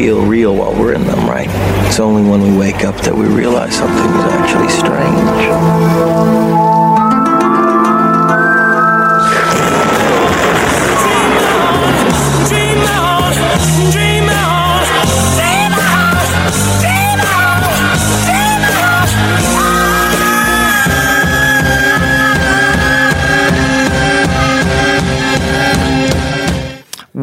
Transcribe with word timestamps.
feel 0.00 0.24
real 0.24 0.54
while 0.54 0.72
we're 0.72 0.94
in 0.94 1.04
them, 1.04 1.28
right? 1.28 1.48
It's 1.86 2.00
only 2.00 2.22
when 2.22 2.40
we 2.42 2.56
wake 2.56 2.84
up 2.84 2.96
that 3.02 3.14
we 3.14 3.26
realize 3.26 3.76
something 3.76 3.98
is 3.98 4.24
actually 4.32 4.68
strange. 4.68 5.89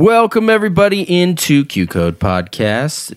Welcome 0.07 0.49
everybody 0.49 1.01
into 1.01 1.65
Q 1.65 1.85
Code 1.85 2.17
Podcast. 2.17 3.13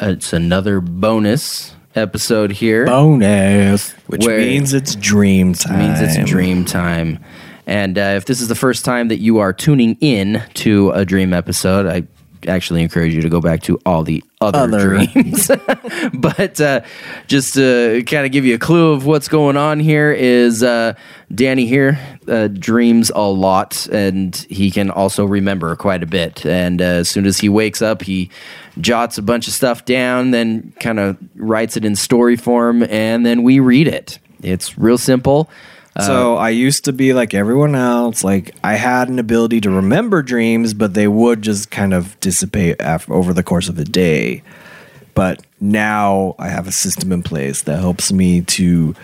It's 0.00 0.32
another 0.32 0.80
bonus 0.80 1.74
episode 1.96 2.52
here. 2.52 2.86
Bonus. 2.86 3.90
Which 4.06 4.24
Where- 4.24 4.38
means 4.38 4.72
it's 4.72 4.94
dream 4.94 5.54
time. 5.54 5.80
It 5.80 5.84
means 5.88 6.00
it's 6.00 6.30
dream 6.30 6.64
time. 6.64 7.18
And 7.66 7.98
uh, 7.98 8.14
if 8.14 8.26
this 8.26 8.40
is 8.40 8.46
the 8.46 8.54
first 8.54 8.84
time 8.84 9.08
that 9.08 9.18
you 9.18 9.38
are 9.38 9.52
tuning 9.52 9.96
in 10.00 10.40
to 10.54 10.92
a 10.92 11.04
dream 11.04 11.32
episode, 11.32 11.86
I 11.86 12.04
actually 12.46 12.82
encourage 12.82 13.14
you 13.14 13.20
to 13.22 13.28
go 13.28 13.40
back 13.40 13.62
to 13.62 13.78
all 13.86 14.02
the 14.02 14.22
other, 14.40 14.58
Other. 14.58 15.06
dreams. 15.06 15.50
but 16.14 16.60
uh, 16.60 16.80
just 17.26 17.54
to 17.54 18.02
kind 18.06 18.26
of 18.26 18.32
give 18.32 18.44
you 18.44 18.54
a 18.54 18.58
clue 18.58 18.92
of 18.92 19.06
what's 19.06 19.28
going 19.28 19.56
on 19.56 19.80
here 19.80 20.12
is 20.12 20.62
uh, 20.62 20.94
Danny 21.34 21.66
here 21.66 21.98
uh, 22.28 22.48
dreams 22.48 23.10
a 23.14 23.22
lot 23.22 23.86
and 23.92 24.34
he 24.48 24.70
can 24.70 24.90
also 24.90 25.24
remember 25.24 25.74
quite 25.76 26.02
a 26.02 26.06
bit. 26.06 26.44
And 26.44 26.80
uh, 26.80 26.84
as 26.84 27.08
soon 27.08 27.26
as 27.26 27.38
he 27.38 27.48
wakes 27.48 27.82
up, 27.82 28.02
he 28.02 28.30
jots 28.80 29.18
a 29.18 29.22
bunch 29.22 29.48
of 29.48 29.54
stuff 29.54 29.84
down, 29.84 30.30
then 30.30 30.72
kind 30.80 30.98
of 30.98 31.16
writes 31.36 31.76
it 31.76 31.84
in 31.84 31.96
story 31.96 32.36
form, 32.36 32.82
and 32.84 33.24
then 33.24 33.42
we 33.42 33.60
read 33.60 33.86
it. 33.88 34.18
It's 34.42 34.76
real 34.76 34.98
simple. 34.98 35.50
So 36.00 36.36
uh, 36.36 36.40
I 36.40 36.50
used 36.50 36.86
to 36.86 36.92
be 36.92 37.12
like 37.12 37.34
everyone 37.34 37.74
else. 37.74 38.24
Like 38.24 38.54
I 38.64 38.74
had 38.74 39.08
an 39.08 39.18
ability 39.18 39.60
to 39.62 39.70
remember 39.70 40.22
dreams, 40.22 40.72
but 40.72 40.94
they 40.94 41.06
would 41.06 41.42
just 41.42 41.70
kind 41.70 41.92
of 41.92 42.18
dissipate 42.20 42.76
af 42.80 43.10
over 43.10 43.34
the 43.34 43.42
course 43.42 43.68
of 43.68 43.76
the 43.76 43.84
day. 43.84 44.42
But 45.14 45.44
now 45.60 46.34
I 46.38 46.48
have 46.48 46.66
a 46.66 46.72
system 46.72 47.12
in 47.12 47.22
place 47.22 47.62
that 47.62 47.78
helps 47.78 48.10
me 48.10 48.40
to 48.40 48.94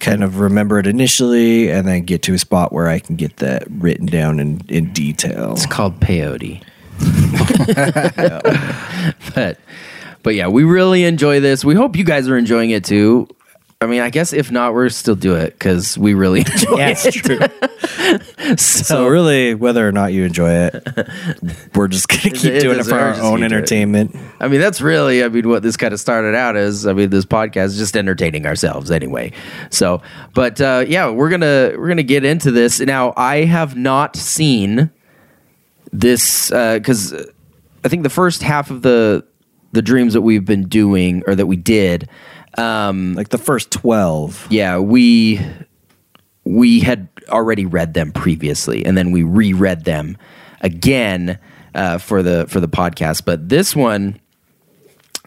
kind 0.00 0.24
of 0.24 0.40
remember 0.40 0.80
it 0.80 0.88
initially 0.88 1.70
and 1.70 1.86
then 1.86 2.02
get 2.02 2.22
to 2.22 2.34
a 2.34 2.38
spot 2.38 2.72
where 2.72 2.88
I 2.88 2.98
can 2.98 3.14
get 3.14 3.36
that 3.36 3.64
written 3.70 4.06
down 4.06 4.40
in, 4.40 4.60
in 4.68 4.92
detail. 4.92 5.52
It's 5.52 5.66
called 5.66 6.00
peyote. 6.00 6.62
but 9.34 9.58
but 10.24 10.34
yeah, 10.34 10.48
we 10.48 10.64
really 10.64 11.04
enjoy 11.04 11.38
this. 11.38 11.64
We 11.64 11.76
hope 11.76 11.96
you 11.96 12.04
guys 12.04 12.28
are 12.28 12.36
enjoying 12.36 12.70
it 12.70 12.84
too. 12.84 13.28
I 13.84 13.86
mean, 13.86 14.00
I 14.00 14.10
guess 14.10 14.32
if 14.32 14.50
not, 14.50 14.74
we're 14.74 14.88
still 14.88 15.14
do 15.14 15.34
it 15.36 15.52
because 15.52 15.96
we 15.96 16.14
really 16.14 16.40
enjoy 16.50 16.76
Yeah, 16.78 16.94
it. 16.96 17.12
true. 17.14 17.38
So 18.56 19.06
really, 19.08 19.54
whether 19.54 19.86
or 19.88 19.92
not 19.92 20.12
you 20.12 20.24
enjoy 20.24 20.50
it, 20.50 20.88
we're 21.74 21.88
just 21.88 22.08
gonna 22.08 22.22
keep 22.34 22.44
It 22.52 22.60
doing 22.60 22.78
it 22.78 22.84
for 22.84 22.94
our 22.98 23.14
own 23.20 23.42
it. 23.42 23.46
entertainment. 23.46 24.14
I 24.40 24.48
mean, 24.48 24.60
that's 24.60 24.80
really, 24.82 25.24
I 25.24 25.28
mean, 25.28 25.48
what 25.48 25.62
this 25.62 25.76
kind 25.76 25.94
of 25.94 26.00
started 26.00 26.34
out 26.34 26.54
as. 26.56 26.86
I 26.86 26.92
mean, 26.92 27.08
this 27.10 27.24
podcast 27.24 27.66
is 27.66 27.78
just 27.78 27.96
entertaining 27.96 28.44
ourselves 28.46 28.90
anyway. 28.90 29.32
So, 29.70 30.02
but 30.34 30.60
uh, 30.60 30.84
yeah, 30.86 31.08
we're 31.10 31.30
gonna 31.30 31.72
we're 31.78 31.88
gonna 31.88 32.02
get 32.02 32.24
into 32.24 32.50
this 32.50 32.80
now. 32.80 33.14
I 33.16 33.44
have 33.44 33.76
not 33.76 34.16
seen 34.16 34.90
this 35.92 36.50
because 36.50 37.14
I 37.84 37.88
think 37.88 38.02
the 38.02 38.10
first 38.10 38.42
half 38.42 38.70
of 38.70 38.82
the 38.82 39.24
the 39.72 39.82
dreams 39.82 40.12
that 40.12 40.22
we've 40.22 40.44
been 40.44 40.68
doing 40.68 41.22
or 41.26 41.34
that 41.34 41.46
we 41.46 41.56
did. 41.56 42.08
Um, 42.58 43.14
Like 43.14 43.28
the 43.30 43.38
first 43.38 43.70
twelve. 43.70 44.46
yeah, 44.50 44.78
we 44.78 45.40
we 46.44 46.80
had 46.80 47.08
already 47.28 47.66
read 47.66 47.94
them 47.94 48.12
previously, 48.12 48.84
and 48.84 48.96
then 48.96 49.10
we 49.12 49.22
reread 49.22 49.84
them 49.84 50.16
again 50.60 51.38
uh, 51.74 51.98
for 51.98 52.22
the 52.22 52.46
for 52.48 52.60
the 52.60 52.68
podcast. 52.68 53.24
But 53.24 53.48
this 53.48 53.74
one, 53.74 54.20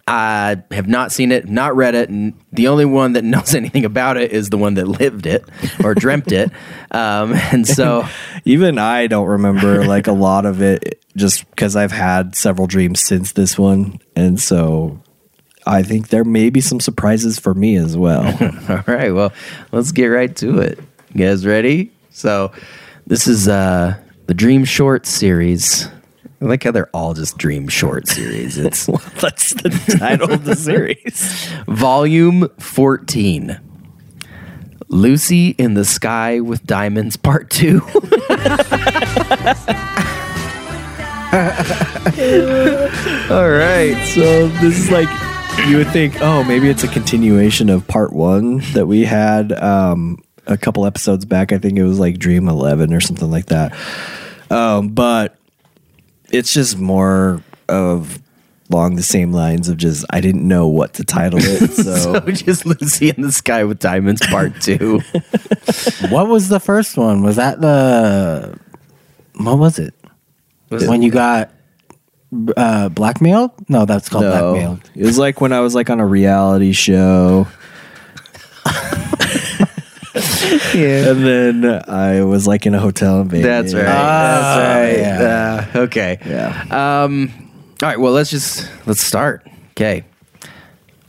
I 0.08 0.62
have 0.72 0.88
not 0.88 1.12
seen 1.12 1.32
it, 1.32 1.50
not 1.50 1.76
read 1.76 1.96
it, 1.96 2.10
and 2.10 2.34
the 2.54 2.68
only 2.70 2.86
one 2.86 3.14
that 3.14 3.24
knows 3.34 3.54
anything 3.56 3.84
about 3.84 4.18
it 4.18 4.32
is 4.32 4.50
the 4.50 4.58
one 4.58 4.76
that 4.76 4.88
lived 4.88 5.26
it 5.26 5.44
or 5.84 5.94
dreamt 5.96 6.32
it. 6.32 6.52
Um, 6.92 7.34
and 7.34 7.68
so, 7.68 8.08
Even 8.46 8.78
I 8.78 9.08
don't 9.08 9.28
remember 9.28 9.86
like 9.86 10.08
a 10.08 10.14
lot 10.14 10.46
of 10.46 10.62
it, 10.62 11.04
just 11.18 11.50
because 11.50 11.76
I've 11.76 11.92
had 11.92 12.36
several 12.36 12.68
dreams 12.68 13.02
since 13.04 13.34
this 13.34 13.58
one, 13.58 14.00
and 14.16 14.40
so 14.40 15.02
I 15.68 15.84
think 15.84 16.08
there 16.10 16.24
may 16.24 16.50
be 16.50 16.62
some 16.62 16.80
surprises 16.80 17.38
for 17.38 17.54
me 17.54 17.76
as 17.76 17.98
well. 17.98 18.26
all 18.70 18.84
right, 18.88 19.12
well, 19.12 19.34
let's 19.72 19.92
get 19.92 20.08
right 20.08 20.34
to 20.38 20.60
it. 20.60 20.80
You 21.14 21.26
guys 21.26 21.46
ready? 21.46 21.92
So, 22.12 22.52
this 23.06 23.28
is 23.28 23.48
uh, 23.48 23.98
the 24.28 24.34
Dream 24.34 24.66
Short 24.66 25.06
series. 25.06 25.88
I 26.42 26.46
like 26.46 26.64
how 26.64 26.72
they're 26.72 26.90
all 26.94 27.14
just 27.14 27.38
Dream 27.38 27.68
Short 27.68 28.08
series. 28.08 28.58
It's 28.58 28.86
That's 29.22 29.54
the 29.54 29.98
title 30.00 30.32
of 30.32 30.46
the 30.46 30.56
series. 30.58 31.50
Volume 31.68 32.48
14. 32.60 33.60
Lucy 34.90 35.50
in 35.50 35.74
the 35.74 35.84
Sky 35.84 36.40
with 36.40 36.66
Diamonds 36.66 37.18
Part 37.18 37.50
2. 37.50 37.82
All 43.30 43.50
right, 43.50 44.02
so 44.14 44.48
this 44.48 44.80
is 44.80 44.92
like 44.92 45.10
you 45.66 45.78
would 45.78 45.90
think, 45.92 46.22
oh, 46.22 46.44
maybe 46.44 46.70
it's 46.70 46.84
a 46.84 46.88
continuation 46.88 47.70
of 47.70 47.88
part 47.88 48.14
one 48.14 48.60
that 48.74 48.86
we 48.88 49.04
had 49.04 49.52
um, 49.54 50.24
a 50.46 50.58
couple 50.58 50.86
episodes 50.86 51.26
back. 51.26 51.52
I 51.52 51.58
think 51.58 51.78
it 51.78 51.84
was 51.84 52.00
like 52.00 52.18
Dream 52.18 52.48
Eleven 52.48 52.94
or 52.94 53.00
something 53.00 53.30
like 53.30 53.48
that. 53.48 53.76
Um, 54.50 54.90
but 54.90 55.38
it's 56.30 56.54
just 56.54 56.78
more 56.78 57.42
of 57.68 58.22
along 58.72 58.96
the 58.96 59.04
same 59.04 59.32
lines 59.32 59.70
of 59.70 59.78
just 59.78 60.06
I 60.10 60.22
didn't 60.22 60.48
know 60.48 60.68
what 60.68 60.94
to 60.96 61.04
title 61.04 61.40
it, 61.42 61.72
so, 61.72 61.96
so 61.96 62.20
just 62.32 62.66
Lucy 62.66 63.10
in 63.10 63.22
the 63.22 63.32
Sky 63.32 63.64
with 63.64 63.80
Diamonds 63.80 64.26
Part 64.28 64.62
2. 64.62 65.02
What 66.10 66.28
was 66.28 66.48
the 66.48 66.60
first 66.60 66.96
one? 66.96 67.22
Was 67.22 67.36
that 67.36 67.60
the 67.60 68.58
what 69.36 69.58
was 69.58 69.80
it? 69.80 69.94
when 70.70 71.02
you 71.02 71.12
got 71.12 71.52
uh, 72.56 72.90
blackmailed? 72.90 73.52
No, 73.70 73.86
that's 73.86 74.10
called 74.10 74.26
no, 74.26 74.32
blackmailed. 74.32 74.92
it 74.96 75.06
was 75.06 75.18
like 75.18 75.42
when 75.42 75.54
I 75.54 75.62
was 75.62 75.76
like 75.76 75.90
on 75.90 76.00
a 76.00 76.06
reality 76.06 76.72
show. 76.74 77.48
And 80.74 81.26
then 81.26 81.84
I 81.90 82.24
was 82.24 82.48
like 82.48 82.66
in 82.66 82.74
a 82.74 82.80
hotel 82.80 83.22
in 83.22 83.30
Vegas. 83.30 83.46
That's 83.46 83.74
right. 83.74 83.86
Ah, 83.88 84.56
That's 84.60 85.74
right. 85.74 85.80
Uh, 85.80 85.84
okay. 85.86 86.20
Yeah. 86.26 87.04
Um, 87.04 87.32
all 87.82 87.90
right. 87.90 88.00
Well, 88.00 88.14
let's 88.14 88.30
just 88.30 88.70
let's 88.86 89.02
start. 89.02 89.48
Okay. 89.72 90.04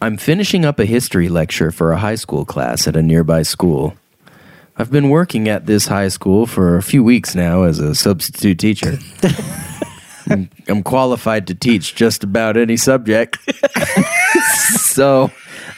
I'm 0.01 0.17
finishing 0.17 0.65
up 0.65 0.79
a 0.79 0.85
history 0.85 1.29
lecture 1.29 1.71
for 1.71 1.93
a 1.93 1.99
high 1.99 2.15
school 2.15 2.45
class 2.45 2.87
at 2.87 2.97
a 2.97 3.03
nearby 3.03 3.43
school. 3.43 3.95
I've 4.77 4.91
been 4.91 5.09
working 5.09 5.49
at 5.49 5.67
this 5.67 5.87
high 5.87 6.09
school 6.09 6.47
for 6.47 6.77
a 6.77 6.83
few 6.83 7.03
weeks 7.03 7.35
now 7.35 7.65
as 7.65 7.81
a 7.81 7.95
substitute 7.95 8.59
teacher. 8.59 8.99
I'm, 10.31 10.51
I'm 10.69 10.83
qualified 10.83 11.47
to 11.49 11.55
teach 11.55 11.95
just 11.95 12.25
about 12.25 12.57
any 12.57 12.77
subject. 12.77 13.39
so 14.81 15.31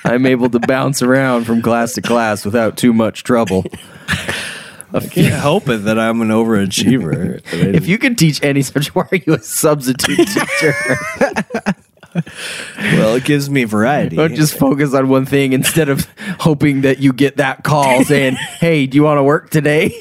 I'm 0.04 0.26
able 0.26 0.50
to 0.50 0.60
bounce 0.60 1.02
around 1.02 1.44
from 1.44 1.62
class 1.62 1.94
to 1.94 2.02
class 2.02 2.44
without 2.44 2.76
too 2.76 2.92
much 2.92 3.22
trouble. 3.22 3.64
I 4.92 5.00
can't 5.00 5.34
help 5.34 5.68
it 5.68 5.84
that 5.84 5.98
I'm 5.98 6.20
an 6.20 6.28
overachiever. 6.28 7.40
If 7.52 7.86
you 7.86 7.98
can 7.98 8.16
teach 8.16 8.42
any 8.42 8.62
subject, 8.62 8.96
why 8.96 9.06
are 9.12 9.16
you 9.16 9.34
a 9.34 9.40
substitute 9.40 10.26
teacher? 10.26 10.74
well, 12.14 13.14
it 13.14 13.24
gives 13.24 13.48
me 13.48 13.64
variety. 13.64 14.16
Don't 14.16 14.34
just 14.34 14.58
focus 14.58 14.94
on 14.94 15.08
one 15.08 15.26
thing 15.26 15.52
instead 15.52 15.88
of 15.88 16.08
hoping 16.40 16.80
that 16.80 16.98
you 16.98 17.12
get 17.12 17.36
that 17.36 17.62
call 17.62 18.04
saying, 18.04 18.34
"Hey, 18.34 18.86
do 18.86 18.96
you 18.96 19.04
want 19.04 19.18
to 19.18 19.22
work 19.22 19.50
today?" 19.50 19.90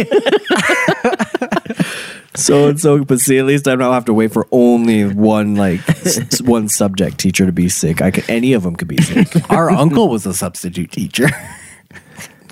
so 2.39 2.69
and 2.69 2.79
so, 2.79 3.03
but 3.03 3.19
see, 3.19 3.37
at 3.37 3.45
least 3.45 3.67
I 3.67 3.75
don't 3.75 3.93
have 3.93 4.05
to 4.05 4.13
wait 4.13 4.31
for 4.31 4.47
only 4.51 5.05
one 5.05 5.55
like 5.55 5.87
s- 5.89 6.41
one 6.41 6.67
subject 6.67 7.17
teacher 7.19 7.45
to 7.45 7.51
be 7.51 7.69
sick. 7.69 8.01
I 8.01 8.11
could 8.11 8.29
any 8.29 8.53
of 8.53 8.63
them 8.63 8.75
could 8.75 8.87
be 8.87 8.97
sick. 9.01 9.27
Our 9.51 9.69
uncle 9.69 10.09
was 10.09 10.25
a 10.25 10.33
substitute 10.33 10.91
teacher. 10.91 11.27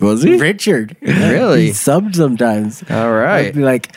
Was 0.01 0.21
he? 0.23 0.37
Richard. 0.37 0.95
Really? 1.01 1.65
He 1.67 1.71
subbed 1.71 2.15
sometimes. 2.15 2.83
All 2.89 3.11
right. 3.11 3.47
I'd 3.47 3.55
be 3.55 3.61
like, 3.63 3.95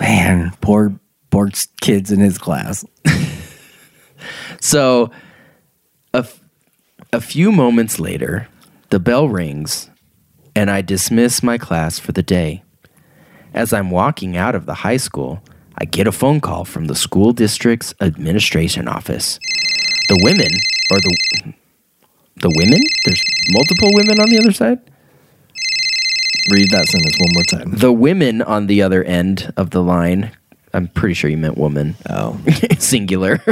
man, 0.00 0.52
poor 0.60 0.98
poor 1.30 1.50
kids 1.80 2.10
in 2.10 2.20
his 2.20 2.38
class. 2.38 2.84
So, 4.60 5.10
a, 6.14 6.18
f- 6.18 6.40
a 7.12 7.20
few 7.20 7.52
moments 7.52 8.00
later, 8.00 8.48
the 8.90 8.98
bell 8.98 9.28
rings 9.28 9.90
and 10.56 10.70
I 10.70 10.80
dismiss 10.80 11.42
my 11.42 11.58
class 11.58 11.98
for 11.98 12.12
the 12.12 12.22
day. 12.22 12.64
As 13.56 13.72
I'm 13.72 13.90
walking 13.90 14.36
out 14.36 14.54
of 14.54 14.66
the 14.66 14.74
high 14.74 14.98
school, 14.98 15.42
I 15.78 15.86
get 15.86 16.06
a 16.06 16.12
phone 16.12 16.42
call 16.42 16.66
from 16.66 16.88
the 16.88 16.94
school 16.94 17.32
district's 17.32 17.94
administration 18.02 18.86
office. 18.86 19.40
The 20.08 20.20
women, 20.22 20.52
or 20.90 21.00
the 21.00 21.54
the 22.42 22.50
women? 22.54 22.78
There's 23.06 23.22
multiple 23.48 23.88
women 23.94 24.20
on 24.20 24.28
the 24.28 24.38
other 24.38 24.52
side. 24.52 24.78
Read 26.50 26.70
that 26.70 26.84
sentence 26.86 27.16
one 27.18 27.30
more 27.32 27.44
time. 27.44 27.78
The 27.78 27.92
women 27.92 28.42
on 28.42 28.66
the 28.66 28.82
other 28.82 29.02
end 29.02 29.54
of 29.56 29.70
the 29.70 29.82
line. 29.82 30.32
I'm 30.74 30.88
pretty 30.88 31.14
sure 31.14 31.30
you 31.30 31.38
meant 31.38 31.56
woman. 31.56 31.96
Oh, 32.10 32.38
Singular. 32.78 33.42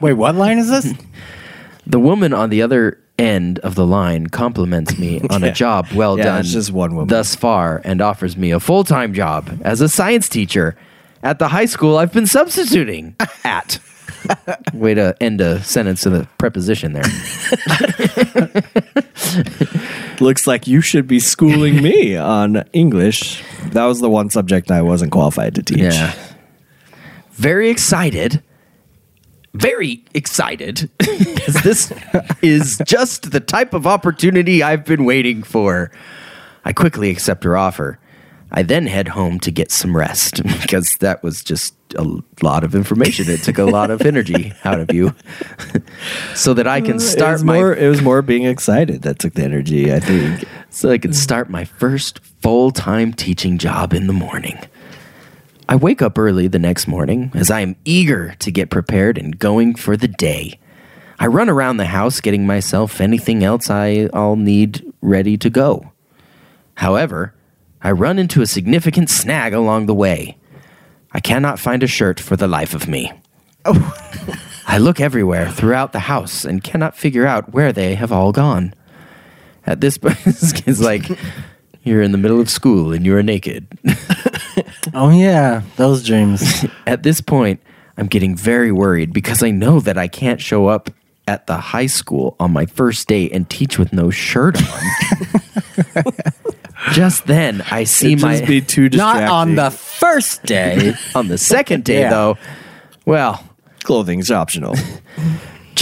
Wait, 0.00 0.12
what 0.12 0.36
line 0.36 0.58
is 0.58 0.70
this? 0.70 0.94
the 1.86 1.98
woman 1.98 2.32
on 2.32 2.50
the 2.50 2.62
other 2.62 3.01
end 3.18 3.58
of 3.60 3.74
the 3.74 3.86
line 3.86 4.26
compliments 4.28 4.98
me 4.98 5.20
on 5.30 5.44
a 5.44 5.52
job 5.52 5.86
well 5.94 6.16
Yeah, 6.18 6.24
done 6.24 6.40
it's 6.40 6.52
just 6.52 6.72
one 6.72 6.94
woman. 6.94 7.08
thus 7.08 7.34
far 7.34 7.80
and 7.84 8.00
offers 8.00 8.36
me 8.36 8.50
a 8.50 8.60
full-time 8.60 9.12
job 9.14 9.60
as 9.64 9.80
a 9.80 9.88
science 9.88 10.28
teacher 10.28 10.76
at 11.22 11.38
the 11.38 11.48
high 11.48 11.66
school 11.66 11.98
I've 11.98 12.12
been 12.12 12.26
substituting 12.26 13.14
at. 13.44 13.78
Way 14.72 14.94
to 14.94 15.16
end 15.20 15.40
a 15.40 15.62
sentence 15.64 16.04
with 16.04 16.14
a 16.14 16.28
preposition 16.38 16.92
there. 16.92 17.02
looks 20.20 20.46
like 20.46 20.66
you 20.66 20.80
should 20.80 21.06
be 21.06 21.18
schooling 21.18 21.82
me 21.82 22.16
on 22.16 22.64
English. 22.72 23.42
That 23.72 23.84
was 23.86 24.00
the 24.00 24.10
one 24.10 24.30
subject 24.30 24.70
I 24.70 24.82
wasn't 24.82 25.12
qualified 25.12 25.54
to 25.56 25.62
teach. 25.62 25.78
Yeah. 25.80 26.14
Very 27.32 27.70
excited. 27.70 28.42
Very 29.54 30.04
excited. 30.14 30.90
Because 30.98 31.62
this 31.62 31.92
is 32.40 32.80
just 32.86 33.32
the 33.32 33.40
type 33.40 33.74
of 33.74 33.86
opportunity 33.86 34.62
I've 34.62 34.84
been 34.84 35.04
waiting 35.04 35.42
for. 35.42 35.90
I 36.64 36.72
quickly 36.72 37.10
accept 37.10 37.44
her 37.44 37.56
offer. 37.56 37.98
I 38.54 38.62
then 38.62 38.86
head 38.86 39.08
home 39.08 39.40
to 39.40 39.50
get 39.50 39.70
some 39.70 39.96
rest 39.96 40.42
because 40.62 40.96
that 41.00 41.22
was 41.22 41.42
just 41.42 41.74
a 41.96 42.20
lot 42.42 42.64
of 42.64 42.74
information. 42.74 43.28
It 43.28 43.42
took 43.42 43.58
a 43.58 43.64
lot 43.64 43.90
of 43.90 44.02
energy 44.02 44.52
out 44.64 44.78
of 44.78 44.92
you. 44.92 45.14
so 46.34 46.54
that 46.54 46.66
I 46.66 46.80
can 46.80 46.96
uh, 46.96 47.00
start 47.00 47.32
was 47.34 47.44
my 47.44 47.54
more. 47.56 47.74
It 47.74 47.88
was 47.88 48.02
more 48.02 48.22
being 48.22 48.44
excited 48.44 49.02
that 49.02 49.18
took 49.18 49.34
the 49.34 49.42
energy. 49.42 49.92
I 49.92 50.00
think. 50.00 50.44
so 50.70 50.90
I 50.90 50.98
could 50.98 51.14
start 51.14 51.48
my 51.50 51.64
first 51.64 52.20
full 52.42 52.70
time 52.70 53.12
teaching 53.12 53.58
job 53.58 53.94
in 53.94 54.06
the 54.06 54.12
morning. 54.12 54.58
I 55.68 55.76
wake 55.76 56.02
up 56.02 56.18
early 56.18 56.48
the 56.48 56.58
next 56.58 56.86
morning 56.86 57.30
as 57.34 57.50
I 57.50 57.60
am 57.60 57.76
eager 57.84 58.34
to 58.40 58.50
get 58.50 58.70
prepared 58.70 59.16
and 59.16 59.38
going 59.38 59.74
for 59.74 59.96
the 59.96 60.08
day. 60.08 60.58
I 61.18 61.26
run 61.26 61.48
around 61.48 61.76
the 61.76 61.86
house 61.86 62.20
getting 62.20 62.46
myself 62.46 63.00
anything 63.00 63.44
else 63.44 63.70
I, 63.70 64.08
I'll 64.12 64.36
need 64.36 64.92
ready 65.00 65.36
to 65.38 65.48
go. 65.50 65.92
However, 66.74 67.34
I 67.80 67.92
run 67.92 68.18
into 68.18 68.42
a 68.42 68.46
significant 68.46 69.08
snag 69.08 69.54
along 69.54 69.86
the 69.86 69.94
way. 69.94 70.36
I 71.12 71.20
cannot 71.20 71.60
find 71.60 71.82
a 71.82 71.86
shirt 71.86 72.18
for 72.18 72.36
the 72.36 72.48
life 72.48 72.74
of 72.74 72.88
me. 72.88 73.12
Oh, 73.64 73.94
I 74.66 74.78
look 74.78 75.00
everywhere 75.00 75.48
throughout 75.50 75.92
the 75.92 76.00
house 76.00 76.44
and 76.44 76.64
cannot 76.64 76.96
figure 76.96 77.26
out 77.26 77.52
where 77.52 77.72
they 77.72 77.94
have 77.94 78.10
all 78.10 78.32
gone. 78.32 78.74
At 79.64 79.80
this 79.80 79.96
point, 79.98 80.18
it's 80.26 80.80
like 80.80 81.04
you're 81.84 82.02
in 82.02 82.12
the 82.12 82.18
middle 82.18 82.40
of 82.40 82.50
school 82.50 82.92
and 82.92 83.06
you're 83.06 83.22
naked. 83.22 83.66
Oh 84.94 85.10
yeah, 85.10 85.62
those 85.76 86.02
dreams. 86.04 86.64
At 86.86 87.02
this 87.04 87.20
point, 87.20 87.60
I'm 87.96 88.06
getting 88.08 88.34
very 88.36 88.72
worried 88.72 89.12
because 89.12 89.42
I 89.42 89.50
know 89.50 89.78
that 89.80 89.96
I 89.96 90.08
can't 90.08 90.40
show 90.40 90.66
up 90.66 90.90
at 91.28 91.46
the 91.46 91.56
high 91.56 91.86
school 91.86 92.34
on 92.40 92.52
my 92.52 92.66
first 92.66 93.06
day 93.06 93.30
and 93.30 93.48
teach 93.48 93.78
with 93.78 93.92
no 93.92 94.10
shirt 94.10 94.56
on. 94.60 96.12
Just 96.92 97.26
then, 97.26 97.62
I 97.70 97.84
see 97.84 98.14
It'd 98.14 98.22
my 98.22 98.44
be 98.44 98.60
too. 98.60 98.88
Not 98.88 99.22
on 99.22 99.54
the 99.54 99.70
first 99.70 100.42
day. 100.42 100.94
on 101.14 101.28
the 101.28 101.38
second 101.38 101.84
day 101.84 102.00
Yeah. 102.00 102.10
though. 102.10 102.38
Well, 103.06 103.42
clothing's 103.84 104.32
optional. 104.32 104.74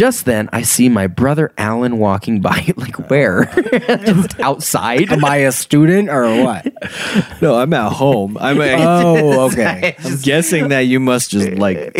Just 0.00 0.24
then 0.24 0.48
I 0.50 0.62
see 0.62 0.88
my 0.88 1.08
brother 1.08 1.52
Alan 1.58 1.98
walking 1.98 2.40
by. 2.40 2.72
Like 2.80 3.10
where? 3.10 3.44
Just 4.04 4.40
outside. 4.40 5.12
Am 5.12 5.22
I 5.22 5.38
a 5.38 5.52
student 5.52 6.08
or 6.08 6.24
what? 6.42 6.72
no, 7.42 7.56
I'm 7.56 7.74
at 7.74 7.92
home. 7.92 8.38
I'm. 8.38 8.58
Oh, 8.58 9.46
okay. 9.50 9.96
I'm 10.02 10.16
guessing 10.20 10.68
that 10.68 10.80
you 10.80 10.98
must 10.98 11.30
just 11.30 11.50
like 11.52 11.94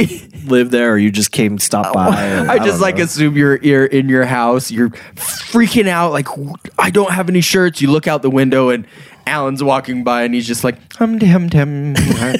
live 0.47 0.71
there, 0.71 0.93
or 0.93 0.99
you 0.99 1.11
just 1.11 1.33
came 1.33 1.59
stop 1.59 1.93
by. 1.93 2.09
or- 2.39 2.49
I 2.49 2.57
just 2.59 2.69
don't 2.69 2.81
like 2.81 2.97
know. 2.97 3.05
assume 3.05 3.37
you're 3.37 3.57
you're 3.57 3.85
in 3.85 4.09
your 4.09 4.25
house. 4.25 4.71
You're 4.71 4.89
freaking 5.17 5.87
out. 5.89 6.13
Like 6.13 6.29
I 6.79 6.89
don't 6.89 7.11
have 7.11 7.29
any 7.29 7.43
shirts. 7.43 7.83
You 7.83 7.91
look 7.91 8.07
out 8.09 8.23
the 8.23 8.31
window 8.31 8.71
and 8.71 8.87
Alan's 9.27 9.63
walking 9.63 10.03
by 10.03 10.23
and 10.23 10.35
he's 10.35 10.47
just 10.47 10.65
like 10.65 10.77
hum 10.95 11.19
dum 11.19 11.49
dum 11.49 11.95
hum, 11.97 12.35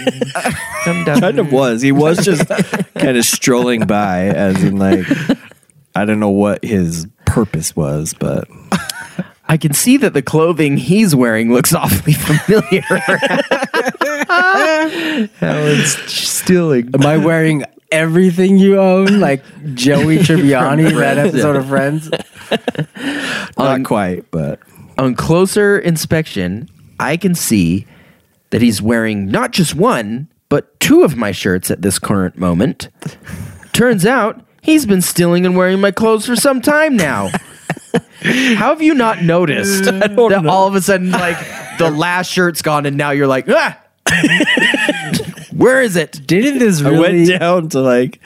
dum 0.85 1.05
dum. 1.05 1.21
kind 1.21 1.39
of 1.39 1.53
was. 1.53 1.83
He 1.83 1.93
was 1.93 2.25
just 2.25 2.49
kind 2.95 3.19
of 3.19 3.25
strolling 3.27 3.87
by, 3.87 4.27
as 4.29 4.63
in 4.63 4.79
like 4.79 5.07
I 5.95 6.05
don't 6.05 6.21
know 6.21 6.31
what 6.31 6.65
his 6.65 7.07
purpose 7.27 7.75
was, 7.77 8.15
but 8.15 8.49
I 9.49 9.57
can 9.57 9.73
see 9.73 9.97
that 9.99 10.13
the 10.15 10.23
clothing 10.23 10.77
he's 10.77 11.15
wearing 11.15 11.53
looks 11.53 11.75
awfully 11.75 12.13
familiar. 12.15 12.83
Alan's 15.41 15.97
stealing. 16.13 16.91
Am 16.95 17.05
I 17.07 17.17
wearing 17.17 17.65
everything 17.91 18.59
you 18.59 18.79
own, 18.79 19.21
like 19.21 19.43
Joey 19.75 20.19
Tribbiani, 20.21 20.95
that 20.99 21.19
episode 21.19 21.57
of 21.57 21.67
Friends? 21.69 22.11
not 23.59 23.85
quite. 23.85 24.31
But 24.31 24.61
On 24.99 25.15
closer 25.15 25.79
inspection, 25.79 26.69
I 26.99 27.17
can 27.17 27.35
see 27.35 27.87
that 28.51 28.63
he's 28.63 28.81
wearing 28.83 29.27
not 29.27 29.53
just 29.53 29.75
one, 29.75 30.29
but 30.49 30.79
two 30.81 31.03
of 31.03 31.17
my 31.17 31.33
shirts 31.33 31.71
at 31.71 31.83
this 31.83 31.99
current 31.99 32.37
moment. 32.39 32.89
Turns 33.73 34.05
out 34.07 34.45
he's 34.63 34.87
been 34.87 35.01
stealing 35.03 35.47
and 35.47 35.57
wearing 35.57 35.81
my 35.81 35.91
clothes 35.91 36.27
for 36.27 36.37
some 36.37 36.61
time 36.61 36.97
now. 36.97 37.29
How 38.23 38.69
have 38.71 38.83
you 38.83 38.95
not 38.95 39.23
noticed 39.23 39.85
that 39.85 40.19
all 40.19 40.67
of 40.67 40.75
a 40.75 40.81
sudden, 40.83 41.11
like, 41.11 41.39
the 41.79 41.91
last 41.91 42.31
shirt's 42.31 42.61
gone 42.63 42.85
and 42.87 42.97
now 42.97 43.11
you're 43.11 43.27
like, 43.27 43.47
ah! 43.49 43.79
Where 45.53 45.83
is 45.83 45.97
it? 45.97 46.21
Didn't 46.27 46.59
this 46.59 46.83
I 46.83 46.89
really? 46.91 47.27
went 47.27 47.41
down 47.41 47.69
to 47.71 47.81
like 47.81 48.21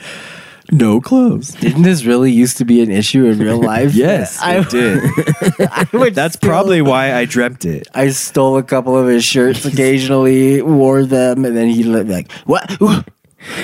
no 0.71 0.99
clothes. 1.01 1.49
Didn't 1.49 1.83
this 1.83 2.05
really 2.05 2.31
used 2.31 2.57
to 2.57 2.65
be 2.65 2.81
an 2.81 2.89
issue 2.91 3.25
in 3.25 3.39
real 3.39 3.61
life? 3.61 3.93
Yes, 3.93 4.39
I, 4.41 4.57
I 4.57 4.63
did. 4.63 5.03
I 5.59 5.87
would 5.93 6.15
That's 6.15 6.35
steal- 6.35 6.49
probably 6.49 6.81
why 6.81 7.13
I 7.13 7.25
dreamt 7.25 7.65
it. 7.65 7.87
I 7.93 8.09
stole 8.09 8.57
a 8.57 8.63
couple 8.63 8.97
of 8.97 9.07
his 9.07 9.23
shirts 9.23 9.65
occasionally, 9.65 10.61
wore 10.61 11.03
them, 11.05 11.45
and 11.45 11.55
then 11.55 11.67
he'd 11.69 11.83
be 11.83 11.89
like, 11.89 12.31
"What? 12.45 12.71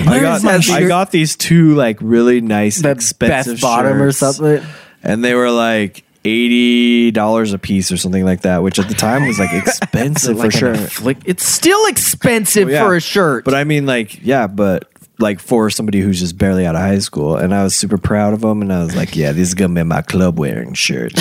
I 0.08 0.20
got 0.20 0.44
my 0.44 0.56
I 0.56 0.60
shirt?" 0.60 0.88
got 0.88 1.12
these 1.12 1.36
two 1.36 1.76
like 1.76 1.98
really 2.02 2.42
nice 2.42 2.82
the 2.82 2.92
expensive 2.92 3.54
best 3.56 3.62
bottom 3.62 4.02
or 4.02 4.12
shirts, 4.12 4.38
something. 4.38 4.64
and 5.04 5.24
they 5.24 5.34
were 5.36 5.50
like 5.52 6.04
eighty 6.24 7.10
dollars 7.12 7.52
a 7.54 7.58
piece 7.58 7.92
or 7.92 7.98
something 7.98 8.24
like 8.26 8.42
that, 8.42 8.62
which 8.64 8.78
at 8.80 8.88
the 8.88 8.94
time 8.94 9.26
was 9.28 9.40
like 9.40 9.52
expensive 9.68 10.38
Like 10.38 10.52
for 10.52 10.68
an 10.70 10.76
sure. 10.76 10.86
afflict- 10.86 11.24
it's 11.26 11.46
still 11.46 11.86
expensive 11.88 12.70
Yeah. 12.70 12.84
for 12.86 12.96
a 12.96 13.02
shirt. 13.02 13.44
But 13.46 13.56
I 13.56 13.64
mean, 13.64 13.86
like, 13.86 14.24
yeah, 14.24 14.48
but 14.48 14.88
like 15.20 15.40
for 15.40 15.70
somebody 15.70 16.00
who's 16.00 16.20
just 16.20 16.38
barely 16.38 16.66
out 16.66 16.76
of 16.76 16.82
high 16.82 16.98
school, 17.00 17.36
and 17.38 17.54
I 17.54 17.64
was 17.64 17.76
super 17.76 17.98
proud 17.98 18.34
of 18.34 18.42
them, 18.42 18.62
and 18.62 18.72
I 18.74 18.84
was 18.84 18.96
like, 18.96 19.16
yeah, 19.16 19.32
this 19.32 19.48
is 19.50 19.54
gonna 19.56 19.74
be 19.74 19.84
my 19.84 20.02
club 20.02 20.40
wearing 20.40 20.74
shirt. 20.74 21.14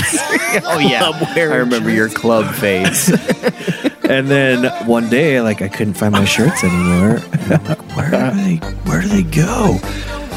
oh, 0.64 0.78
yeah. 0.78 1.10
I 1.12 1.42
remember 1.56 1.90
your 1.90 2.08
club 2.08 2.54
phase. 2.54 3.10
and 4.10 4.28
then 4.28 4.86
one 4.86 5.08
day, 5.08 5.40
like, 5.40 5.62
I 5.62 5.68
couldn't 5.68 5.94
find 5.94 6.12
my 6.12 6.24
shirts 6.24 6.64
anymore. 6.64 7.20
And 7.32 7.52
I'm 7.52 7.64
like, 7.64 7.96
where 7.96 8.14
are 8.14 8.30
they? 8.32 8.56
Where 8.84 9.00
do 9.02 9.08
they 9.08 9.22
go? 9.22 9.78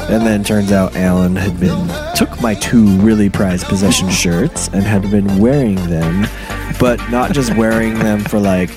And 0.08 0.26
then 0.26 0.44
turns 0.44 0.70
out 0.70 0.94
Alan 0.96 1.34
had 1.34 1.58
been 1.58 1.88
took 2.14 2.40
my 2.40 2.54
two 2.54 2.86
really 2.98 3.30
prized 3.30 3.66
possession 3.66 4.10
shirts 4.10 4.68
and 4.68 4.82
had 4.82 5.10
been 5.10 5.38
wearing 5.38 5.76
them, 5.88 6.26
but 6.78 6.98
not 7.10 7.32
just 7.32 7.56
wearing 7.56 7.98
them 7.98 8.20
for 8.20 8.38
like, 8.38 8.70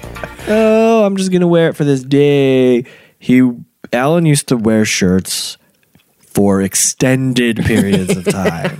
oh, 0.47 1.03
I'm 1.05 1.17
just 1.17 1.31
gonna 1.31 1.47
wear 1.47 1.67
it 1.69 1.75
for 1.75 1.83
this 1.83 2.01
day. 2.01 2.85
He 3.19 3.51
Alan 3.91 4.25
used 4.25 4.47
to 4.47 4.57
wear 4.57 4.85
shirts 4.85 5.57
for 6.19 6.61
extended 6.61 7.57
periods 7.57 8.15
of 8.15 8.23
time. 8.23 8.79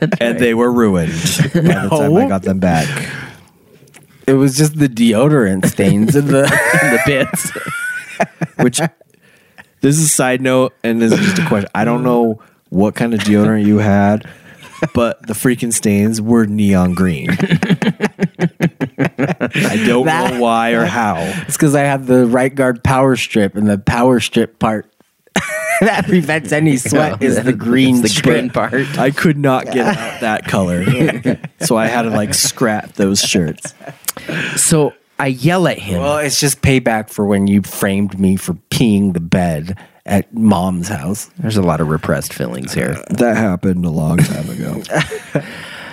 and 0.20 0.38
they 0.38 0.52
were 0.52 0.70
ruined 0.70 1.12
by 1.54 1.60
the 1.60 1.88
time 1.88 2.16
I 2.16 2.28
got 2.28 2.42
them 2.42 2.58
back. 2.58 2.86
It 4.30 4.34
was 4.34 4.56
just 4.56 4.78
the 4.78 4.88
deodorant 4.88 5.66
stains 5.66 6.14
in 6.14 6.26
the. 6.26 6.44
in 6.82 6.90
the 6.92 7.00
bits. 7.06 7.50
Which 8.62 8.78
this 9.80 9.96
is 9.98 10.04
a 10.04 10.08
side 10.08 10.40
note, 10.40 10.72
and 10.84 11.00
this 11.02 11.12
is 11.12 11.18
just 11.20 11.38
a 11.38 11.46
question. 11.46 11.68
I 11.74 11.84
don't 11.84 12.02
know 12.04 12.40
what 12.68 12.94
kind 12.94 13.12
of 13.14 13.20
deodorant 13.20 13.64
you 13.66 13.78
had, 13.78 14.28
but 14.94 15.26
the 15.26 15.32
freaking 15.32 15.72
stains 15.72 16.20
were 16.20 16.46
neon 16.46 16.94
green. 16.94 17.30
I 17.30 17.36
don't 19.86 20.06
That- 20.06 20.34
know 20.34 20.40
why 20.40 20.70
or 20.72 20.84
how. 20.86 21.16
it's 21.18 21.56
because 21.56 21.74
I 21.74 21.82
had 21.82 22.06
the 22.06 22.26
right 22.26 22.54
guard 22.54 22.82
power 22.84 23.16
strip, 23.16 23.56
and 23.56 23.66
the 23.68 23.78
power 23.78 24.20
strip 24.20 24.58
part 24.58 24.86
that 25.86 26.04
prevents 26.06 26.52
any 26.52 26.76
sweat 26.76 27.22
is 27.22 27.42
the 27.42 27.52
green 27.52 28.02
the 28.02 28.08
strip. 28.08 28.24
green 28.24 28.50
part. 28.50 28.74
I 28.98 29.10
could 29.10 29.38
not 29.38 29.66
get 29.66 29.86
out 29.86 30.20
that 30.20 30.46
color, 30.46 30.84
so 31.60 31.76
I 31.76 31.86
had 31.86 32.02
to 32.02 32.10
like 32.10 32.34
scrap 32.34 32.94
those 32.94 33.20
shirts. 33.20 33.74
So 34.56 34.92
I 35.18 35.28
yell 35.28 35.68
at 35.68 35.78
him. 35.78 36.00
Well, 36.02 36.18
it's 36.18 36.38
just 36.38 36.62
payback 36.62 37.10
for 37.10 37.26
when 37.26 37.46
you 37.46 37.62
framed 37.62 38.18
me 38.18 38.36
for 38.36 38.54
peeing 38.70 39.14
the 39.14 39.20
bed 39.20 39.78
at 40.06 40.32
mom's 40.34 40.88
house. 40.88 41.30
There's 41.38 41.56
a 41.56 41.62
lot 41.62 41.80
of 41.80 41.88
repressed 41.88 42.32
feelings 42.32 42.72
here. 42.72 42.96
Uh, 42.98 43.14
that 43.14 43.36
happened 43.36 43.84
a 43.84 43.90
long 43.90 44.18
time 44.18 44.48
ago. 44.50 44.82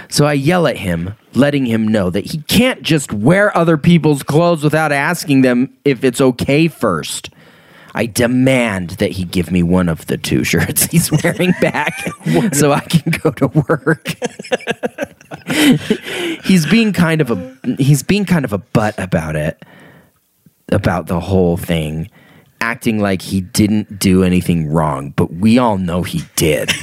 So 0.10 0.26
I 0.26 0.34
yell 0.34 0.68
at 0.68 0.78
him, 0.78 1.16
letting 1.34 1.66
him 1.66 1.88
know 1.88 2.10
that 2.10 2.26
he 2.26 2.40
can't 2.44 2.82
just 2.82 3.12
wear 3.12 3.56
other 3.58 3.78
people's 3.78 4.24
clothes 4.24 4.64
without 4.64 4.92
asking 4.92 5.42
them 5.42 5.76
if 5.84 6.04
it's 6.04 6.22
okay 6.22 6.68
first. 6.68 7.30
I 7.98 8.06
demand 8.06 8.92
that 8.92 9.12
he 9.12 9.24
give 9.24 9.50
me 9.50 9.64
one 9.64 9.90
of 9.90 10.06
the 10.06 10.20
two 10.20 10.44
shirts 10.44 10.84
he's 10.92 11.12
wearing 11.12 11.52
back 11.60 12.08
so 12.54 12.72
I 12.72 12.82
can 12.82 13.12
go 13.24 13.32
to 13.32 13.48
work. 13.48 14.14
he's 16.44 16.68
being 16.68 16.94
kind 16.94 17.22
of 17.22 17.32
a 17.32 17.58
he's 17.80 18.04
being 18.04 18.26
kind 18.26 18.46
of 18.46 18.54
a 18.54 18.60
butt 18.60 18.94
about 19.00 19.36
it. 19.36 19.66
About 20.72 21.08
the 21.08 21.20
whole 21.20 21.58
thing, 21.58 22.12
acting 22.62 23.00
like 23.00 23.24
he 23.24 23.42
didn't 23.42 23.98
do 23.98 24.24
anything 24.24 24.68
wrong, 24.68 25.12
but 25.16 25.34
we 25.34 25.58
all 25.58 25.80
know 25.80 26.04
he 26.04 26.22
did. 26.36 26.72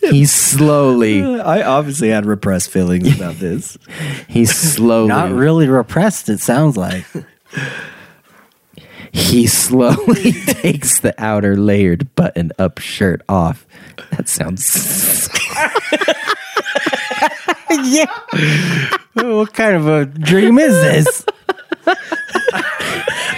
he's 0.00 0.32
slowly 0.32 1.22
I 1.22 1.62
obviously 1.62 2.10
had 2.10 2.26
repressed 2.26 2.70
feelings 2.70 3.16
about 3.16 3.36
this. 3.36 3.78
he's 4.28 4.54
slowly 4.54 5.08
Not 5.08 5.30
really 5.30 5.66
repressed, 5.66 6.28
it 6.28 6.40
sounds 6.40 6.76
like. 6.76 7.06
He 9.12 9.46
slowly 9.46 10.32
takes 10.46 11.00
the 11.00 11.14
outer 11.18 11.56
layered 11.56 12.14
button 12.14 12.52
up 12.58 12.78
shirt 12.78 13.22
off. 13.28 13.66
That 14.10 14.28
sounds. 14.28 15.28
yeah. 17.70 18.06
what 19.14 19.52
kind 19.52 19.76
of 19.76 19.88
a 19.88 20.06
dream 20.06 20.58
is 20.58 20.74
this? 20.74 21.26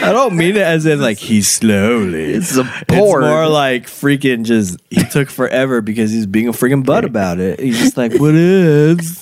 I 0.04 0.10
don't 0.12 0.36
mean 0.36 0.56
it 0.56 0.62
as 0.62 0.84
in 0.84 1.00
like 1.00 1.18
he 1.18 1.42
slowly. 1.42 2.32
It's 2.32 2.56
a 2.56 2.68
It's 2.88 2.92
more 2.92 3.46
like 3.46 3.86
freaking 3.86 4.44
just 4.44 4.78
he 4.90 5.04
took 5.04 5.30
forever 5.30 5.80
because 5.80 6.10
he's 6.10 6.26
being 6.26 6.48
a 6.48 6.52
freaking 6.52 6.84
butt 6.84 7.04
about 7.04 7.38
it. 7.38 7.60
He's 7.60 7.78
just 7.78 7.96
like, 7.96 8.12
what 8.14 8.34
is? 8.34 9.20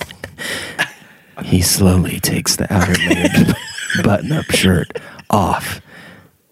He 1.45 1.61
slowly 1.63 2.19
takes 2.19 2.57
the 2.57 2.73
outer 2.73 2.95
layered 2.95 3.57
button 4.03 4.33
up 4.33 4.51
shirt 4.51 4.99
off 5.29 5.81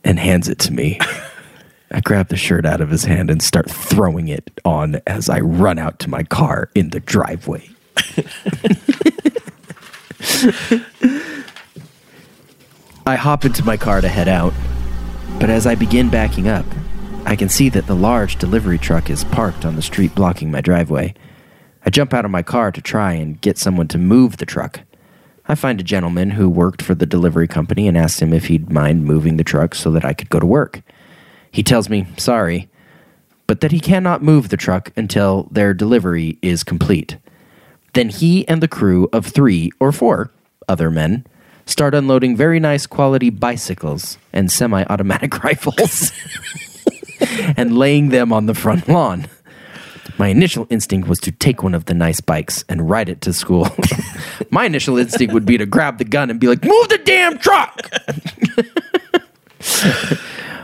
and 0.05 0.19
hands 0.19 0.49
it 0.49 0.59
to 0.61 0.73
me. 0.73 0.99
I 1.91 2.01
grab 2.01 2.29
the 2.29 2.37
shirt 2.37 2.67
out 2.67 2.81
of 2.81 2.91
his 2.91 3.05
hand 3.05 3.31
and 3.31 3.43
start 3.43 3.71
throwing 3.71 4.29
it 4.29 4.51
on 4.65 5.01
as 5.07 5.31
I 5.31 5.41
run 5.41 5.79
out 5.79 5.99
to 6.01 6.11
my 6.11 6.23
car 6.23 6.71
in 6.75 6.91
the 6.91 7.01
driveway. 7.01 7.69
I 13.07 13.17
hop 13.17 13.47
into 13.47 13.65
my 13.65 13.79
car 13.79 14.03
to 14.03 14.09
head 14.09 14.29
out, 14.29 14.53
but 15.41 15.49
as 15.49 15.67
I 15.67 15.75
begin 15.75 16.11
backing 16.11 16.47
up, 16.47 16.67
I 17.25 17.37
can 17.37 17.49
see 17.49 17.71
that 17.71 17.87
the 17.87 17.97
large 17.97 18.37
delivery 18.37 18.79
truck 18.79 19.09
is 19.09 19.25
parked 19.25 19.65
on 19.65 19.77
the 19.77 19.83
street 19.83 20.15
blocking 20.15 20.51
my 20.51 20.61
driveway. 20.61 21.15
I 21.87 21.91
jump 21.91 22.13
out 22.13 22.27
of 22.27 22.31
my 22.31 22.43
car 22.43 22.71
to 22.71 22.83
try 22.83 23.15
and 23.15 23.41
get 23.41 23.57
someone 23.57 23.89
to 23.89 23.99
move 23.99 24.37
the 24.37 24.47
truck. 24.47 24.81
I 25.49 25.55
find 25.55 25.81
a 25.81 25.85
gentleman 25.85 26.33
who 26.33 26.51
worked 26.51 26.83
for 26.83 26.95
the 26.95 27.07
delivery 27.07 27.49
company 27.49 27.89
and 27.89 27.97
asked 27.97 28.21
him 28.21 28.35
if 28.35 28.47
he'd 28.47 28.71
mind 28.71 29.05
moving 29.05 29.39
the 29.39 29.45
truck 29.45 29.75
so 29.75 29.91
that 29.93 30.05
I 30.05 30.13
could 30.13 30.29
go 30.29 30.39
to 30.39 30.47
work. 30.47 30.83
He 31.51 31.63
tells 31.63 31.89
me, 31.89 32.07
sorry, 32.19 32.69
but 33.47 33.63
that 33.63 33.73
he 33.73 33.81
cannot 33.81 34.23
move 34.23 34.51
the 34.51 34.59
truck 34.59 34.93
until 34.95 35.49
their 35.51 35.73
delivery 35.73 36.39
is 36.43 36.63
complete. 36.63 37.17
Then 37.95 38.11
he 38.11 38.47
and 38.47 38.63
the 38.63 38.69
crew 38.69 39.09
of 39.13 39.25
three 39.25 39.71
or 39.81 39.91
four 39.91 40.31
other 40.69 40.91
men 40.91 41.27
start 41.65 41.95
unloading 41.95 42.37
very 42.37 42.61
nice 42.61 42.87
quality 42.87 43.31
bicycles 43.31 44.19
and 44.33 44.53
semi 44.53 44.85
automatic 44.85 45.43
rifles 45.45 46.13
and 47.57 47.77
laying 47.77 48.11
them 48.11 48.33
on 48.33 48.45
the 48.45 48.55
front 48.55 48.87
lawn. 48.87 49.27
My 50.17 50.29
initial 50.29 50.67
instinct 50.71 51.09
was 51.09 51.19
to 51.21 51.33
take 51.33 51.63
one 51.63 51.75
of 51.75 51.85
the 51.85 51.95
nice 51.95 52.21
bikes 52.21 52.65
and 52.69 52.89
ride 52.89 53.09
it 53.09 53.21
to 53.23 53.33
school. 53.33 53.69
My 54.51 54.65
initial 54.65 54.97
instinct 54.97 55.35
would 55.35 55.45
be 55.45 55.59
to 55.59 55.67
grab 55.67 55.99
the 55.99 56.05
gun 56.05 56.31
and 56.31 56.41
be 56.41 56.49
like, 56.49 56.65
move 56.65 56.89
the 56.89 56.99
damn 56.99 57.39
truck! 57.39 57.91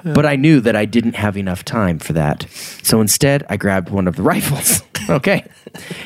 but 0.15 0.27
I 0.27 0.37
knew 0.37 0.61
that 0.61 0.77
I 0.77 0.85
didn't 0.85 1.17
have 1.17 1.37
enough 1.37 1.65
time 1.65 1.99
for 1.99 2.13
that. 2.15 2.47
So 2.83 3.01
instead, 3.01 3.45
I 3.49 3.57
grabbed 3.57 3.91
one 3.91 4.09
of 4.09 4.17
the 4.17 4.23
rifles, 4.23 4.83
okay, 5.11 5.45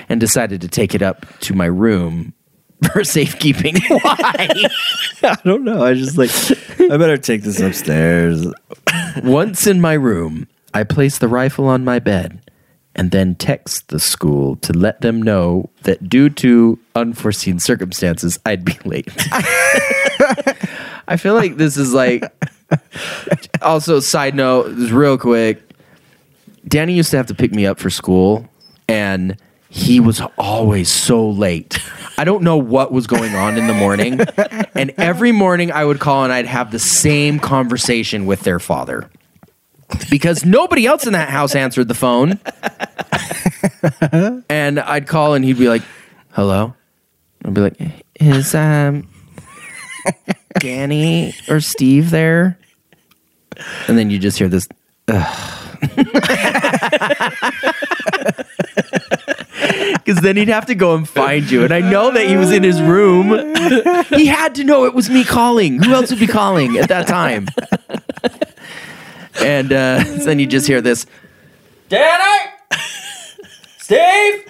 and 0.09 0.21
decided 0.21 0.61
to 0.63 0.69
take 0.69 0.95
it 0.95 1.03
up 1.03 1.27
to 1.41 1.55
my 1.55 1.67
room 1.67 2.35
for 2.93 3.05
safekeeping. 3.05 3.77
Why? 3.89 4.47
I 5.23 5.37
don't 5.45 5.65
know. 5.65 5.85
I 5.85 5.95
just 5.95 6.17
like 6.17 6.31
I 6.91 6.97
better 6.97 7.19
take 7.19 7.43
this 7.43 7.61
upstairs. 7.61 8.47
Once 9.23 9.67
in 9.67 9.81
my 9.81 9.95
room, 9.95 10.49
I 10.75 10.85
placed 10.85 11.21
the 11.21 11.29
rifle 11.29 11.67
on 11.67 11.85
my 11.85 11.99
bed 11.99 12.41
and 12.99 13.13
then 13.13 13.37
text 13.37 13.89
the 13.89 14.01
school 14.01 14.57
to 14.57 14.73
let 14.73 15.01
them 15.01 15.23
know 15.23 15.71
that 15.85 16.09
due 16.09 16.29
to 16.29 16.79
unforeseen 16.97 17.61
circumstances, 17.61 18.41
I'd 18.45 18.65
be 18.65 18.77
late. 18.85 19.09
I 21.07 21.17
feel 21.17 21.35
like 21.35 21.57
this 21.57 21.77
is 21.77 21.95
like 21.95 22.25
also 23.63 24.01
side 24.01 24.35
note, 24.35 24.67
real 24.91 25.17
quick. 25.17 25.63
Danny 26.67 26.95
used 26.95 27.13
to 27.13 27.17
have 27.17 27.27
to 27.27 27.35
pick 27.35 27.53
me 27.53 27.67
up 27.67 27.79
for 27.79 27.89
school 27.89 28.47
and 28.89 29.37
he 29.71 30.01
was 30.01 30.21
always 30.37 30.91
so 30.91 31.31
late. 31.31 31.79
I 32.19 32.25
don't 32.25 32.43
know 32.43 32.57
what 32.57 32.91
was 32.91 33.07
going 33.07 33.37
on 33.37 33.57
in 33.57 33.69
the 33.69 33.75
morning. 33.75 34.21
And 34.75 34.93
every 34.99 35.31
morning 35.31 35.71
I 35.71 35.85
would 35.85 36.01
call 36.01 36.25
and 36.25 36.33
I'd 36.33 36.47
have 36.47 36.73
the 36.73 36.79
same 36.79 37.39
conversation 37.39 38.27
with 38.27 38.41
their 38.41 38.59
father. 38.59 39.09
Because 40.11 40.45
nobody 40.45 40.87
else 40.87 41.07
in 41.07 41.15
that 41.15 41.31
house 41.31 41.55
answered 41.55 41.89
the 41.89 41.95
phone. 41.95 42.39
and 44.51 44.81
I'd 44.81 45.07
call 45.07 45.35
and 45.35 45.45
he'd 45.45 45.59
be 45.59 45.69
like, 45.69 45.83
"Hello?" 46.33 46.75
I'd 47.45 47.55
be 47.55 47.61
like, 47.61 47.77
"Is 48.21 48.55
um 48.55 49.09
Danny 50.59 51.35
or 51.49 51.61
Steve 51.61 52.11
there?" 52.11 52.59
And 53.87 53.97
then 53.99 54.11
you 54.11 54.19
just 54.19 54.39
hear 54.39 54.49
this 54.49 54.69
Because 55.07 55.27
then 60.23 60.37
he'd 60.37 60.49
have 60.49 60.67
to 60.67 60.75
go 60.75 60.95
and 60.95 61.09
find 61.09 61.51
you. 61.51 61.65
And 61.65 61.73
I 61.73 61.81
know 61.81 62.11
that 62.13 62.27
he 62.27 62.37
was 62.37 62.53
in 62.53 62.63
his 62.63 62.81
room. 62.83 63.55
He 64.11 64.27
had 64.27 64.55
to 64.57 64.65
know 64.65 64.85
it 64.85 64.93
was 64.95 65.09
me 65.09 65.25
calling. 65.25 65.83
Who 65.83 65.95
else 65.95 66.11
would 66.11 66.21
be 66.21 66.27
calling 66.27 66.77
at 66.77 66.89
that 66.89 67.07
time? 67.07 67.47
And 69.41 69.73
uh, 69.73 70.05
then 70.25 70.39
you 70.39 70.47
just 70.47 70.67
hear 70.67 70.81
this 70.81 71.07
Danny! 71.89 72.53
Steve! 73.79 74.45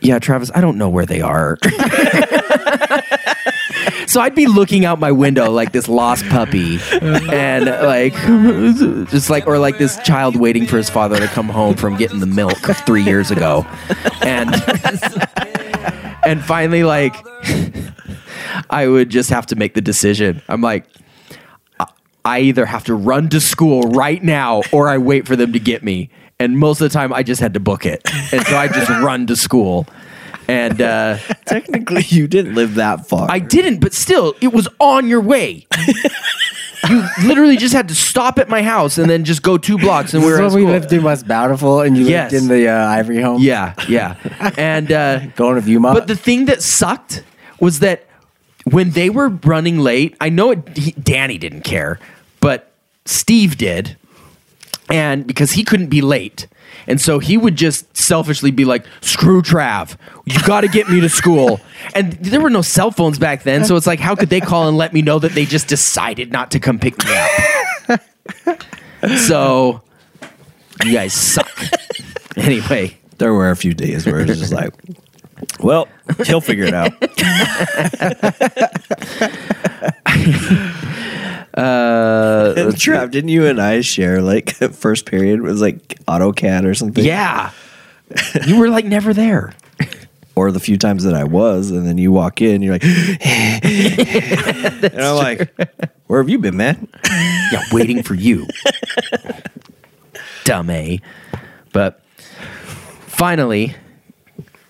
Yeah, 0.00 0.18
Travis, 0.20 0.50
I 0.54 0.60
don't 0.60 0.78
know 0.78 0.88
where 0.88 1.04
they 1.04 1.20
are. 1.20 1.58
so 4.06 4.20
I'd 4.20 4.36
be 4.36 4.46
looking 4.46 4.84
out 4.84 5.00
my 5.00 5.10
window 5.10 5.50
like 5.50 5.72
this 5.72 5.88
lost 5.88 6.24
puppy 6.28 6.78
and 7.00 7.64
like 7.66 8.12
just 9.10 9.30
like 9.30 9.48
or 9.48 9.58
like 9.58 9.78
this 9.78 9.98
child 10.04 10.36
waiting 10.36 10.64
for 10.64 10.76
his 10.76 10.88
father 10.88 11.18
to 11.18 11.26
come 11.26 11.48
home 11.48 11.74
from 11.74 11.96
getting 11.96 12.20
the 12.20 12.26
milk 12.26 12.56
3 12.58 13.02
years 13.02 13.32
ago. 13.32 13.66
And 14.22 14.54
and 16.24 16.44
finally 16.44 16.84
like 16.84 17.16
I 18.70 18.86
would 18.86 19.10
just 19.10 19.30
have 19.30 19.46
to 19.46 19.56
make 19.56 19.74
the 19.74 19.80
decision. 19.80 20.40
I'm 20.48 20.60
like 20.60 20.86
I- 22.26 22.40
either 22.40 22.66
have 22.66 22.84
to 22.84 22.94
run 22.94 23.28
to 23.30 23.40
school 23.40 23.82
right 23.82 24.22
now 24.22 24.62
or 24.72 24.88
I 24.88 24.98
wait 24.98 25.26
for 25.26 25.36
them 25.36 25.52
to 25.52 25.58
get 25.60 25.82
me. 25.82 26.10
And 26.38 26.58
most 26.58 26.80
of 26.82 26.90
the 26.90 26.92
time 26.92 27.12
I 27.12 27.22
just 27.22 27.40
had 27.40 27.54
to 27.54 27.60
book 27.60 27.86
it. 27.86 28.02
And 28.32 28.44
so 28.46 28.56
I 28.56 28.68
just 28.68 28.90
run 28.90 29.26
to 29.28 29.36
school. 29.36 29.86
And 30.48 30.80
uh 30.82 31.18
Technically, 31.46 32.02
you 32.08 32.26
didn't 32.28 32.54
live 32.54 32.74
that 32.76 33.06
far. 33.08 33.28
I 33.30 33.38
didn't, 33.38 33.80
but 33.80 33.94
still, 33.94 34.34
it 34.40 34.52
was 34.52 34.68
on 34.78 35.08
your 35.08 35.20
way. 35.20 35.66
you 36.88 37.04
literally 37.24 37.56
just 37.56 37.74
had 37.74 37.88
to 37.88 37.94
stop 37.94 38.38
at 38.38 38.48
my 38.48 38.62
house 38.62 38.96
and 38.98 39.10
then 39.10 39.24
just 39.24 39.42
go 39.42 39.58
two 39.58 39.76
blocks, 39.78 40.14
and 40.14 40.22
we 40.22 40.30
were 40.30 40.40
when 40.42 40.54
we 40.54 40.64
lived 40.66 40.92
in 40.92 41.02
West 41.02 41.26
Bountiful 41.26 41.80
and 41.80 41.96
you 41.96 42.04
Yes. 42.04 42.30
lived 42.32 42.44
in 42.44 42.48
the 42.48 42.68
uh, 42.68 42.86
Ivory 42.86 43.20
home. 43.20 43.42
yeah, 43.42 43.74
yeah, 43.88 44.14
and 44.56 44.92
uh, 44.92 45.18
Going 45.36 45.60
to 45.60 45.66
Viewmont. 45.68 45.94
but 45.94 46.06
the 46.06 46.14
thing 46.16 46.44
that 46.44 46.62
sucked 46.62 47.24
was 47.58 47.80
that 47.80 48.06
when 48.64 48.90
they 48.90 49.10
were 49.10 49.28
running 49.30 49.78
late, 49.80 50.16
I 50.20 50.28
know 50.28 50.50
it. 50.52 50.76
He, 50.76 50.92
Danny 50.92 51.38
didn't 51.38 51.62
care, 51.62 51.98
Steve 53.06 53.56
did, 53.56 53.96
and 54.90 55.26
because 55.26 55.52
he 55.52 55.64
couldn't 55.64 55.88
be 55.88 56.02
late. 56.02 56.46
And 56.88 57.00
so 57.00 57.18
he 57.18 57.36
would 57.36 57.56
just 57.56 57.96
selfishly 57.96 58.50
be 58.52 58.64
like, 58.64 58.84
screw 59.00 59.42
Trav, 59.42 59.96
you 60.24 60.38
got 60.42 60.60
to 60.60 60.68
get 60.68 60.88
me 60.88 61.00
to 61.00 61.08
school. 61.08 61.58
And 61.94 62.12
there 62.12 62.40
were 62.40 62.50
no 62.50 62.62
cell 62.62 62.90
phones 62.90 63.18
back 63.18 63.44
then. 63.44 63.64
So 63.64 63.76
it's 63.76 63.86
like, 63.86 64.00
how 64.00 64.14
could 64.16 64.28
they 64.28 64.40
call 64.40 64.68
and 64.68 64.76
let 64.76 64.92
me 64.92 65.02
know 65.02 65.18
that 65.20 65.32
they 65.32 65.44
just 65.46 65.68
decided 65.68 66.30
not 66.32 66.50
to 66.50 66.58
come 66.60 66.78
pick 66.78 66.94
me 67.04 67.14
up? 67.88 68.00
So 69.18 69.82
you 70.84 70.92
guys 70.92 71.14
suck. 71.14 71.48
anyway, 72.36 72.98
There 73.18 73.32
were 73.32 73.50
a 73.50 73.56
few 73.56 73.72
days 73.72 74.04
where 74.04 74.20
it 74.20 74.28
was 74.28 74.40
just 74.40 74.52
like, 74.52 74.74
well, 75.60 75.88
he'll 76.26 76.40
figure 76.40 76.64
it 76.64 76.74
out. 76.74 76.92
uh, 81.56 82.54
Trav, 82.74 83.10
didn't 83.10 83.30
you 83.30 83.46
and 83.46 83.60
I 83.60 83.80
share 83.80 84.20
like 84.20 84.54
first 84.72 85.06
period 85.06 85.40
was 85.40 85.60
like 85.60 85.98
AutoCAD 86.06 86.64
or 86.64 86.74
something? 86.74 87.04
yeah, 87.04 87.50
you 88.46 88.58
were 88.58 88.68
like 88.68 88.84
never 88.84 89.12
there. 89.14 89.54
Or 90.38 90.52
the 90.52 90.60
few 90.60 90.76
times 90.76 91.04
that 91.04 91.14
I 91.14 91.24
was, 91.24 91.70
and 91.70 91.86
then 91.86 91.96
you 91.96 92.12
walk 92.12 92.42
in, 92.42 92.60
you're 92.60 92.74
like, 92.74 92.84
and 92.84 93.64
I'm 95.00 95.16
like, 95.16 95.50
where 96.08 96.20
have 96.20 96.28
you 96.28 96.38
been, 96.38 96.58
man? 96.58 96.88
Yeah, 97.50 97.62
waiting 97.72 98.02
for 98.02 98.12
you. 98.12 98.46
Dumb 100.44 100.68
A. 100.68 101.00
But 101.72 102.02
finally, 103.06 103.76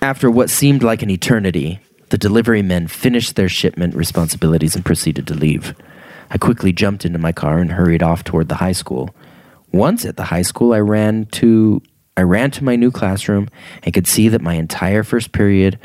after 0.01 0.31
what 0.31 0.51
seemed 0.51 0.85
like 0.85 1.03
an 1.03 1.11
eternity, 1.11 1.81
the 2.11 2.19
delivery 2.19 2.63
men 2.63 2.87
finished 2.87 3.35
their 3.35 3.49
shipment 3.49 3.97
responsibilities 3.97 4.77
and 4.77 4.85
proceeded 4.85 5.27
to 5.27 5.35
leave. 5.35 5.75
I 6.31 6.39
quickly 6.39 6.73
jumped 6.73 7.05
into 7.05 7.19
my 7.19 7.33
car 7.33 7.59
and 7.59 7.73
hurried 7.73 8.03
off 8.03 8.25
toward 8.25 8.49
the 8.49 8.57
high 8.57 8.73
school. 8.73 9.15
Once 9.73 10.05
at 10.05 10.17
the 10.17 10.25
high 10.25 10.43
school, 10.43 10.73
I 10.73 10.81
ran 10.81 11.27
to 11.33 11.83
I 12.17 12.23
ran 12.23 12.51
to 12.53 12.65
my 12.65 12.77
new 12.77 12.91
classroom 12.91 13.49
and 13.83 13.93
could 13.93 14.07
see 14.07 14.29
that 14.29 14.41
my 14.41 14.55
entire 14.55 15.03
first 15.03 15.33
period 15.33 15.79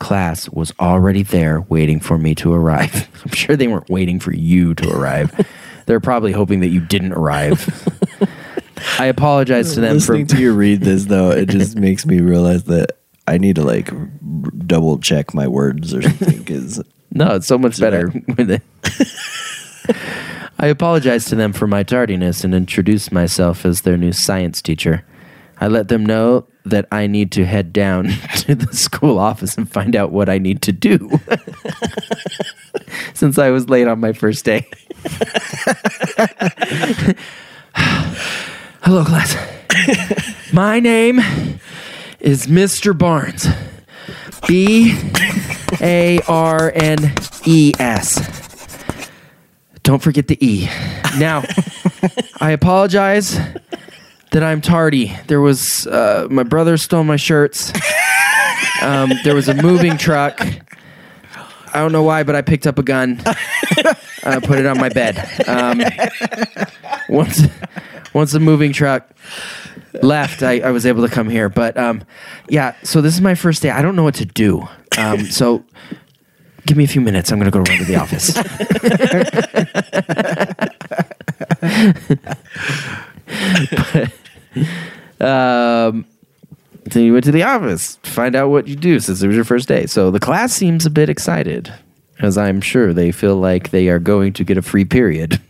class 0.00 0.48
was 0.48 0.72
already 0.80 1.22
there 1.22 1.60
waiting 1.62 2.00
for 2.00 2.18
me 2.18 2.34
to 2.36 2.52
arrive. 2.52 3.08
I'm 3.24 3.32
sure 3.32 3.56
they 3.56 3.68
weren't 3.68 3.88
waiting 3.88 4.18
for 4.20 4.32
you 4.32 4.74
to 4.74 4.90
arrive. 4.90 5.46
They're 5.86 6.00
probably 6.00 6.32
hoping 6.32 6.60
that 6.60 6.68
you 6.68 6.80
didn't 6.80 7.12
arrive. 7.12 7.66
I 8.98 9.06
apologize 9.06 9.74
to 9.74 9.80
them 9.80 10.00
for 10.00 10.22
to 10.22 10.40
you 10.40 10.52
read 10.52 10.80
this 10.80 11.06
though, 11.06 11.30
it 11.30 11.48
just 11.48 11.76
makes 11.78 12.04
me 12.06 12.20
realize 12.20 12.64
that 12.64 12.98
I 13.26 13.38
need 13.38 13.56
to 13.56 13.62
like 13.62 13.92
r- 13.92 14.08
double 14.66 14.98
check 14.98 15.34
my 15.34 15.48
words 15.48 15.94
or 15.94 16.02
something 16.02 16.38
because 16.38 16.82
No, 17.12 17.36
it's 17.36 17.46
so 17.46 17.58
much 17.58 17.78
better 17.80 18.12
with 18.36 18.50
it. 18.50 18.62
I 20.58 20.66
apologized 20.66 21.28
to 21.28 21.36
them 21.36 21.52
for 21.52 21.66
my 21.66 21.82
tardiness 21.82 22.44
and 22.44 22.54
introduced 22.54 23.12
myself 23.12 23.64
as 23.64 23.82
their 23.82 23.96
new 23.96 24.12
science 24.12 24.60
teacher. 24.60 25.04
I 25.60 25.68
let 25.68 25.88
them 25.88 26.04
know 26.06 26.46
that 26.64 26.86
I 26.92 27.06
need 27.06 27.32
to 27.32 27.44
head 27.44 27.72
down 27.72 28.08
to 28.36 28.54
the 28.54 28.74
school 28.74 29.18
office 29.18 29.56
and 29.56 29.70
find 29.70 29.96
out 29.96 30.12
what 30.12 30.28
I 30.28 30.38
need 30.38 30.62
to 30.62 30.72
do. 30.72 31.20
Since 33.14 33.38
I 33.38 33.50
was 33.50 33.68
late 33.68 33.88
on 33.88 34.00
my 34.00 34.12
first 34.12 34.44
day. 34.44 34.66
Hello, 38.82 39.04
class. 39.04 39.36
My 40.52 40.80
name 40.80 41.20
is 42.20 42.46
Mr. 42.46 42.96
Barnes. 42.96 43.46
B 44.46 44.94
A 45.80 46.20
R 46.26 46.72
N 46.74 47.12
E 47.44 47.72
S. 47.78 48.47
Don't 49.88 50.02
forget 50.02 50.26
the 50.26 50.36
E. 50.46 50.68
Now, 51.16 51.44
I 52.42 52.50
apologize 52.50 53.40
that 54.32 54.42
I'm 54.42 54.60
tardy. 54.60 55.16
There 55.28 55.40
was 55.40 55.86
uh, 55.86 56.28
my 56.30 56.42
brother 56.42 56.76
stole 56.76 57.04
my 57.04 57.16
shirts. 57.16 57.72
Um, 58.82 59.12
there 59.24 59.34
was 59.34 59.48
a 59.48 59.54
moving 59.54 59.96
truck. 59.96 60.42
I 60.42 61.80
don't 61.80 61.92
know 61.92 62.02
why, 62.02 62.22
but 62.22 62.36
I 62.36 62.42
picked 62.42 62.66
up 62.66 62.78
a 62.78 62.82
gun. 62.82 63.22
I 64.24 64.40
put 64.42 64.58
it 64.58 64.66
on 64.66 64.76
my 64.76 64.90
bed. 64.90 65.26
Um, 65.48 65.80
once, 67.08 67.44
once 68.12 68.32
the 68.32 68.40
moving 68.40 68.74
truck 68.74 69.08
left, 70.02 70.42
I, 70.42 70.60
I 70.60 70.70
was 70.70 70.84
able 70.84 71.08
to 71.08 71.14
come 71.14 71.30
here. 71.30 71.48
But 71.48 71.78
um, 71.78 72.04
yeah, 72.50 72.76
so 72.82 73.00
this 73.00 73.14
is 73.14 73.22
my 73.22 73.34
first 73.34 73.62
day. 73.62 73.70
I 73.70 73.80
don't 73.80 73.96
know 73.96 74.04
what 74.04 74.16
to 74.16 74.26
do. 74.26 74.68
Um, 74.98 75.24
so 75.30 75.64
give 76.66 76.76
me 76.76 76.84
a 76.84 76.88
few 76.88 77.00
minutes. 77.00 77.32
I'm 77.32 77.38
going 77.38 77.50
to 77.50 77.56
go 77.56 77.60
run 77.60 77.78
to 77.78 77.84
the 77.84 77.96
office. 77.96 78.36
um, 85.20 86.06
so 86.90 86.98
you 86.98 87.12
went 87.12 87.24
to 87.24 87.32
the 87.32 87.42
office 87.42 87.96
to 88.02 88.10
find 88.10 88.34
out 88.34 88.50
what 88.50 88.66
you 88.66 88.76
do 88.76 89.00
since 89.00 89.22
it 89.22 89.26
was 89.26 89.36
your 89.36 89.44
first 89.44 89.68
day. 89.68 89.86
So 89.86 90.10
the 90.10 90.20
class 90.20 90.52
seems 90.52 90.86
a 90.86 90.90
bit 90.90 91.08
excited, 91.08 91.72
as 92.20 92.38
I'm 92.38 92.60
sure 92.60 92.92
they 92.92 93.12
feel 93.12 93.36
like 93.36 93.70
they 93.70 93.88
are 93.88 93.98
going 93.98 94.32
to 94.34 94.44
get 94.44 94.56
a 94.58 94.62
free 94.62 94.84
period. 94.84 95.40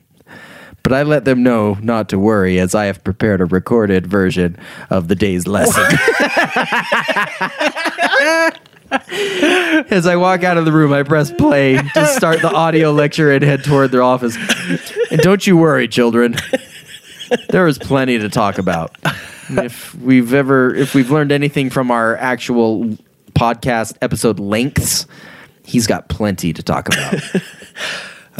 But 0.83 0.93
I 0.93 1.03
let 1.03 1.25
them 1.25 1.43
know 1.43 1.77
not 1.83 2.09
to 2.11 2.19
worry, 2.19 2.59
as 2.59 2.75
I 2.75 2.87
have 2.87 3.05
prepared 3.05 3.41
a 3.41 3.45
recorded 3.45 4.07
version 4.07 4.57
of 4.91 5.09
the 5.09 5.15
day's 5.15 5.47
lesson. 5.47 5.85
As 8.91 10.07
I 10.07 10.17
walk 10.17 10.45
out 10.45 10.57
of 10.57 10.65
the 10.65 10.73
room, 10.73 10.93
I 10.93 11.03
press 11.03 11.31
play 11.31 11.77
to 11.95 12.07
start 12.07 12.41
the 12.41 12.51
audio 12.53 12.91
lecture 12.93 13.31
and 13.33 13.43
head 13.45 13.65
toward 13.65 13.91
their 13.91 14.03
office. 14.03 14.37
And 15.11 15.21
don't 15.21 15.47
you 15.47 15.57
worry, 15.57 15.89
children. 15.89 16.37
There 17.51 17.67
is 17.67 17.79
plenty 17.79 18.19
to 18.19 18.29
talk 18.29 18.59
about. 18.59 18.97
If 19.51 19.95
we've 19.97 20.33
ever, 20.35 20.75
if 20.75 20.95
we've 20.95 21.11
learned 21.11 21.33
anything 21.33 21.71
from 21.71 21.91
our 21.91 22.17
actual 22.17 22.97
podcast 23.35 23.97
episode 24.03 24.39
lengths, 24.41 25.07
he's 25.65 25.87
got 25.87 26.09
plenty 26.09 26.53
to 26.53 26.63
talk 26.63 26.89
about. 26.89 27.15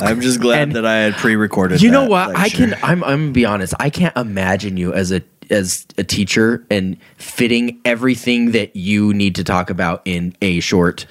I'm 0.01 0.21
just 0.21 0.41
glad 0.41 0.63
And- 0.63 0.77
that 0.77 0.87
I 0.87 0.97
had 0.99 1.15
pre-recorded. 1.15 1.83
You 1.83 1.91
know 1.91 2.07
what? 2.07 2.35
I 2.37 2.49
can. 2.49 2.75
I'm. 2.83 3.03
I'm 3.05 3.21
gonna 3.21 3.33
be 3.33 3.45
honest. 3.45 3.75
I 3.81 3.91
can't 3.91 4.17
imagine 4.17 4.77
you 4.77 4.93
as 4.95 5.11
a 5.13 5.21
as 5.51 5.87
a 5.97 6.05
teacher 6.05 6.65
and 6.71 6.97
fitting 7.17 7.81
everything 7.85 8.53
that 8.53 8.75
you 8.77 9.13
need 9.15 9.35
to 9.37 9.45
talk 9.45 9.71
about 9.71 10.03
in 10.05 10.35
a 10.43 10.61
short 10.61 11.07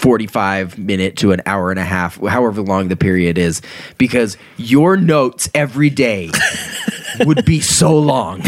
45 0.00 0.78
minute 0.78 1.16
to 1.18 1.32
an 1.32 1.40
hour 1.46 1.70
and 1.70 1.78
a 1.78 1.84
half, 1.84 2.16
however 2.16 2.62
long 2.62 2.88
the 2.88 2.96
period 2.96 3.38
is, 3.38 3.62
because 3.96 4.36
your 4.56 4.96
notes 4.96 5.48
every 5.54 5.90
day 5.90 6.30
would 7.20 7.44
be 7.44 7.60
so 7.60 7.96
long. 7.96 8.42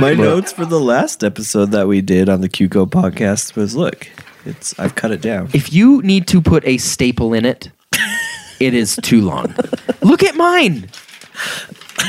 My 0.00 0.14
notes 0.14 0.52
for 0.52 0.64
the 0.64 0.80
last 0.80 1.22
episode 1.22 1.70
that 1.72 1.86
we 1.86 2.00
did 2.00 2.28
on 2.28 2.40
the 2.40 2.48
QCO 2.48 2.88
podcast 2.88 3.54
was 3.54 3.76
look, 3.76 4.08
it's 4.44 4.78
I've 4.78 4.94
cut 4.94 5.10
it 5.12 5.20
down. 5.20 5.50
If 5.52 5.72
you 5.72 6.02
need 6.02 6.26
to 6.28 6.40
put 6.40 6.66
a 6.66 6.78
staple 6.78 7.32
in 7.32 7.44
it, 7.44 7.70
it 8.60 8.74
is 8.74 8.96
too 9.02 9.20
long. 9.20 9.54
Look 10.02 10.22
at 10.22 10.34
mine. 10.36 10.88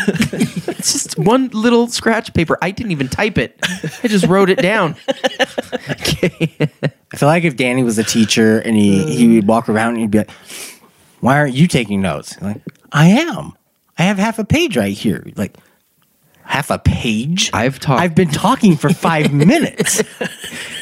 It's 0.08 0.92
just 0.94 1.18
one 1.20 1.48
little 1.50 1.88
scratch 1.88 2.34
paper. 2.34 2.58
I 2.62 2.72
didn't 2.72 2.92
even 2.92 3.08
type 3.08 3.38
it. 3.38 3.58
I 4.04 4.08
just 4.08 4.26
wrote 4.28 4.50
it 4.50 4.60
down. 4.60 4.96
Okay. 5.90 6.56
I 7.14 7.18
feel 7.18 7.30
like 7.30 7.44
if 7.44 7.56
Danny 7.56 7.84
was 7.84 7.98
a 7.98 8.04
teacher 8.04 8.60
and 8.60 8.76
he, 8.76 9.04
he 9.16 9.36
would 9.36 9.48
walk 9.48 9.70
around 9.70 9.92
and 9.94 10.00
he'd 10.00 10.12
be 10.12 10.18
like, 10.20 10.32
Why 11.22 11.38
aren't 11.38 11.54
you 11.56 11.68
taking 11.68 12.02
notes? 12.02 12.40
Like, 12.42 12.62
I 12.92 13.08
am. 13.08 13.54
I 13.98 14.04
have 14.04 14.18
half 14.18 14.40
a 14.40 14.44
page 14.46 14.76
right 14.78 14.94
here. 14.96 15.26
Like, 15.36 15.56
half 16.44 16.70
a 16.70 16.78
page? 16.80 17.50
I've 17.54 17.80
talked- 17.80 18.02
I've 18.02 18.16
been 18.16 18.30
talking 18.30 18.76
for 18.76 18.90
five 18.90 19.34
minutes. 19.34 20.02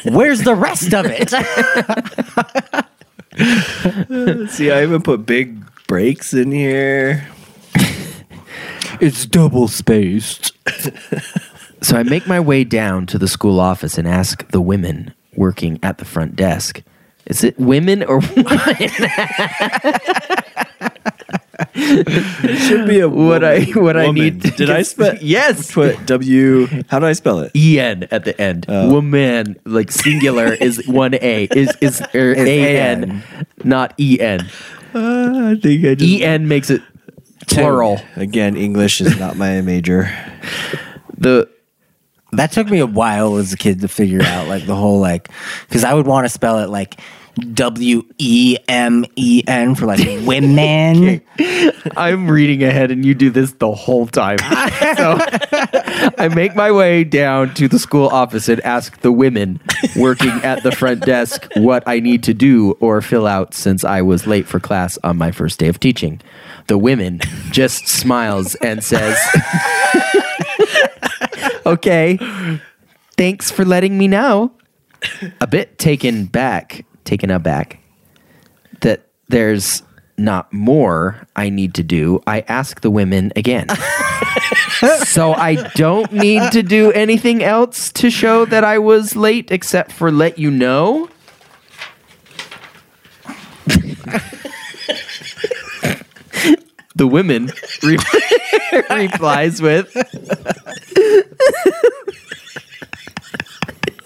Where's 0.04 0.42
the 0.42 0.54
rest 0.54 0.92
of 0.92 1.06
it? 1.08 1.30
See, 4.50 4.70
I 4.70 4.82
even 4.82 5.02
put 5.02 5.26
big 5.26 5.60
breaks 5.86 6.34
in 6.34 6.50
here. 6.52 7.26
It's 9.00 9.26
double 9.26 9.68
spaced. 9.68 10.52
So 11.82 11.98
I 11.98 12.02
make 12.02 12.26
my 12.26 12.40
way 12.40 12.64
down 12.64 13.04
to 13.08 13.18
the 13.18 13.28
school 13.28 13.60
office 13.60 13.98
and 13.98 14.08
ask 14.08 14.48
the 14.52 14.60
women 14.62 15.12
working 15.36 15.78
at 15.82 15.98
the 15.98 16.06
front 16.06 16.34
desk. 16.34 16.80
Is 17.26 17.44
it 17.44 17.58
women 17.60 18.02
or 18.02 18.20
women? 18.36 18.46
it 21.74 22.58
Should 22.62 22.88
be 22.88 23.00
a 23.00 23.08
what 23.08 23.44
I 23.44 23.64
what 23.74 23.98
I 23.98 24.10
need? 24.10 24.40
to 24.42 24.50
Did 24.50 24.70
I 24.70 24.78
get- 24.78 24.86
spell? 24.86 25.14
Yes. 25.20 25.72
Put 25.72 26.06
W. 26.06 26.66
How 26.88 26.98
do 27.00 27.06
I 27.06 27.12
spell 27.12 27.40
it? 27.40 27.52
en 27.54 28.04
at 28.10 28.24
the 28.24 28.40
end. 28.40 28.64
Woman, 28.68 29.56
like 29.66 29.90
singular, 29.92 30.54
is 30.54 30.86
one 30.88 31.14
a 31.20 31.44
is 31.54 31.70
is 31.82 32.00
er, 32.14 32.32
Is 32.32 32.48
a 32.48 32.78
n, 32.78 33.22
not 33.62 33.92
e 33.98 34.18
n. 34.20 34.40
Uh, 34.94 35.50
I 35.52 35.60
think 35.60 35.84
I 35.84 35.94
just 35.96 36.02
E 36.08 36.22
n 36.24 36.48
makes 36.48 36.70
it 36.70 36.80
plural. 37.46 38.00
Again, 38.16 38.56
English 38.56 39.00
is 39.00 39.18
not 39.18 39.36
my 39.36 39.60
major. 39.60 40.10
The 41.16 41.48
That 42.32 42.50
took 42.52 42.68
me 42.68 42.80
a 42.80 42.86
while 42.86 43.36
as 43.36 43.52
a 43.52 43.56
kid 43.56 43.80
to 43.82 43.88
figure 43.88 44.22
out, 44.22 44.48
like, 44.48 44.66
the 44.66 44.74
whole, 44.74 44.98
like, 44.98 45.28
because 45.68 45.84
I 45.84 45.94
would 45.94 46.06
want 46.06 46.24
to 46.24 46.28
spell 46.28 46.58
it 46.58 46.68
like 46.68 46.98
W 47.52 48.02
E 48.18 48.56
M 48.68 49.04
E 49.16 49.42
N 49.46 49.74
for 49.74 49.86
like 49.86 49.98
women. 50.26 51.20
I'm 51.96 52.30
reading 52.30 52.62
ahead 52.62 52.90
and 52.90 53.04
you 53.04 53.14
do 53.14 53.30
this 53.30 53.52
the 53.52 53.72
whole 53.72 54.06
time. 54.06 54.38
so 54.96 55.18
I 56.18 56.30
make 56.34 56.54
my 56.54 56.70
way 56.70 57.04
down 57.04 57.54
to 57.54 57.68
the 57.68 57.78
school 57.78 58.08
office 58.08 58.48
and 58.48 58.60
ask 58.60 59.00
the 59.00 59.12
women 59.12 59.60
working 59.96 60.30
at 60.42 60.62
the 60.62 60.72
front 60.72 61.04
desk 61.04 61.48
what 61.56 61.82
I 61.86 62.00
need 62.00 62.22
to 62.24 62.34
do 62.34 62.72
or 62.80 63.00
fill 63.00 63.26
out 63.26 63.54
since 63.54 63.84
I 63.84 64.02
was 64.02 64.26
late 64.26 64.46
for 64.46 64.60
class 64.60 64.98
on 65.02 65.16
my 65.16 65.32
first 65.32 65.58
day 65.58 65.68
of 65.68 65.80
teaching. 65.80 66.20
The 66.66 66.78
women 66.78 67.20
just 67.50 67.88
smiles 67.88 68.54
and 68.56 68.82
says, 68.82 69.18
"Okay, 71.66 72.18
thanks 73.16 73.50
for 73.50 73.64
letting 73.64 73.98
me 73.98 74.08
know." 74.08 74.52
A 75.40 75.46
bit 75.46 75.78
taken 75.78 76.24
back, 76.24 76.86
taken 77.04 77.30
aback 77.30 77.78
that 78.80 79.06
there's 79.28 79.82
not 80.16 80.52
more 80.52 81.26
I 81.34 81.50
need 81.50 81.74
to 81.74 81.82
do, 81.82 82.22
I 82.26 82.40
ask 82.40 82.80
the 82.80 82.90
women 82.90 83.32
again. 83.36 83.68
so 85.04 85.32
I 85.32 85.68
don't 85.74 86.12
need 86.12 86.52
to 86.52 86.62
do 86.62 86.92
anything 86.92 87.42
else 87.42 87.90
to 87.92 88.10
show 88.10 88.44
that 88.46 88.64
I 88.64 88.78
was 88.78 89.16
late 89.16 89.50
except 89.50 89.92
for 89.92 90.12
let 90.12 90.38
you 90.38 90.50
know. 90.50 91.08
the 96.96 97.08
women 97.08 97.50
re- 97.82 97.98
replies 98.90 99.60
with 99.60 99.92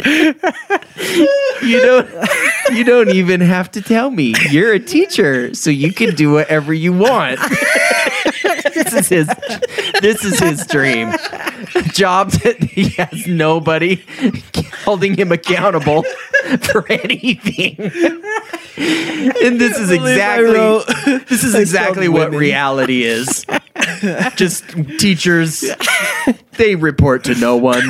you 0.05 1.81
don't 1.81 2.09
you 2.73 2.85
don't 2.85 3.11
even 3.11 3.41
have 3.41 3.71
to 3.73 3.83
tell 3.83 4.11
me. 4.11 4.35
You're 4.51 4.73
a 4.75 4.79
teacher, 4.79 5.55
so 5.55 5.71
you 5.71 5.93
can 5.93 6.15
do 6.15 6.33
whatever 6.33 6.73
you 6.73 6.93
want. 6.93 7.41
this 8.75 8.93
is 8.93 9.09
his 9.09 9.29
this 10.01 10.25
is 10.25 10.39
his 10.39 10.67
dream. 10.67 11.09
A 11.09 11.83
job 11.83 12.31
that 12.31 12.63
he 12.63 12.91
has 12.91 13.27
nobody 13.27 14.03
holding 14.85 15.17
him 15.17 15.33
accountable 15.33 16.05
for 16.63 16.91
anything. 16.91 17.75
and 17.79 19.61
this 19.61 19.79
is 19.79 19.91
exactly 19.91 21.19
this 21.29 21.43
is 21.43 21.55
exactly 21.55 22.09
what 22.09 22.31
reality 22.33 23.03
is. 23.03 23.45
Just 24.37 24.65
teachers 24.99 25.65
they 26.53 26.77
report 26.77 27.25
to 27.25 27.35
no 27.35 27.57
one. 27.57 27.83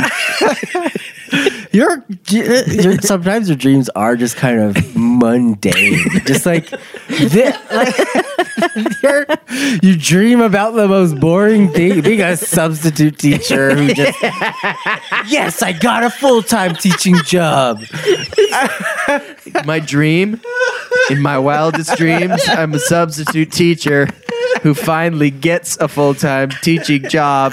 Your, 1.73 1.93
uh, 1.93 2.03
your 2.31 2.99
sometimes 3.01 3.49
your 3.49 3.57
dreams 3.57 3.89
are 3.91 4.17
just 4.17 4.37
kind 4.37 4.61
of 4.61 4.97
mundane. 4.97 5.99
just 6.25 6.47
like, 6.47 6.67
thi- 6.67 7.53
like 7.73 7.95
you're, 9.03 9.27
you 9.83 9.97
dream 9.97 10.41
about 10.41 10.73
the 10.75 10.89
most 10.89 11.21
boring 11.21 11.71
thing, 11.73 12.01
being 12.01 12.23
a 12.23 12.37
substitute 12.37 13.19
teacher 13.19 13.75
who 13.75 13.93
just 13.95 14.19
yes, 15.27 15.63
I 15.63 15.73
got 15.73 16.05
a 16.05 16.11
full 16.11 16.43
time 16.43 16.75
teaching 16.75 17.17
job. 17.25 17.83
my 19.65 19.79
dream, 19.81 20.41
in 21.11 21.21
my 21.21 21.39
wildest 21.39 21.97
dreams, 21.97 22.41
I'm 22.49 22.75
a 22.75 22.79
substitute 22.79 23.53
teacher 23.53 24.09
who 24.63 24.75
finally 24.75 25.31
gets 25.31 25.77
a 25.79 25.89
full 25.89 26.15
time 26.15 26.51
teaching 26.63 27.09
job 27.09 27.53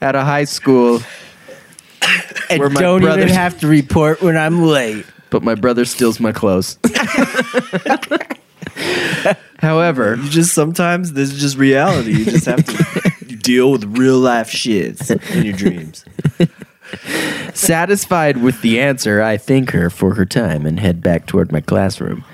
at 0.00 0.14
a 0.14 0.24
high 0.24 0.44
school. 0.44 1.00
And 2.50 2.60
Where 2.60 2.70
my 2.70 2.80
don't 2.80 3.02
even 3.02 3.14
brothers- 3.16 3.32
have 3.32 3.60
to 3.60 3.66
report 3.66 4.22
when 4.22 4.36
I'm 4.36 4.62
late. 4.62 5.04
But 5.30 5.42
my 5.42 5.54
brother 5.54 5.84
steals 5.84 6.18
my 6.20 6.32
clothes. 6.32 6.78
However, 9.58 10.16
You 10.16 10.28
just 10.30 10.54
sometimes 10.54 11.12
this 11.12 11.32
is 11.32 11.40
just 11.40 11.56
reality. 11.56 12.12
You 12.12 12.24
just 12.24 12.46
have 12.46 12.64
to 12.64 13.12
you 13.26 13.36
deal 13.42 13.72
with 13.72 13.84
real 13.98 14.18
life 14.18 14.48
shits 14.50 15.10
in 15.34 15.44
your 15.44 15.52
dreams. 15.54 16.04
Satisfied 17.54 18.38
with 18.38 18.62
the 18.62 18.80
answer, 18.80 19.20
I 19.20 19.36
thank 19.36 19.70
her 19.72 19.90
for 19.90 20.14
her 20.14 20.24
time 20.24 20.64
and 20.64 20.78
head 20.80 21.02
back 21.02 21.26
toward 21.26 21.50
my 21.52 21.60
classroom. 21.60 22.24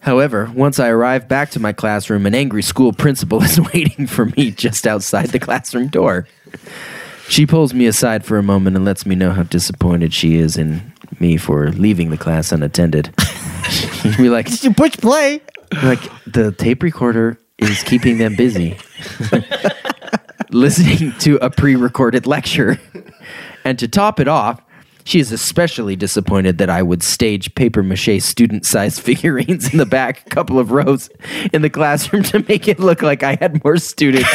However, 0.00 0.50
once 0.54 0.80
I 0.80 0.88
arrive 0.88 1.28
back 1.28 1.50
to 1.52 1.60
my 1.60 1.72
classroom, 1.72 2.26
an 2.26 2.34
angry 2.34 2.62
school 2.62 2.92
principal 2.92 3.40
is 3.44 3.60
waiting 3.72 4.06
for 4.08 4.26
me 4.26 4.50
just 4.50 4.86
outside 4.86 5.28
the 5.28 5.38
classroom 5.38 5.88
door. 5.88 6.26
She 7.32 7.46
pulls 7.46 7.72
me 7.72 7.86
aside 7.86 8.26
for 8.26 8.36
a 8.36 8.42
moment 8.42 8.76
and 8.76 8.84
lets 8.84 9.06
me 9.06 9.14
know 9.14 9.30
how 9.30 9.44
disappointed 9.44 10.12
she 10.12 10.36
is 10.36 10.58
in 10.58 10.92
me 11.18 11.38
for 11.38 11.70
leaving 11.70 12.10
the 12.10 12.18
class 12.18 12.52
unattended. 12.52 13.14
Be 14.18 14.28
like, 14.28 14.62
You 14.62 14.74
push 14.74 14.92
play. 14.98 15.40
like 15.82 15.98
the 16.26 16.52
tape 16.52 16.82
recorder 16.82 17.38
is 17.56 17.82
keeping 17.84 18.18
them 18.18 18.36
busy 18.36 18.76
listening 20.50 21.14
to 21.20 21.36
a 21.36 21.48
pre-recorded 21.48 22.26
lecture 22.26 22.78
and 23.64 23.78
to 23.78 23.88
top 23.88 24.20
it 24.20 24.28
off 24.28 24.60
she 25.04 25.18
is 25.18 25.32
especially 25.32 25.96
disappointed 25.96 26.58
that 26.58 26.68
I 26.68 26.82
would 26.82 27.02
stage 27.02 27.54
paper 27.54 27.82
mache 27.82 28.20
student 28.20 28.66
sized 28.66 29.00
figurines 29.04 29.72
in 29.72 29.78
the 29.78 29.86
back 29.86 30.28
couple 30.28 30.58
of 30.58 30.70
rows 30.70 31.08
in 31.52 31.62
the 31.62 31.70
classroom 31.70 32.24
to 32.24 32.44
make 32.48 32.68
it 32.68 32.78
look 32.78 33.00
like 33.00 33.22
I 33.22 33.36
had 33.40 33.64
more 33.64 33.78
students 33.78 34.28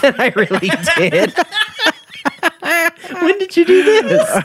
than 0.00 0.14
I 0.20 0.32
really 0.36 0.70
did. 0.96 1.34
When 3.10 3.38
did 3.38 3.56
you 3.56 3.64
do 3.64 3.82
this? 3.82 4.44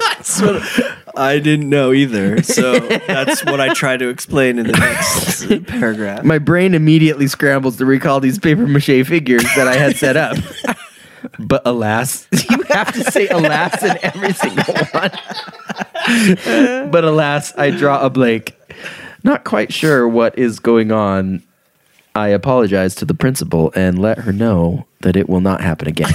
That's 0.00 0.40
what 0.42 0.96
I 1.16 1.38
didn't 1.38 1.68
know 1.68 1.92
either. 1.92 2.42
So 2.42 2.78
that's 2.80 3.44
what 3.44 3.60
I 3.60 3.72
try 3.72 3.96
to 3.96 4.08
explain 4.08 4.58
in 4.58 4.66
the 4.66 4.72
next 4.72 5.66
paragraph. 5.68 6.24
My 6.24 6.38
brain 6.38 6.74
immediately 6.74 7.28
scrambles 7.28 7.76
to 7.76 7.86
recall 7.86 8.20
these 8.20 8.38
paper 8.38 8.66
mache 8.66 9.06
figures 9.06 9.44
that 9.56 9.68
I 9.68 9.76
had 9.76 9.96
set 9.96 10.16
up. 10.16 10.36
But 11.40 11.62
alas, 11.64 12.28
you 12.50 12.62
have 12.68 12.92
to 12.92 13.02
say 13.10 13.26
alas 13.28 13.82
in 13.82 13.98
every 14.02 14.32
single 14.32 14.74
one. 14.92 15.10
but 16.90 17.04
alas, 17.04 17.52
I 17.58 17.70
draw 17.70 18.00
a 18.00 18.10
blank. 18.10 18.54
Not 19.24 19.42
quite 19.42 19.72
sure 19.72 20.06
what 20.06 20.38
is 20.38 20.60
going 20.60 20.92
on. 20.92 21.42
I 22.14 22.28
apologize 22.28 22.94
to 22.96 23.04
the 23.04 23.14
principal 23.14 23.72
and 23.74 23.98
let 23.98 24.18
her 24.18 24.32
know 24.32 24.86
that 25.00 25.16
it 25.16 25.28
will 25.28 25.40
not 25.40 25.62
happen 25.62 25.88
again. 25.88 26.12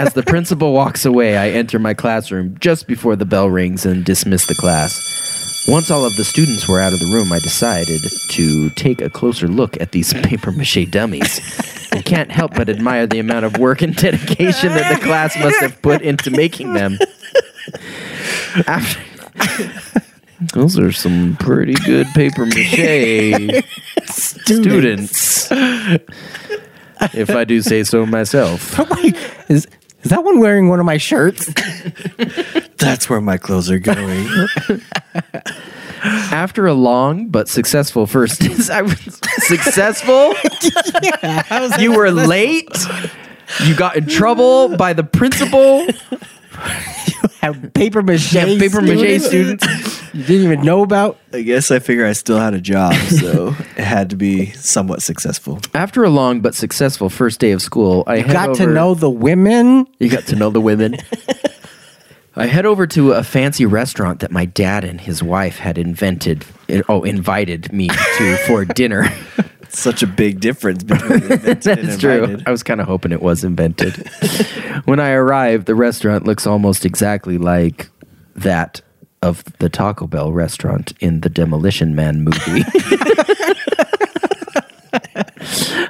As 0.00 0.14
the 0.14 0.22
principal 0.22 0.72
walks 0.72 1.04
away, 1.04 1.36
I 1.36 1.50
enter 1.50 1.78
my 1.78 1.92
classroom 1.92 2.56
just 2.58 2.86
before 2.86 3.16
the 3.16 3.26
bell 3.26 3.50
rings 3.50 3.84
and 3.84 4.02
dismiss 4.02 4.46
the 4.46 4.54
class. 4.54 5.66
Once 5.68 5.90
all 5.90 6.06
of 6.06 6.16
the 6.16 6.24
students 6.24 6.66
were 6.66 6.80
out 6.80 6.94
of 6.94 7.00
the 7.00 7.12
room, 7.12 7.30
I 7.30 7.38
decided 7.38 8.00
to 8.30 8.70
take 8.70 9.02
a 9.02 9.10
closer 9.10 9.46
look 9.46 9.78
at 9.78 9.92
these 9.92 10.14
paper 10.22 10.52
mache 10.52 10.86
dummies. 10.88 11.38
I 11.92 12.00
can't 12.00 12.32
help 12.32 12.54
but 12.54 12.70
admire 12.70 13.06
the 13.06 13.18
amount 13.18 13.44
of 13.44 13.58
work 13.58 13.82
and 13.82 13.94
dedication 13.94 14.70
that 14.70 14.98
the 14.98 15.04
class 15.04 15.38
must 15.38 15.60
have 15.60 15.82
put 15.82 16.00
into 16.00 16.30
making 16.30 16.72
them. 16.72 16.96
After- 18.66 19.02
those 20.54 20.78
are 20.78 20.92
some 20.92 21.36
pretty 21.38 21.74
good 21.74 22.06
paper 22.14 22.46
mache 22.46 23.62
students, 24.06 25.52
if 27.12 27.28
I 27.28 27.44
do 27.44 27.60
say 27.60 27.84
so 27.84 28.06
myself. 28.06 28.80
Is 29.50 29.66
is 30.02 30.10
that 30.10 30.24
one 30.24 30.40
wearing 30.40 30.68
one 30.68 30.80
of 30.80 30.86
my 30.86 30.96
shirts? 30.96 31.46
That's 32.78 33.10
where 33.10 33.20
my 33.20 33.36
clothes 33.36 33.70
are 33.70 33.78
going. 33.78 34.26
After 36.02 36.66
a 36.66 36.72
long 36.72 37.28
but 37.28 37.48
successful 37.48 38.06
first, 38.06 38.42
I 38.70 38.82
was 38.82 39.20
successful. 39.38 40.34
you 41.78 41.92
were 41.94 42.10
late. 42.10 42.74
You 43.64 43.74
got 43.74 43.96
in 43.96 44.06
trouble 44.06 44.76
by 44.76 44.94
the 44.94 45.04
principal. 45.04 45.86
Have 47.42 47.74
paper 47.74 48.02
mache, 48.02 48.30
Have 48.30 48.58
paper 48.58 48.80
mache 48.80 49.20
students. 49.20 49.66
You 50.12 50.22
didn't 50.26 50.44
even 50.44 50.62
know 50.62 50.82
about. 50.82 51.18
I 51.32 51.42
guess 51.42 51.70
I 51.70 51.78
figure 51.78 52.06
I 52.06 52.12
still 52.12 52.38
had 52.38 52.54
a 52.54 52.60
job, 52.60 52.94
so 52.94 53.48
it 53.76 53.84
had 53.84 54.10
to 54.10 54.16
be 54.16 54.52
somewhat 54.52 55.02
successful. 55.02 55.60
After 55.74 56.04
a 56.04 56.10
long 56.10 56.40
but 56.40 56.54
successful 56.54 57.10
first 57.10 57.40
day 57.40 57.52
of 57.52 57.62
school, 57.62 58.04
I 58.06 58.18
head 58.18 58.32
Got 58.32 58.54
to 58.56 58.66
know 58.66 58.94
the 58.94 59.10
women. 59.10 59.86
You 59.98 60.08
got 60.08 60.26
to 60.26 60.36
know 60.36 60.50
the 60.50 60.60
women. 60.60 60.96
I 62.36 62.46
head 62.46 62.64
over 62.64 62.86
to 62.88 63.12
a 63.12 63.24
fancy 63.24 63.66
restaurant 63.66 64.20
that 64.20 64.30
my 64.30 64.44
dad 64.44 64.84
and 64.84 65.00
his 65.00 65.22
wife 65.22 65.58
had 65.58 65.76
invented. 65.76 66.44
Eh, 66.68 66.82
oh, 66.88 67.02
invited 67.02 67.72
me 67.72 67.88
to 67.88 68.36
for 68.46 68.64
dinner. 68.64 69.12
Such 69.68 70.02
a 70.02 70.06
big 70.06 70.40
difference 70.40 70.82
between 70.82 71.22
invented 71.22 71.78
and 71.78 71.88
That's 71.88 72.00
true. 72.00 72.24
invited. 72.24 72.48
I 72.48 72.50
was 72.50 72.62
kind 72.62 72.80
of 72.80 72.86
hoping 72.86 73.12
it 73.12 73.20
was 73.22 73.44
invented. 73.44 74.08
when 74.84 75.00
I 75.00 75.10
arrived, 75.10 75.66
the 75.66 75.74
restaurant 75.74 76.24
looks 76.24 76.46
almost 76.46 76.84
exactly 76.84 77.36
like 77.36 77.88
that 78.36 78.80
of 79.22 79.44
the 79.58 79.68
Taco 79.68 80.06
Bell 80.06 80.32
restaurant 80.32 80.92
in 81.00 81.20
the 81.20 81.28
Demolition 81.28 81.94
Man 81.94 82.22
movie. 82.24 82.64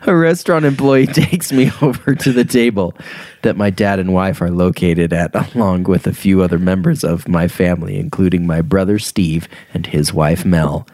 a 0.07 0.15
restaurant 0.17 0.65
employee 0.65 1.07
takes 1.07 1.53
me 1.53 1.71
over 1.81 2.15
to 2.15 2.33
the 2.33 2.45
table 2.45 2.95
that 3.43 3.57
my 3.57 3.71
dad 3.71 3.99
and 3.99 4.13
wife 4.13 4.41
are 4.41 4.51
located 4.51 5.13
at, 5.13 5.35
along 5.55 5.85
with 5.85 6.07
a 6.07 6.13
few 6.13 6.43
other 6.43 6.59
members 6.59 7.05
of 7.05 7.29
my 7.29 7.49
family, 7.49 7.99
including 7.99 8.47
my 8.47 8.61
brother 8.63 8.99
Steve 8.99 9.49
and 9.75 9.87
his 9.87 10.13
wife 10.13 10.45
Mel. 10.45 10.87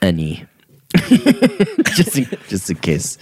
Annie. 0.00 0.44
just, 1.94 2.18
in, 2.18 2.26
just 2.48 2.68
in 2.68 2.76
case 2.76 3.16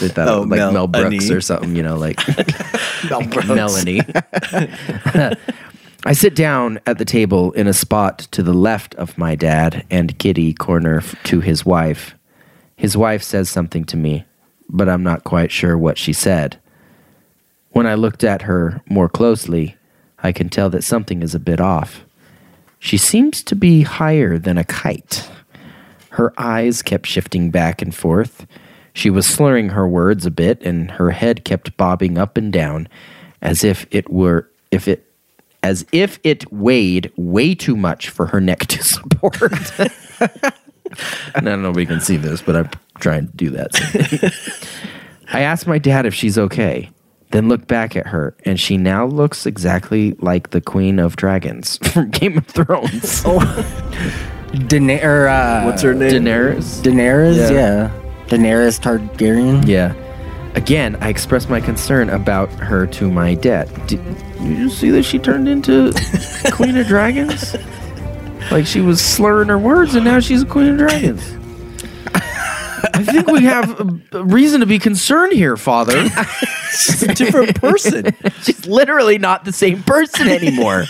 they 0.00 0.08
thought 0.08 0.26
Oh, 0.28 0.38
it 0.38 0.40
was 0.40 0.48
like 0.48 0.58
Mel- 0.58 0.72
Mel, 0.72 0.86
Brooks 0.86 1.26
Annie. 1.26 1.34
or 1.34 1.40
something, 1.42 1.76
you 1.76 1.82
know, 1.82 1.96
like 1.96 2.18
Melanie. 3.46 4.00
I 6.08 6.12
sit 6.12 6.34
down 6.34 6.80
at 6.86 6.96
the 6.96 7.04
table 7.04 7.52
in 7.52 7.66
a 7.66 7.74
spot 7.74 8.20
to 8.30 8.42
the 8.42 8.54
left 8.54 8.94
of 8.94 9.18
my 9.18 9.34
dad 9.34 9.84
and 9.90 10.18
Kitty 10.18 10.54
corner 10.54 11.02
to 11.24 11.40
his 11.40 11.66
wife. 11.66 12.14
His 12.76 12.96
wife 12.96 13.22
says 13.22 13.50
something 13.50 13.84
to 13.84 13.96
me, 13.98 14.24
but 14.70 14.88
I'm 14.88 15.02
not 15.02 15.24
quite 15.24 15.52
sure 15.52 15.76
what 15.76 15.98
she 15.98 16.14
said. 16.14 16.58
When 17.72 17.86
I 17.86 17.92
looked 17.92 18.24
at 18.24 18.40
her 18.48 18.80
more 18.88 19.10
closely, 19.10 19.76
I 20.18 20.32
can 20.32 20.48
tell 20.48 20.70
that 20.70 20.82
something 20.82 21.22
is 21.22 21.34
a 21.34 21.38
bit 21.38 21.60
off. 21.60 22.06
She 22.78 22.96
seems 22.96 23.42
to 23.42 23.54
be 23.54 23.82
higher 23.82 24.38
than 24.38 24.56
a 24.56 24.64
kite. 24.64 25.28
Her 26.12 26.32
eyes 26.38 26.80
kept 26.80 27.06
shifting 27.06 27.50
back 27.50 27.82
and 27.82 27.94
forth. 27.94 28.46
She 28.94 29.10
was 29.10 29.26
slurring 29.26 29.68
her 29.68 29.86
words 29.86 30.24
a 30.24 30.30
bit, 30.30 30.62
and 30.62 30.92
her 30.92 31.10
head 31.10 31.44
kept 31.44 31.76
bobbing 31.76 32.16
up 32.16 32.38
and 32.38 32.50
down, 32.50 32.88
as 33.42 33.62
if 33.62 33.86
it 33.90 34.08
were 34.10 34.48
if 34.70 34.88
it 34.88 35.07
as 35.62 35.84
if 35.92 36.18
it 36.24 36.50
weighed 36.52 37.12
way 37.16 37.54
too 37.54 37.76
much 37.76 38.08
for 38.10 38.26
her 38.26 38.40
neck 38.40 38.60
to 38.66 38.82
support. 38.84 39.42
and 39.80 39.90
I 41.36 41.40
don't 41.40 41.62
know 41.62 41.70
if 41.70 41.76
we 41.76 41.86
can 41.86 42.00
see 42.00 42.16
this, 42.16 42.40
but 42.42 42.56
I'm 42.56 42.70
trying 43.00 43.26
to 43.28 43.32
do 43.36 43.50
that. 43.50 44.32
I 45.32 45.40
asked 45.40 45.66
my 45.66 45.78
dad 45.78 46.06
if 46.06 46.14
she's 46.14 46.38
okay, 46.38 46.90
then 47.30 47.48
looked 47.48 47.68
back 47.68 47.94
at 47.96 48.06
her, 48.06 48.34
and 48.44 48.58
she 48.58 48.76
now 48.78 49.04
looks 49.06 49.44
exactly 49.46 50.12
like 50.20 50.50
the 50.50 50.60
Queen 50.60 50.98
of 50.98 51.16
Dragons 51.16 51.78
from 51.92 52.10
Game 52.10 52.38
of 52.38 52.46
Thrones. 52.46 53.22
Daener- 54.48 55.04
or, 55.04 55.28
uh, 55.28 55.64
What's 55.66 55.82
her 55.82 55.92
name? 55.92 56.10
Daenerys? 56.24 56.80
Daenerys, 56.82 57.36
Yeah. 57.36 57.50
yeah. 57.50 57.90
Daenerys 58.28 58.80
Targaryen. 58.80 59.66
Yeah. 59.66 59.92
Again, 60.58 60.96
I 61.00 61.08
expressed 61.08 61.48
my 61.48 61.60
concern 61.60 62.10
about 62.10 62.50
her 62.54 62.84
to 62.88 63.08
my 63.12 63.34
dad. 63.34 63.70
Did 63.86 64.00
you 64.40 64.68
see 64.68 64.90
that 64.90 65.04
she 65.04 65.20
turned 65.20 65.48
into 65.48 65.92
Queen 66.50 66.76
of 66.76 66.88
Dragons? 66.88 67.54
Like 68.50 68.66
she 68.66 68.80
was 68.80 69.00
slurring 69.00 69.50
her 69.50 69.58
words, 69.58 69.94
and 69.94 70.04
now 70.04 70.18
she's 70.18 70.42
a 70.42 70.46
Queen 70.46 70.70
of 70.70 70.78
Dragons. 70.78 71.22
I 72.92 73.04
think 73.04 73.28
we 73.28 73.44
have 73.44 73.80
a, 73.80 74.00
a 74.18 74.24
reason 74.24 74.58
to 74.58 74.66
be 74.66 74.80
concerned 74.80 75.32
here, 75.32 75.56
Father. 75.56 76.08
She's 76.70 77.04
a 77.04 77.14
different 77.14 77.54
person. 77.60 78.12
She's 78.42 78.66
literally 78.66 79.16
not 79.18 79.44
the 79.44 79.52
same 79.52 79.84
person 79.84 80.26
anymore. 80.26 80.86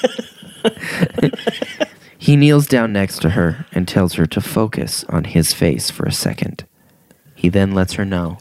he 2.18 2.36
kneels 2.36 2.66
down 2.66 2.94
next 2.94 3.20
to 3.20 3.30
her 3.30 3.66
and 3.72 3.86
tells 3.86 4.14
her 4.14 4.24
to 4.24 4.40
focus 4.40 5.04
on 5.10 5.24
his 5.24 5.52
face 5.52 5.90
for 5.90 6.06
a 6.06 6.12
second. 6.12 6.64
He 7.34 7.50
then 7.50 7.72
lets 7.72 7.94
her 7.94 8.06
know. 8.06 8.38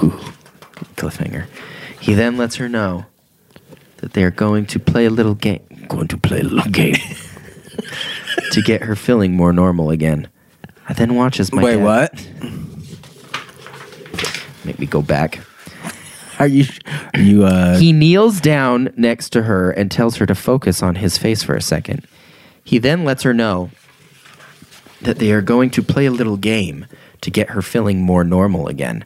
Whew, 0.00 0.10
cliffhanger. 0.96 1.46
He 2.00 2.14
then 2.14 2.36
lets 2.36 2.56
her 2.56 2.68
know 2.68 3.06
that 3.98 4.14
they 4.14 4.24
are 4.24 4.30
going 4.30 4.66
to 4.66 4.78
play 4.78 5.04
a 5.06 5.10
little 5.10 5.34
game. 5.34 5.60
Going 5.88 6.08
to 6.08 6.16
play 6.18 6.40
a 6.40 6.44
little 6.44 6.70
game 6.70 6.94
to 8.52 8.62
get 8.62 8.82
her 8.82 8.96
feeling 8.96 9.34
more 9.34 9.52
normal 9.52 9.90
again. 9.90 10.28
I 10.88 10.92
then 10.94 11.14
watch 11.14 11.38
as 11.38 11.52
my 11.52 11.62
Wait, 11.62 11.76
dad- 11.76 11.84
what? 11.84 12.28
Make 14.64 14.78
me 14.78 14.86
go 14.86 15.02
back. 15.02 15.40
Are 16.38 16.46
you? 16.46 16.64
Are 17.14 17.20
you? 17.20 17.44
Uh, 17.44 17.78
He 17.78 17.92
kneels 17.92 18.40
down 18.40 18.92
next 18.96 19.30
to 19.30 19.42
her 19.42 19.70
and 19.70 19.90
tells 19.90 20.16
her 20.16 20.26
to 20.26 20.34
focus 20.34 20.82
on 20.82 20.96
his 20.96 21.18
face 21.18 21.42
for 21.42 21.54
a 21.54 21.60
second. 21.62 22.06
He 22.64 22.78
then 22.78 23.04
lets 23.04 23.22
her 23.24 23.34
know 23.34 23.70
that 25.02 25.18
they 25.18 25.32
are 25.32 25.40
going 25.42 25.70
to 25.70 25.82
play 25.82 26.06
a 26.06 26.10
little 26.10 26.36
game 26.36 26.86
to 27.22 27.30
get 27.30 27.50
her 27.50 27.62
feeling 27.62 28.00
more 28.02 28.24
normal 28.24 28.68
again. 28.68 29.04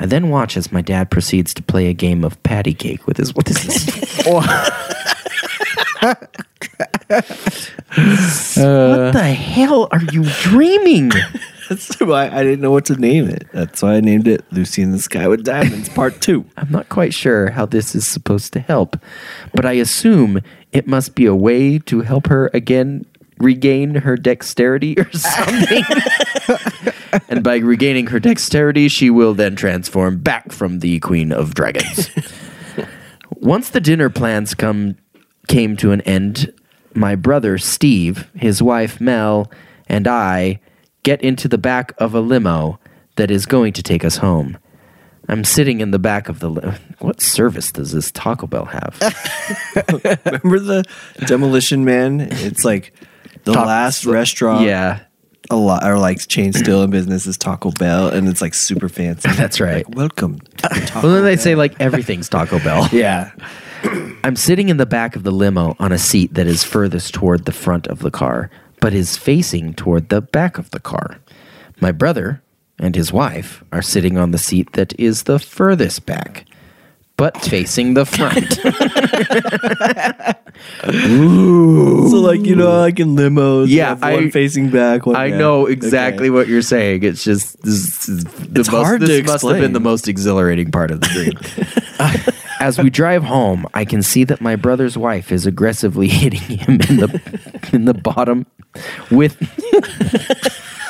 I 0.00 0.06
then 0.06 0.30
watch 0.30 0.56
as 0.56 0.72
my 0.72 0.80
dad 0.80 1.10
proceeds 1.10 1.52
to 1.54 1.62
play 1.62 1.88
a 1.88 1.92
game 1.92 2.24
of 2.24 2.42
patty 2.42 2.72
cake 2.72 3.06
with 3.06 3.18
his. 3.18 3.34
What 3.34 3.50
is 3.50 3.62
this? 3.62 4.26
what 4.26 4.46
the 9.12 9.36
hell 9.36 9.88
are 9.92 10.02
you 10.10 10.24
dreaming? 10.40 11.10
That's 11.68 12.00
why 12.00 12.28
I 12.28 12.42
didn't 12.42 12.62
know 12.62 12.72
what 12.72 12.86
to 12.86 12.96
name 12.96 13.28
it. 13.28 13.46
That's 13.52 13.82
why 13.82 13.94
I 13.94 14.00
named 14.00 14.26
it 14.26 14.42
Lucy 14.50 14.82
in 14.82 14.90
the 14.90 14.98
Sky 14.98 15.28
with 15.28 15.44
Diamonds 15.44 15.88
Part 15.90 16.20
2. 16.20 16.44
I'm 16.56 16.70
not 16.70 16.88
quite 16.88 17.14
sure 17.14 17.50
how 17.50 17.66
this 17.66 17.94
is 17.94 18.06
supposed 18.06 18.52
to 18.54 18.60
help, 18.60 18.96
but 19.54 19.64
I 19.64 19.72
assume 19.72 20.40
it 20.72 20.88
must 20.88 21.14
be 21.14 21.26
a 21.26 21.34
way 21.34 21.78
to 21.78 22.00
help 22.00 22.26
her 22.26 22.50
again 22.54 23.04
regain 23.40 23.94
her 23.96 24.16
dexterity 24.16 24.94
or 24.98 25.10
something. 25.12 25.82
and 27.28 27.42
by 27.42 27.56
regaining 27.56 28.06
her 28.08 28.20
dexterity, 28.20 28.88
she 28.88 29.10
will 29.10 29.34
then 29.34 29.56
transform 29.56 30.18
back 30.18 30.52
from 30.52 30.80
the 30.80 31.00
Queen 31.00 31.32
of 31.32 31.54
Dragons. 31.54 32.10
Once 33.36 33.70
the 33.70 33.80
dinner 33.80 34.10
plans 34.10 34.54
come 34.54 34.96
came 35.48 35.76
to 35.78 35.90
an 35.92 36.00
end, 36.02 36.52
my 36.94 37.14
brother 37.16 37.58
Steve, 37.58 38.30
his 38.34 38.62
wife 38.62 39.00
Mel, 39.00 39.50
and 39.88 40.06
I 40.06 40.60
get 41.02 41.22
into 41.22 41.48
the 41.48 41.58
back 41.58 41.92
of 41.98 42.14
a 42.14 42.20
limo 42.20 42.78
that 43.16 43.30
is 43.30 43.46
going 43.46 43.72
to 43.72 43.82
take 43.82 44.04
us 44.04 44.18
home. 44.18 44.58
I'm 45.28 45.44
sitting 45.44 45.80
in 45.80 45.90
the 45.92 45.98
back 45.98 46.28
of 46.28 46.40
the. 46.40 46.50
Li- 46.50 46.74
what 46.98 47.20
service 47.20 47.70
does 47.70 47.92
this 47.92 48.10
Taco 48.10 48.46
Bell 48.46 48.64
have? 48.64 48.98
Remember 50.24 50.58
the 50.58 50.84
Demolition 51.26 51.84
Man? 51.84 52.20
It's 52.20 52.64
like 52.64 52.92
the 53.44 53.52
Taco- 53.52 53.66
last 53.66 54.04
restaurant 54.06 54.64
yeah, 54.66 55.00
a 55.50 55.56
lot 55.56 55.84
or 55.86 55.98
like 55.98 56.26
chain 56.28 56.52
still 56.52 56.82
in 56.82 56.90
business 56.90 57.26
is 57.26 57.36
Taco 57.36 57.70
Bell 57.72 58.08
and 58.08 58.28
it's 58.28 58.40
like 58.40 58.54
super 58.54 58.88
fancy. 58.88 59.28
that's 59.36 59.60
right. 59.60 59.86
Like, 59.86 59.96
welcome 59.96 60.38
to 60.40 60.46
Taco 60.68 61.00
Well, 61.06 61.14
then 61.14 61.24
they 61.24 61.34
Bell. 61.36 61.42
say 61.44 61.54
like 61.54 61.80
everything's 61.80 62.28
Taco 62.28 62.58
Bell. 62.60 62.88
yeah. 62.92 63.32
I'm 64.24 64.36
sitting 64.36 64.68
in 64.68 64.76
the 64.76 64.86
back 64.86 65.16
of 65.16 65.22
the 65.22 65.30
limo 65.32 65.74
on 65.78 65.90
a 65.92 65.98
seat 65.98 66.34
that 66.34 66.46
is 66.46 66.62
furthest 66.64 67.14
toward 67.14 67.46
the 67.46 67.52
front 67.52 67.86
of 67.86 68.00
the 68.00 68.10
car, 68.10 68.50
but 68.80 68.92
is 68.92 69.16
facing 69.16 69.72
toward 69.74 70.08
the 70.10 70.20
back 70.20 70.58
of 70.58 70.70
the 70.70 70.80
car. 70.80 71.18
My 71.80 71.90
brother 71.92 72.42
and 72.78 72.94
his 72.94 73.10
wife 73.12 73.64
are 73.72 73.80
sitting 73.82 74.18
on 74.18 74.30
the 74.32 74.38
seat 74.38 74.74
that 74.74 74.98
is 75.00 75.22
the 75.22 75.38
furthest 75.38 76.04
back, 76.04 76.44
but 77.20 77.36
facing 77.42 77.92
the 77.92 78.06
front. 78.06 78.48
So 80.90 82.16
like 82.20 82.44
you 82.44 82.56
know, 82.56 82.80
like 82.80 82.98
in 83.00 83.14
limos, 83.16 83.68
Yeah, 83.68 83.96
I- 84.02 84.14
one 84.14 84.30
facing 84.30 84.70
back. 84.70 85.06
One, 85.06 85.16
I 85.16 85.26
yeah. 85.26 85.38
know 85.38 85.66
exactly 85.66 86.24
Okay. 86.28 86.30
what 86.30 86.48
you're 86.48 86.62
saying. 86.62 87.02
It's 87.02 87.22
just 87.24 87.60
this 87.62 88.08
is 88.08 88.24
the 88.24 88.60
It's 88.60 88.70
most, 88.70 88.84
hard 88.86 89.00
this 89.00 89.20
to 89.20 89.22
must 89.32 89.44
have 89.46 89.58
been 89.60 89.72
the 89.72 89.80
most 89.80 90.08
exhilarating 90.08 90.70
part 90.70 90.90
of 90.90 91.00
the 91.00 91.06
dream. 91.08 91.32
Uh, 92.00 92.16
as 92.60 92.78
we 92.78 92.88
drive 92.88 93.22
home, 93.22 93.66
I 93.74 93.84
can 93.84 94.02
see 94.02 94.24
that 94.24 94.40
my 94.40 94.56
brother's 94.56 94.96
wife 94.96 95.30
is 95.30 95.44
aggressively 95.44 96.08
hitting 96.22 96.56
him 96.58 96.80
in 96.88 96.96
the 96.96 97.20
in 97.74 97.84
the 97.84 97.92
bottom 97.92 98.46
with 99.10 99.36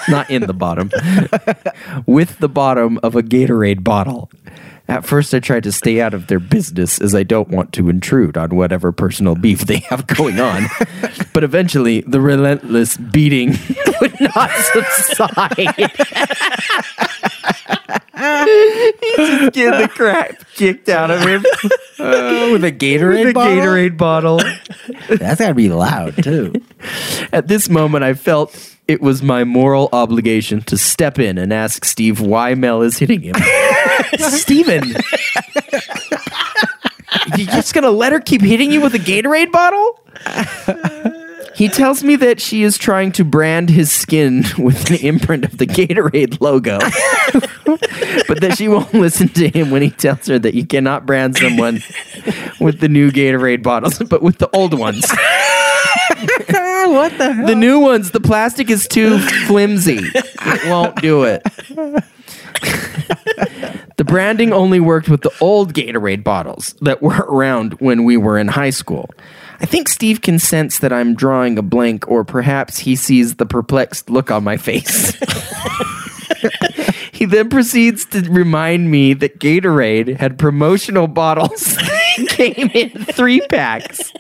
not 0.09 0.31
in 0.31 0.43
the 0.47 0.55
bottom 0.55 0.89
with 2.07 2.39
the 2.39 2.49
bottom 2.49 3.01
of 3.03 3.17
a 3.17 3.23
Gatorade 3.25 3.83
bottle. 3.83 4.31
At 4.91 5.05
first, 5.05 5.33
I 5.33 5.39
tried 5.39 5.63
to 5.63 5.71
stay 5.71 6.01
out 6.01 6.15
of 6.15 6.27
their 6.27 6.41
business 6.41 7.01
as 7.01 7.15
I 7.15 7.23
don't 7.23 7.49
want 7.49 7.73
to 7.75 7.89
intrude 7.89 8.37
on 8.37 8.57
whatever 8.57 8.91
personal 8.91 9.37
beef 9.37 9.61
they 9.61 9.79
have 9.89 10.05
going 10.09 10.41
on. 10.41 10.65
but 11.33 11.45
eventually, 11.45 12.01
the 12.01 12.21
relentless 12.21 12.97
beating 12.97 13.51
would 14.01 14.21
not 14.21 14.51
subside. 14.51 15.57
He's 18.19 19.17
just 19.17 19.53
getting 19.53 19.81
the 19.81 19.89
crap 19.95 20.45
kicked 20.55 20.89
out 20.89 21.13
of 21.13 21.21
him 21.21 21.45
oh, 22.01 22.53
With 22.53 22.65
a 22.65 22.73
Gatorade 22.73 23.27
with 23.27 23.29
a 23.29 23.33
bottle? 23.33 23.57
Gatorade 23.57 23.97
bottle. 23.97 24.41
That's 25.09 25.41
gotta 25.41 25.55
be 25.55 25.69
loud 25.69 26.21
too. 26.21 26.53
At 27.33 27.47
this 27.47 27.69
moment, 27.69 28.03
I 28.03 28.15
felt 28.15 28.77
it 28.89 29.01
was 29.01 29.23
my 29.23 29.45
moral 29.45 29.89
obligation 29.93 30.63
to 30.63 30.77
step 30.77 31.21
in 31.21 31.39
and 31.39 31.53
ask 31.53 31.85
Steve 31.85 32.21
why 32.21 32.57
Mel 32.57 32.83
is 32.83 32.99
hitting 32.99 33.21
him. 33.21 33.37
Steven! 34.19 34.95
you 37.37 37.47
just 37.47 37.75
gonna 37.75 37.91
let 37.91 38.13
her 38.13 38.21
keep 38.21 38.43
hitting 38.43 38.71
you 38.71 38.81
with 38.81 38.95
a 38.95 38.99
Gatorade 38.99 39.53
bottle? 39.53 40.01
He 41.55 41.69
tells 41.69 42.03
me 42.03 42.17
that 42.17 42.41
she 42.41 42.63
is 42.63 42.79
trying 42.79 43.13
to 43.13 43.23
brand 43.25 43.69
his 43.69 43.93
skin 43.93 44.45
with 44.59 44.91
an 44.91 44.97
imprint 44.97 45.45
of 45.45 45.59
the 45.59 45.67
Gatorade 45.67 46.41
logo, 46.41 46.79
but 48.29 48.41
that 48.41 48.55
she 48.57 48.67
won't 48.67 48.95
listen 48.95 49.29
to 49.31 49.49
him 49.49 49.71
when 49.71 49.83
he 49.83 49.91
tells 49.91 50.27
her 50.29 50.39
that 50.39 50.55
you 50.55 50.65
cannot 50.65 51.05
brand 51.05 51.37
someone 51.37 51.83
with 52.61 52.81
the 52.81 52.89
new 52.89 53.11
Gatorade 53.11 53.63
bottles, 53.63 53.99
but 53.99 54.23
with 54.23 54.39
the 54.39 54.49
old 54.57 54.73
ones. 54.73 55.05
what 56.89 57.17
the 57.19 57.33
hell? 57.33 57.47
The 57.47 57.55
new 57.55 57.79
ones, 57.79 58.11
the 58.11 58.21
plastic 58.21 58.71
is 58.71 58.89
too 58.89 59.19
flimsy. 59.47 60.01
It 60.03 60.69
won't 60.69 61.01
do 61.01 61.25
it. 61.25 61.43
the 63.97 64.05
branding 64.05 64.53
only 64.53 64.81
worked 64.81 65.09
with 65.09 65.23
the 65.23 65.33
old 65.41 65.73
Gatorade 65.73 66.25
bottles 66.25 66.75
that 66.81 67.01
were 67.01 67.25
around 67.29 67.75
when 67.75 68.05
we 68.05 68.17
were 68.17 68.39
in 68.39 68.49
high 68.49 68.71
school. 68.71 69.09
I 69.61 69.67
think 69.67 69.89
Steve 69.89 70.23
can 70.23 70.39
sense 70.39 70.79
that 70.79 70.93
I'm 70.93 71.15
drawing 71.15 71.59
a 71.59 71.63
blank, 71.63 72.09
or 72.09 72.25
perhaps 72.25 72.79
he 72.79 72.97
sees 72.97 73.37
the 73.37 73.47
perplexed 73.47 74.11
look 74.11 74.31
on 74.31 74.43
my 74.43 74.57
face. 74.57 75.13
he 77.13 77.27
then 77.27 77.51
proceeds 77.51 78.07
to 78.07 78.23
remind 78.31 78.91
me 78.91 79.13
that 79.15 79.39
Gatorade 79.39 80.17
had 80.17 80.39
promotional 80.39 81.07
bottles 81.07 81.77
came 82.29 82.71
in 82.75 82.91
three 82.91 83.41
packs. 83.49 84.13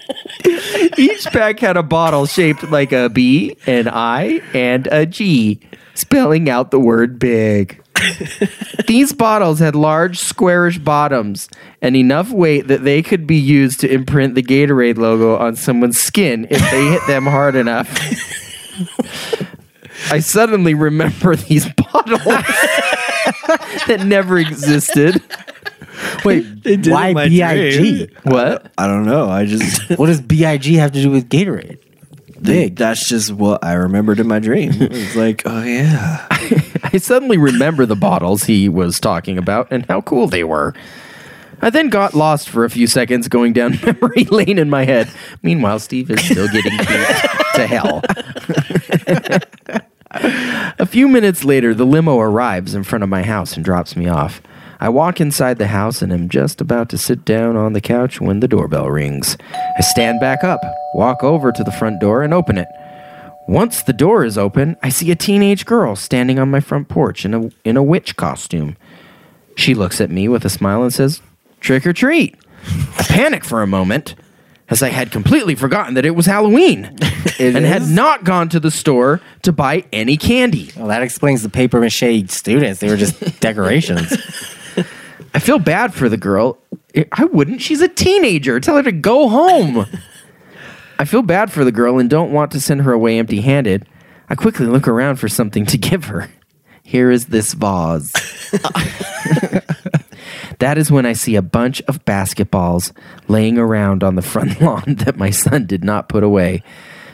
Each 0.97 1.25
pack 1.27 1.61
had 1.61 1.77
a 1.77 1.83
bottle 1.83 2.27
shaped 2.27 2.71
like 2.71 2.93
a 2.93 3.09
B, 3.09 3.57
an 3.67 3.89
I, 3.89 4.41
and 4.55 4.87
a 4.89 5.07
G, 5.07 5.61
spelling 5.95 6.49
out 6.49 6.71
the 6.71 6.81
word 6.81 7.19
big. 7.19 7.83
These 8.87 9.13
bottles 9.13 9.59
had 9.59 9.75
large, 9.75 10.19
squarish 10.19 10.79
bottoms 10.79 11.49
and 11.83 11.97
enough 11.97 12.31
weight 12.31 12.69
that 12.69 12.85
they 12.85 13.03
could 13.03 13.27
be 13.27 13.37
used 13.37 13.81
to 13.81 13.93
imprint 13.93 14.35
the 14.35 14.43
Gatorade 14.43 14.97
logo 14.97 15.37
on 15.37 15.57
someone's 15.57 16.01
skin 16.01 16.47
if 16.51 16.71
they 16.71 16.87
hit 16.87 17.07
them 17.07 17.25
hard 17.25 17.55
enough. 17.55 17.91
I 20.11 20.21
suddenly 20.21 20.75
remember 20.75 21.37
these 21.37 21.69
bottles 21.69 22.25
that 23.87 24.05
never 24.07 24.39
existed. 24.39 25.23
Wait, 26.25 26.45
why 26.87 27.13
my 27.13 27.29
B.I.G.? 27.29 27.77
dream. 27.79 28.09
What? 28.25 28.73
I 28.79 28.87
don't 28.87 29.05
know. 29.07 29.29
I 29.29 29.47
just 29.47 29.83
What 29.99 30.07
does 30.07 30.21
B.I.G. 30.21 30.75
have 30.75 30.93
to 30.93 31.03
do 31.03 31.11
with 31.11 31.29
Gatorade? 31.29 31.79
Big. 32.43 32.77
That's 32.77 33.07
just 33.07 33.33
what 33.33 33.63
I 33.63 33.75
remembered 33.75 34.19
in 34.19 34.27
my 34.27 34.39
dream. 34.39 34.73
It 34.73 34.91
was 34.91 35.17
like, 35.17 35.43
oh 35.45 35.63
yeah. 35.63 36.27
I 36.93 36.97
suddenly 36.99 37.37
remember 37.37 37.85
the 37.85 37.97
bottles 37.97 38.45
he 38.45 38.69
was 38.69 38.99
talking 38.99 39.37
about 39.37 39.69
and 39.71 39.85
how 39.87 40.01
cool 40.01 40.27
they 40.27 40.45
were. 40.45 40.75
I 41.63 41.69
then 41.69 41.91
got 41.91 42.15
lost 42.15 42.49
for 42.49 42.65
a 42.65 42.71
few 42.71 42.87
seconds 42.87 43.29
going 43.29 43.53
down 43.53 43.79
memory 43.85 44.25
lane 44.25 44.59
in 44.59 44.71
my 44.71 44.85
head. 44.85 45.11
Meanwhile, 45.43 45.81
Steve 45.81 46.11
is 46.11 46.25
still 46.25 46.49
getting 46.49 46.77
beat 46.79 46.87
to 47.57 47.67
hell. 47.67 48.03
a 50.79 50.87
few 50.87 51.09
minutes 51.09 51.45
later, 51.45 51.75
the 51.75 51.85
limo 51.85 52.19
arrives 52.19 52.75
in 52.75 52.83
front 52.85 53.03
of 53.03 53.11
my 53.11 53.23
house 53.23 53.55
and 53.57 53.65
drops 53.65 53.97
me 53.97 54.09
off. 54.09 54.41
I 54.81 54.89
walk 54.89 55.21
inside 55.21 55.59
the 55.59 55.67
house 55.67 56.01
and 56.01 56.11
am 56.11 56.31
just 56.31 56.63
about 56.63 56.89
to 56.89 56.99
sit 56.99 57.27
down 57.27 57.55
on 57.55 57.75
the 57.75 57.83
couch 57.83 58.19
when 58.19 58.41
the 58.41 58.49
doorbell 58.49 58.91
rings. 58.91 59.37
I 59.77 59.83
stand 59.83 60.21
back 60.21 60.43
up, 60.43 60.61
walk 60.95 61.23
over 61.23 61.53
to 61.53 61.63
the 61.63 61.71
front 61.71 62.01
door, 62.01 62.23
and 62.23 62.33
open 62.33 62.57
it. 62.57 62.69
Once 63.47 63.83
the 63.83 63.93
door 63.93 64.25
is 64.25 64.39
open, 64.39 64.79
I 64.83 64.89
see 64.89 65.11
a 65.11 65.17
teenage 65.17 65.67
girl 65.67 65.97
standing 65.97 66.39
on 66.39 66.51
my 66.51 66.61
front 66.61 66.89
porch 66.89 67.27
in 67.27 67.35
a, 67.35 67.51
in 67.63 67.77
a 67.77 67.83
witch 67.83 68.17
costume. 68.17 68.79
She 69.55 69.75
looks 69.75 70.01
at 70.01 70.11
me 70.11 70.29
with 70.29 70.47
a 70.47 70.51
smile 70.51 70.83
and 70.83 70.95
says, 70.95 71.21
Trick 71.61 71.87
or 71.87 71.93
treat. 71.93 72.37
I 72.97 73.03
panic 73.03 73.45
for 73.45 73.61
a 73.61 73.67
moment 73.67 74.15
as 74.71 74.83
I 74.83 74.89
had 74.89 75.11
completely 75.11 75.57
forgotten 75.57 75.95
that 75.95 76.07
it 76.07 76.15
was 76.15 76.25
Halloween 76.25 76.85
and 77.39 77.57
had 77.67 77.89
not 77.89 78.25
gone 78.25 78.49
to 78.51 78.61
the 78.61 78.71
store 78.71 79.21
to 79.43 79.53
buy 79.53 79.85
any 79.93 80.17
candy. 80.17 80.71
Well, 80.75 80.89
that 80.89 81.03
explains 81.03 81.43
the 81.43 81.51
paper 81.51 81.81
mache 81.81 82.31
students. 82.31 82.81
They 82.81 82.89
were 82.89 82.97
just 82.97 83.41
decorations. 83.41 84.17
I 85.35 85.39
feel 85.39 85.59
bad 85.59 85.95
for 85.95 86.09
the 86.09 86.17
girl. 86.17 86.59
I 87.13 87.25
wouldn't. 87.25 87.63
She's 87.63 87.81
a 87.81 87.89
teenager. 87.89 88.59
Tell 88.61 88.77
her 88.77 88.83
to 88.83 88.93
go 88.93 89.29
home. 89.29 89.87
I 90.99 91.05
feel 91.05 91.23
bad 91.23 91.53
for 91.53 91.65
the 91.65 91.73
girl 91.73 91.99
and 91.99 92.11
don't 92.11 92.33
want 92.33 92.51
to 92.53 92.61
send 92.61 92.83
her 92.83 92.93
away 92.93 93.19
empty 93.19 93.41
handed. 93.41 93.87
I 94.29 94.35
quickly 94.35 94.67
look 94.67 94.87
around 94.87 95.17
for 95.17 95.29
something 95.29 95.67
to 95.67 95.79
give 95.79 96.07
her. 96.07 96.29
Here 96.83 97.11
is 97.11 97.27
this 97.27 97.55
vase. 97.55 98.13
that 100.59 100.77
is 100.77 100.91
when 100.91 101.07
I 101.07 101.13
see 101.13 101.37
a 101.37 101.43
bunch 101.43 101.81
of 101.83 102.05
basketballs 102.05 102.93
laying 103.29 103.59
around 103.59 104.03
on 104.03 104.17
the 104.17 104.23
front 104.23 104.61
lawn 104.63 104.97
that 104.97 105.17
my 105.17 105.31
son 105.31 105.67
did 105.67 105.85
not 105.85 106.09
put 106.09 106.25
away. 106.25 106.63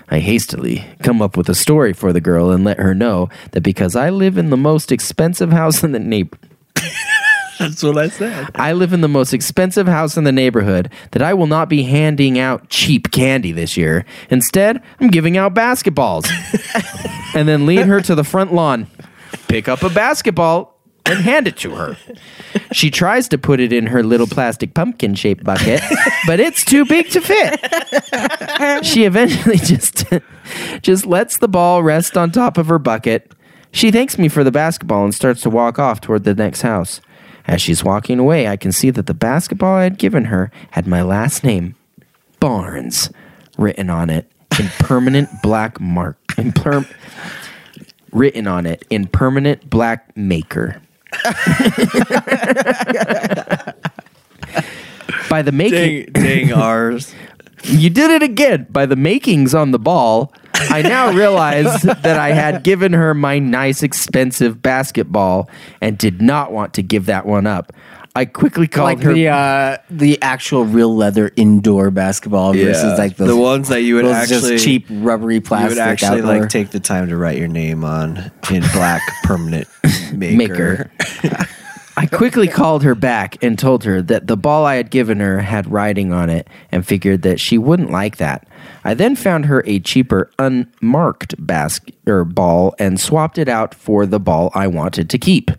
I 0.08 0.20
hastily 0.20 0.84
come 1.02 1.20
up 1.20 1.36
with 1.36 1.48
a 1.48 1.54
story 1.54 1.92
for 1.92 2.12
the 2.12 2.20
girl 2.20 2.50
and 2.50 2.64
let 2.64 2.78
her 2.78 2.94
know 2.94 3.28
that 3.50 3.62
because 3.62 3.96
I 3.96 4.08
live 4.10 4.38
in 4.38 4.50
the 4.50 4.56
most 4.56 4.90
expensive 4.90 5.52
house 5.52 5.82
in 5.82 5.92
the 5.92 5.98
neighbor 5.98 6.38
That's 7.58 7.82
what 7.82 7.98
I 7.98 8.08
said. 8.08 8.50
I 8.54 8.72
live 8.72 8.92
in 8.92 9.00
the 9.00 9.08
most 9.08 9.32
expensive 9.32 9.86
house 9.86 10.16
in 10.16 10.24
the 10.24 10.32
neighborhood 10.32 10.90
that 11.12 11.22
I 11.22 11.34
will 11.34 11.46
not 11.46 11.68
be 11.68 11.82
handing 11.84 12.38
out 12.38 12.68
cheap 12.68 13.10
candy 13.10 13.52
this 13.52 13.76
year. 13.76 14.04
Instead, 14.30 14.82
I'm 15.00 15.08
giving 15.08 15.36
out 15.36 15.54
basketballs. 15.54 16.28
and 17.34 17.48
then 17.48 17.66
lead 17.66 17.86
her 17.86 18.00
to 18.00 18.14
the 18.14 18.24
front 18.24 18.52
lawn, 18.52 18.86
pick 19.48 19.68
up 19.68 19.82
a 19.82 19.90
basketball, 19.90 20.76
and 21.06 21.20
hand 21.20 21.46
it 21.46 21.56
to 21.58 21.74
her. 21.74 21.96
She 22.72 22.90
tries 22.90 23.28
to 23.28 23.38
put 23.38 23.60
it 23.60 23.72
in 23.72 23.86
her 23.86 24.02
little 24.02 24.26
plastic 24.26 24.74
pumpkin 24.74 25.14
shaped 25.14 25.44
bucket, 25.44 25.80
but 26.26 26.40
it's 26.40 26.64
too 26.64 26.84
big 26.84 27.08
to 27.10 27.20
fit. 27.20 28.84
She 28.84 29.04
eventually 29.04 29.56
just 29.62 30.04
just 30.82 31.06
lets 31.06 31.38
the 31.38 31.48
ball 31.48 31.82
rest 31.82 32.16
on 32.16 32.32
top 32.32 32.58
of 32.58 32.66
her 32.68 32.78
bucket. 32.78 33.32
She 33.70 33.90
thanks 33.90 34.18
me 34.18 34.28
for 34.28 34.42
the 34.42 34.50
basketball 34.50 35.04
and 35.04 35.14
starts 35.14 35.42
to 35.42 35.50
walk 35.50 35.78
off 35.78 36.00
toward 36.00 36.24
the 36.24 36.34
next 36.34 36.62
house. 36.62 37.00
As 37.46 37.62
she's 37.62 37.84
walking 37.84 38.18
away, 38.18 38.48
I 38.48 38.56
can 38.56 38.72
see 38.72 38.90
that 38.90 39.06
the 39.06 39.14
basketball 39.14 39.76
I 39.76 39.84
had 39.84 39.98
given 39.98 40.26
her 40.26 40.50
had 40.72 40.86
my 40.86 41.02
last 41.02 41.44
name, 41.44 41.76
Barnes, 42.40 43.10
written 43.56 43.88
on 43.88 44.10
it 44.10 44.30
in 44.58 44.66
permanent 44.78 45.28
black 45.42 45.80
mark. 45.80 46.18
In 46.36 46.52
perm- 46.52 46.86
written 48.12 48.46
on 48.46 48.66
it 48.66 48.84
in 48.90 49.06
permanent 49.06 49.68
black 49.70 50.16
maker. 50.16 50.80
By 55.28 55.42
the 55.42 55.52
making, 55.52 56.12
Dang, 56.12 56.22
dang 56.24 56.52
ours. 56.52 57.14
You 57.64 57.90
did 57.90 58.10
it 58.10 58.22
again. 58.22 58.66
By 58.70 58.86
the 58.86 58.96
makings 58.96 59.54
on 59.54 59.70
the 59.70 59.78
ball, 59.78 60.32
I 60.54 60.82
now 60.82 61.12
realize 61.16 61.82
that 61.82 62.18
I 62.18 62.30
had 62.32 62.62
given 62.62 62.92
her 62.92 63.14
my 63.14 63.38
nice, 63.38 63.82
expensive 63.82 64.62
basketball 64.62 65.48
and 65.80 65.96
did 65.98 66.20
not 66.22 66.52
want 66.52 66.74
to 66.74 66.82
give 66.82 67.06
that 67.06 67.26
one 67.26 67.46
up. 67.46 67.72
I 68.14 68.24
quickly 68.24 68.66
called 68.66 68.86
like 68.86 69.02
her. 69.02 69.12
the 69.12 69.28
uh, 69.28 69.76
the 69.90 70.22
actual 70.22 70.64
real 70.64 70.96
leather 70.96 71.32
indoor 71.36 71.90
basketball 71.90 72.54
versus 72.54 72.98
like 72.98 73.18
those, 73.18 73.28
the 73.28 73.36
ones 73.36 73.68
that 73.68 73.82
you 73.82 73.96
would 73.96 74.06
those 74.06 74.14
actually 74.14 74.52
just 74.52 74.64
cheap 74.64 74.86
rubbery 74.88 75.34
You 75.34 75.40
plastic. 75.42 75.70
would 75.72 75.78
actually 75.78 76.20
outdoor. 76.22 76.40
like 76.40 76.48
take 76.48 76.70
the 76.70 76.80
time 76.80 77.08
to 77.10 77.16
write 77.18 77.36
your 77.36 77.48
name 77.48 77.84
on 77.84 78.16
in 78.50 78.62
black 78.72 79.02
permanent 79.24 79.68
maker. 80.14 80.90
maker. 80.90 80.90
I 81.98 82.04
quickly 82.04 82.46
called 82.46 82.82
her 82.82 82.94
back 82.94 83.42
and 83.42 83.58
told 83.58 83.84
her 83.84 84.02
that 84.02 84.26
the 84.26 84.36
ball 84.36 84.66
I 84.66 84.74
had 84.74 84.90
given 84.90 85.18
her 85.20 85.40
had 85.40 85.72
writing 85.72 86.12
on 86.12 86.28
it 86.28 86.46
and 86.70 86.86
figured 86.86 87.22
that 87.22 87.40
she 87.40 87.56
wouldn't 87.56 87.90
like 87.90 88.18
that. 88.18 88.46
I 88.84 88.92
then 88.92 89.16
found 89.16 89.46
her 89.46 89.62
a 89.64 89.80
cheaper 89.80 90.30
unmarked 90.38 91.34
basket 91.38 91.94
or 92.06 92.26
ball 92.26 92.74
and 92.78 93.00
swapped 93.00 93.38
it 93.38 93.48
out 93.48 93.74
for 93.74 94.04
the 94.04 94.20
ball 94.20 94.50
I 94.54 94.66
wanted 94.66 95.08
to 95.08 95.18
keep. 95.18 95.50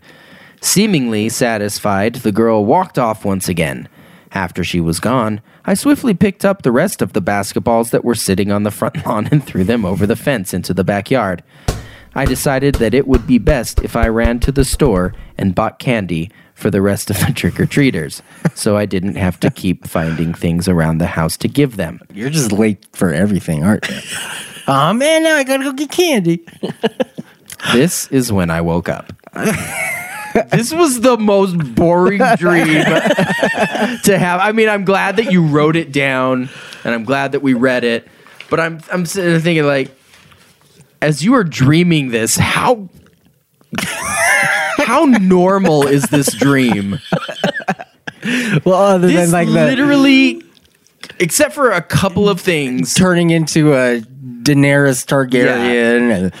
Seemingly 0.60 1.28
satisfied, 1.28 2.16
the 2.16 2.32
girl 2.32 2.64
walked 2.64 3.00
off 3.00 3.24
once 3.24 3.48
again. 3.48 3.88
After 4.30 4.62
she 4.62 4.78
was 4.78 5.00
gone, 5.00 5.40
I 5.64 5.74
swiftly 5.74 6.14
picked 6.14 6.44
up 6.44 6.62
the 6.62 6.70
rest 6.70 7.02
of 7.02 7.14
the 7.14 7.22
basketballs 7.22 7.90
that 7.90 8.04
were 8.04 8.14
sitting 8.14 8.52
on 8.52 8.62
the 8.62 8.70
front 8.70 9.04
lawn 9.06 9.28
and 9.32 9.42
threw 9.42 9.64
them 9.64 9.84
over 9.84 10.06
the 10.06 10.14
fence 10.14 10.54
into 10.54 10.72
the 10.72 10.84
backyard. 10.84 11.42
I 12.18 12.24
decided 12.24 12.74
that 12.76 12.94
it 12.94 13.06
would 13.06 13.28
be 13.28 13.38
best 13.38 13.84
if 13.84 13.94
I 13.94 14.08
ran 14.08 14.40
to 14.40 14.50
the 14.50 14.64
store 14.64 15.14
and 15.36 15.54
bought 15.54 15.78
candy 15.78 16.32
for 16.52 16.68
the 16.68 16.82
rest 16.82 17.10
of 17.10 17.20
the 17.20 17.32
trick 17.36 17.60
or 17.60 17.64
treaters, 17.64 18.22
so 18.56 18.76
I 18.76 18.86
didn't 18.86 19.14
have 19.14 19.38
to 19.38 19.52
keep 19.52 19.86
finding 19.86 20.34
things 20.34 20.66
around 20.66 20.98
the 20.98 21.06
house 21.06 21.36
to 21.36 21.46
give 21.46 21.76
them. 21.76 22.00
You're 22.12 22.30
just 22.30 22.50
late 22.50 22.84
for 22.92 23.12
everything, 23.14 23.62
aren't 23.62 23.88
you? 23.88 24.00
oh 24.66 24.92
man, 24.94 25.22
now 25.22 25.36
I 25.36 25.44
gotta 25.44 25.62
go 25.62 25.72
get 25.72 25.92
candy. 25.92 26.44
This 27.72 28.06
is 28.12 28.30
when 28.30 28.50
I 28.50 28.60
woke 28.60 28.88
up. 28.88 29.12
this 30.52 30.72
was 30.72 31.00
the 31.00 31.16
most 31.18 31.56
boring 31.74 32.22
dream 32.36 32.84
to 32.84 34.16
have. 34.16 34.40
I 34.40 34.52
mean, 34.52 34.68
I'm 34.68 34.84
glad 34.84 35.16
that 35.16 35.32
you 35.32 35.44
wrote 35.44 35.74
it 35.74 35.90
down, 35.90 36.48
and 36.84 36.94
I'm 36.94 37.02
glad 37.02 37.32
that 37.32 37.40
we 37.40 37.54
read 37.54 37.82
it. 37.82 38.06
But 38.48 38.60
I'm 38.60 38.80
I'm 38.92 39.06
sitting 39.06 39.32
there 39.32 39.40
thinking 39.40 39.64
like, 39.64 39.97
as 41.02 41.24
you 41.24 41.34
are 41.34 41.44
dreaming 41.44 42.08
this, 42.10 42.36
how 42.36 42.88
how 44.78 45.04
normal 45.04 45.86
is 45.86 46.04
this 46.04 46.32
dream? 46.34 46.98
Well, 48.64 48.74
other 48.74 49.06
This 49.06 49.16
than 49.16 49.30
like 49.30 49.46
the 49.48 49.54
literally, 49.54 50.42
except 51.18 51.54
for 51.54 51.70
a 51.70 51.80
couple 51.82 52.28
of 52.28 52.40
things. 52.40 52.94
turning 52.94 53.30
into 53.30 53.74
a 53.74 54.00
Daenerys 54.42 55.06
Targaryen 55.06 56.32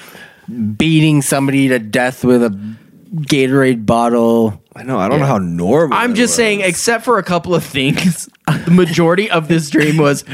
and 0.50 0.76
beating 0.78 1.22
somebody 1.22 1.68
to 1.68 1.78
death 1.78 2.24
with 2.24 2.42
a 2.42 2.50
Gatorade 3.14 3.86
bottle. 3.86 4.62
I 4.74 4.82
know. 4.82 4.98
I 4.98 5.08
don't 5.08 5.20
know 5.20 5.26
how 5.26 5.38
normal. 5.38 5.96
I'm 5.96 6.12
it 6.12 6.16
just 6.16 6.32
was. 6.32 6.36
saying, 6.36 6.60
except 6.60 7.04
for 7.04 7.18
a 7.18 7.22
couple 7.22 7.54
of 7.54 7.64
things, 7.64 8.28
the 8.64 8.70
majority 8.70 9.30
of 9.30 9.48
this 9.48 9.70
dream 9.70 9.96
was 9.98 10.24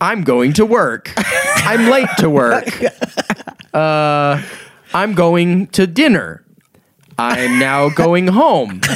I'm 0.00 0.24
going 0.24 0.52
to 0.54 0.66
work. 0.66 1.12
I'm 1.16 1.88
late 1.90 2.08
to 2.18 2.28
work. 2.28 2.66
Uh, 3.72 4.42
I'm 4.94 5.14
going 5.14 5.66
to 5.68 5.86
dinner. 5.86 6.44
I'm 7.18 7.58
now 7.58 7.88
going 7.90 8.28
home. 8.28 8.80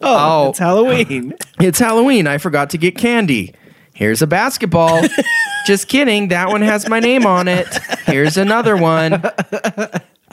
Oh, 0.00 0.50
It's 0.50 0.60
Halloween. 0.60 1.34
it's 1.60 1.80
Halloween. 1.80 2.28
I 2.28 2.38
forgot 2.38 2.70
to 2.70 2.78
get 2.78 2.96
candy. 2.96 3.52
Here's 3.94 4.22
a 4.22 4.28
basketball. 4.28 5.02
Just 5.66 5.88
kidding. 5.88 6.28
That 6.28 6.50
one 6.50 6.62
has 6.62 6.88
my 6.88 7.00
name 7.00 7.26
on 7.26 7.48
it. 7.48 7.66
Here's 8.06 8.36
another 8.36 8.76
one. 8.76 9.20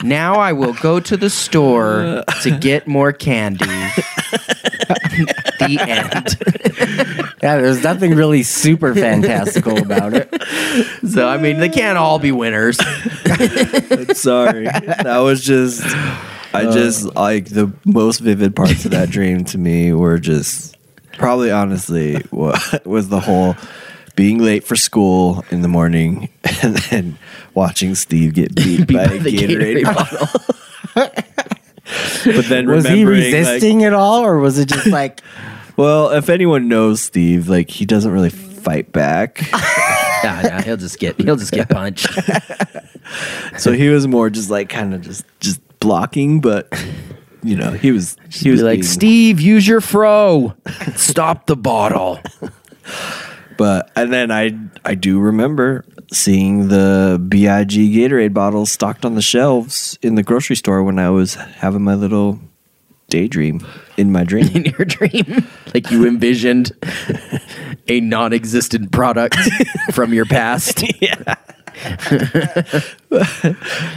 Now 0.04 0.34
I 0.36 0.52
will 0.52 0.74
go 0.74 1.00
to 1.00 1.16
the 1.16 1.28
store 1.28 2.22
to 2.42 2.58
get 2.60 2.86
more 2.86 3.12
candy. 3.12 3.66
the 5.58 5.78
end. 5.80 7.26
Yeah, 7.42 7.58
there's 7.58 7.82
nothing 7.84 8.14
really 8.14 8.42
super 8.42 8.94
fantastical 8.94 9.78
about 9.78 10.14
it. 10.14 10.32
So, 11.08 11.26
I 11.28 11.38
mean, 11.38 11.58
they 11.58 11.68
can't 11.68 11.96
all 11.96 12.18
be 12.18 12.32
winners. 12.32 12.76
Sorry. 14.18 14.64
That 14.64 15.20
was 15.22 15.42
just 15.42 15.82
I 16.52 16.64
uh, 16.64 16.72
just 16.72 17.14
like 17.14 17.46
the 17.46 17.72
most 17.84 18.20
vivid 18.20 18.56
parts 18.56 18.84
of 18.84 18.90
that 18.92 19.10
dream 19.10 19.44
to 19.46 19.58
me 19.58 19.92
were 19.92 20.18
just 20.18 20.76
probably 21.12 21.50
honestly 21.50 22.16
what 22.30 22.84
was 22.86 23.08
the 23.08 23.20
whole 23.20 23.56
being 24.16 24.38
late 24.38 24.64
for 24.64 24.76
school 24.76 25.44
in 25.50 25.62
the 25.62 25.68
morning 25.68 26.30
and 26.62 26.76
then 26.76 27.18
watching 27.54 27.94
Steve 27.94 28.34
get 28.34 28.54
beat, 28.54 28.92
by, 28.92 29.04
a 29.04 29.18
the 29.18 29.30
Gatorade, 29.30 29.82
Gatorade 29.82 29.94
bottle. 30.94 31.56
But 32.24 32.44
then 32.48 32.68
Was 32.68 32.86
he 32.86 33.04
remembering 33.04 33.32
like, 33.32 33.32
resisting 33.34 33.84
at 33.84 33.92
all, 33.92 34.24
or 34.24 34.38
was 34.38 34.58
it 34.58 34.68
just 34.68 34.86
like, 34.86 35.20
well, 35.76 36.10
if 36.10 36.28
anyone 36.28 36.68
knows 36.68 37.02
Steve, 37.02 37.48
like 37.48 37.70
he 37.70 37.84
doesn't 37.86 38.10
really 38.10 38.30
fight 38.30 38.92
back. 38.92 39.48
Nah, 40.24 40.42
nah, 40.42 40.62
he'll 40.62 40.78
just 40.78 40.98
get 40.98 41.20
he'll 41.20 41.36
just 41.36 41.52
get 41.52 41.68
punched. 41.68 42.08
so 43.58 43.70
he 43.70 43.90
was 43.90 44.08
more 44.08 44.28
just 44.28 44.50
like 44.50 44.68
kind 44.68 44.92
of 44.92 45.02
just 45.02 45.24
just 45.38 45.60
blocking, 45.78 46.40
but 46.40 46.72
you 47.44 47.54
know, 47.54 47.70
he 47.72 47.92
was 47.92 48.16
he 48.32 48.50
was 48.50 48.60
like, 48.62 48.76
being- 48.76 48.82
Steve, 48.82 49.40
use 49.40 49.68
your 49.68 49.80
fro. 49.80 50.54
Stop 50.96 51.46
the 51.46 51.54
bottle. 51.54 52.18
But 53.56 53.90
and 53.94 54.12
then 54.12 54.32
I 54.32 54.58
I 54.84 54.94
do 54.96 55.20
remember 55.20 55.84
seeing 56.12 56.68
the 56.68 57.24
Big 57.28 57.42
Gatorade 57.42 58.34
bottles 58.34 58.70
stocked 58.70 59.04
on 59.04 59.14
the 59.14 59.22
shelves 59.22 59.98
in 60.02 60.14
the 60.14 60.22
grocery 60.22 60.56
store 60.56 60.82
when 60.82 60.98
I 60.98 61.10
was 61.10 61.34
having 61.34 61.82
my 61.82 61.94
little 61.94 62.38
daydream 63.08 63.66
in 63.96 64.12
my 64.12 64.24
dream. 64.24 64.46
in 64.54 64.64
your 64.64 64.84
dream. 64.84 65.46
Like 65.74 65.90
you 65.90 66.06
envisioned 66.06 66.72
a 67.88 68.00
non 68.00 68.32
existent 68.32 68.92
product 68.92 69.36
from 69.92 70.12
your 70.12 70.24
past. 70.26 70.84
yeah. 71.02 71.34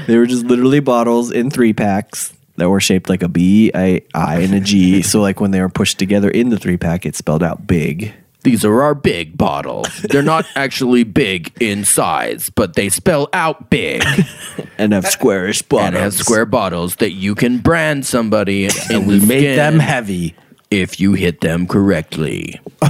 they 0.07 0.18
were 0.18 0.26
just 0.26 0.45
literally 0.45 0.82
bottles 0.82 1.32
in 1.32 1.49
three 1.49 1.74
packs 1.74 2.34
that 2.57 2.70
were 2.70 2.82
shaped 2.82 3.10
like 3.10 3.24
a 3.24 3.30
B, 3.30 3.72
a 3.74 4.05
I, 4.14 4.39
and 4.41 4.53
a 4.53 4.60
G. 4.60 5.01
so 5.01 5.22
like 5.22 5.39
when 5.39 5.51
they 5.51 5.62
were 5.62 5.70
pushed 5.70 5.97
together 5.97 6.30
in 6.30 6.49
the 6.49 6.57
three 6.57 6.78
pack, 6.78 7.05
it 7.05 7.16
spelled 7.16 7.41
out 7.41 7.66
big. 7.66 8.14
These 8.44 8.64
are 8.64 8.82
our 8.82 8.96
big 8.96 9.38
bottles. 9.38 9.90
They're 10.10 10.22
not 10.24 10.46
actually 10.56 11.04
big 11.04 11.52
in 11.62 11.84
size, 11.84 12.50
but 12.50 12.76
they 12.76 12.90
spell 12.90 13.28
out 13.34 13.70
big 13.70 14.04
And 14.78 14.94
have 14.94 15.06
squarish 15.08 15.62
bottles. 15.62 15.88
and 15.88 15.94
bottoms. 15.96 16.16
have 16.18 16.26
square 16.26 16.46
bottles 16.46 16.96
that 16.98 17.12
you 17.12 17.36
can 17.36 17.58
brand 17.58 18.06
somebody 18.06 18.70
and 18.90 19.08
we 19.08 19.20
make 19.20 19.56
them 19.56 19.80
heavy? 19.80 20.36
if 20.72 21.00
you 21.00 21.14
hit 21.14 21.42
them 21.42 21.68
correctly. 21.68 22.60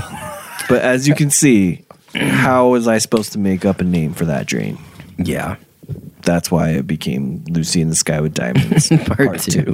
But 0.67 0.83
as 0.83 1.07
you 1.07 1.15
can 1.15 1.31
see, 1.31 1.83
how 2.13 2.67
was 2.69 2.87
I 2.87 2.99
supposed 2.99 3.31
to 3.31 3.39
make 3.39 3.65
up 3.65 3.81
a 3.81 3.83
name 3.83 4.13
for 4.13 4.25
that 4.25 4.45
dream? 4.45 4.77
Yeah. 5.17 5.55
That's 6.21 6.51
why 6.51 6.69
it 6.71 6.85
became 6.85 7.43
Lucy 7.49 7.81
in 7.81 7.89
the 7.89 7.95
Sky 7.95 8.21
with 8.21 8.35
Diamonds 8.35 8.87
Part, 9.07 9.39
two. 9.39 9.73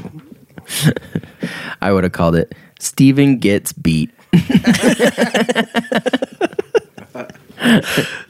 I 1.81 1.91
would 1.91 2.03
have 2.05 2.13
called 2.13 2.35
it 2.37 2.55
Steven 2.79 3.39
Gets 3.39 3.73
Beat. 3.73 4.11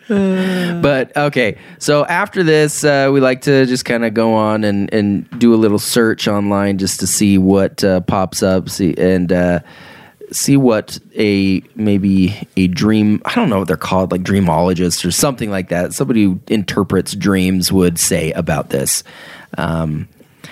But 0.08 1.16
okay, 1.18 1.58
so 1.80 2.06
after 2.06 2.44
this, 2.44 2.84
uh, 2.84 3.10
we 3.12 3.20
like 3.20 3.42
to 3.42 3.66
just 3.66 3.86
kind 3.86 4.06
of 4.06 4.14
go 4.14 4.34
on 4.34 4.64
and, 4.64 4.94
and 4.94 5.28
do 5.40 5.54
a 5.54 5.58
little 5.58 5.80
search 5.80 6.28
online 6.28 6.78
just 6.78 7.00
to 7.00 7.08
see 7.08 7.38
what 7.38 7.84
uh, 7.84 8.02
pops 8.02 8.44
up, 8.44 8.70
see 8.70 8.94
and 8.98 9.32
uh, 9.32 9.60
see 10.32 10.58
what 10.58 11.00
a 11.16 11.62
maybe 11.76 12.48
a 12.56 12.68
dream. 12.68 13.22
I 13.26 13.34
don't 13.36 13.50
know 13.50 13.60
what 13.60 13.68
they're 13.68 13.78
called, 13.78 14.12
like 14.12 14.22
dreamologists 14.22 15.06
or 15.06 15.12
something 15.12 15.50
like 15.50 15.70
that. 15.70 15.94
Somebody 15.94 16.24
who 16.24 16.40
interprets 16.48 17.14
dreams 17.16 17.72
would 17.72 17.98
say 18.00 18.32
about 18.34 18.70
this. 18.70 19.04
Um, 19.58 20.08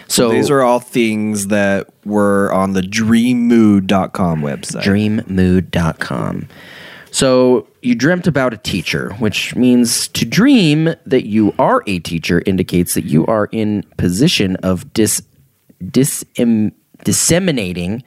so 0.08 0.30
These 0.32 0.50
are 0.50 0.62
all 0.62 0.80
things 0.80 1.48
that 1.48 1.90
were 2.06 2.52
on 2.54 2.74
the 2.74 2.82
dreammood.com 2.82 4.42
website. 4.42 4.84
dreammood.com. 4.84 6.48
So 7.12 7.68
you 7.84 7.94
dreamt 7.96 8.26
about 8.26 8.54
a 8.54 8.58
teacher, 8.58 9.14
which 9.20 9.56
means 9.56 10.08
to 10.10 10.26
dream 10.26 10.96
that 11.06 11.28
you 11.28 11.54
are 11.60 11.84
a 11.86 12.00
teacher 12.00 12.42
indicates 12.46 12.96
that 12.96 13.06
you 13.06 13.26
are 13.28 13.50
in 13.52 13.84
position 13.98 14.56
of 14.58 14.92
dis, 14.94 15.22
dis, 15.92 16.26
disseminating 17.04 18.04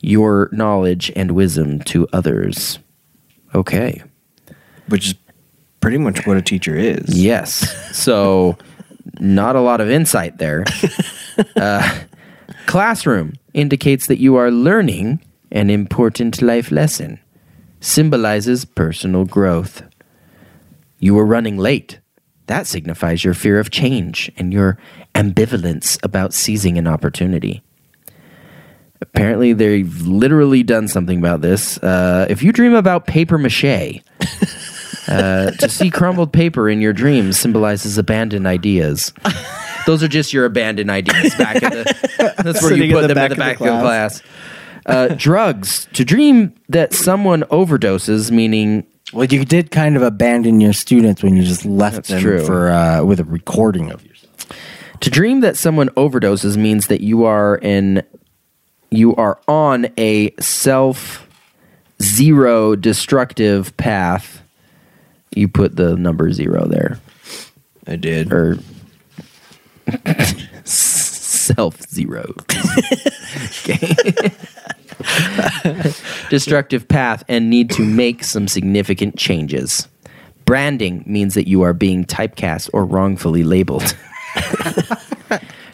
your 0.00 0.50
knowledge 0.52 1.10
and 1.16 1.30
wisdom 1.30 1.78
to 1.80 2.06
others. 2.12 2.78
Okay. 3.54 4.02
which 4.88 5.06
is 5.08 5.14
pretty 5.80 5.98
much 5.98 6.26
what 6.26 6.36
a 6.36 6.42
teacher 6.42 6.76
is. 6.76 7.04
Yes. 7.16 7.96
So, 7.96 8.56
not 9.20 9.56
a 9.56 9.60
lot 9.60 9.80
of 9.80 9.90
insight 9.90 10.38
there. 10.38 10.64
Uh, 11.56 12.00
classroom 12.66 13.32
indicates 13.54 14.06
that 14.06 14.20
you 14.20 14.36
are 14.36 14.50
learning 14.50 15.18
an 15.50 15.70
important 15.70 16.42
life 16.42 16.70
lesson, 16.70 17.18
symbolizes 17.80 18.66
personal 18.66 19.24
growth. 19.24 19.82
You 20.98 21.18
are 21.18 21.24
running 21.24 21.56
late. 21.56 22.00
That 22.46 22.66
signifies 22.66 23.24
your 23.24 23.32
fear 23.32 23.58
of 23.58 23.70
change 23.70 24.30
and 24.36 24.52
your 24.52 24.78
ambivalence 25.14 25.98
about 26.04 26.34
seizing 26.34 26.76
an 26.76 26.86
opportunity. 26.86 27.62
Apparently, 29.00 29.52
they've 29.52 30.02
literally 30.02 30.62
done 30.62 30.86
something 30.86 31.18
about 31.18 31.40
this. 31.40 31.78
Uh, 31.78 32.26
if 32.28 32.42
you 32.42 32.52
dream 32.52 32.74
about 32.74 33.06
paper 33.06 33.38
mache, 33.38 34.00
uh, 35.08 35.50
to 35.52 35.68
see 35.68 35.90
crumbled 35.90 36.32
paper 36.32 36.68
in 36.68 36.80
your 36.80 36.92
dreams 36.92 37.38
symbolizes 37.38 37.98
abandoned 37.98 38.46
ideas. 38.46 39.12
Those 39.86 40.02
are 40.02 40.08
just 40.08 40.32
your 40.32 40.44
abandoned 40.44 40.90
ideas 40.90 41.34
back 41.34 41.62
in 41.62 41.70
the. 41.70 42.32
That's 42.42 42.62
where 42.62 42.70
Sitting 42.70 42.90
you 42.90 42.96
in 42.98 43.02
put 43.02 43.08
the 43.08 43.14
them 43.14 43.24
in 43.24 43.30
the 43.30 43.36
back 43.36 43.58
back 43.58 43.60
of 43.60 43.66
the 43.66 43.72
of 43.72 43.78
the 43.78 43.82
class. 43.84 44.22
Uh, 44.84 45.08
drugs. 45.16 45.88
To 45.94 46.04
dream 46.04 46.54
that 46.68 46.92
someone 46.92 47.42
overdoses, 47.44 48.30
meaning 48.30 48.86
Well, 49.12 49.24
you 49.26 49.44
did 49.44 49.70
kind 49.70 49.96
of 49.96 50.02
abandon 50.02 50.60
your 50.60 50.72
students 50.72 51.22
when 51.22 51.36
you 51.36 51.42
just 51.42 51.64
left 51.64 51.96
That's 51.96 52.08
them 52.08 52.20
true. 52.20 52.44
for 52.44 52.70
uh, 52.70 53.04
with 53.04 53.20
a 53.20 53.24
recording 53.24 53.90
of 53.90 54.04
yourself. 54.04 54.48
To 55.00 55.10
dream 55.10 55.40
that 55.40 55.56
someone 55.56 55.88
overdoses 55.90 56.56
means 56.56 56.86
that 56.86 57.00
you 57.00 57.24
are 57.24 57.56
in 57.56 58.02
you 58.90 59.16
are 59.16 59.40
on 59.48 59.88
a 59.98 60.32
self 60.40 61.26
zero 62.00 62.76
destructive 62.76 63.76
path. 63.76 64.41
You 65.34 65.48
put 65.48 65.76
the 65.76 65.96
number 65.96 66.32
zero 66.32 66.66
there. 66.66 67.00
I 67.86 67.96
did. 67.96 68.32
Or 68.32 68.58
self 70.64 71.80
zero. 71.88 72.34
okay. 73.64 73.94
destructive 76.30 76.86
path 76.88 77.24
and 77.28 77.50
need 77.50 77.70
to 77.70 77.84
make 77.84 78.24
some 78.24 78.46
significant 78.48 79.16
changes. 79.16 79.88
Branding 80.44 81.02
means 81.06 81.34
that 81.34 81.48
you 81.48 81.62
are 81.62 81.72
being 81.72 82.04
typecast 82.04 82.70
or 82.72 82.84
wrongfully 82.84 83.42
labeled. 83.44 83.96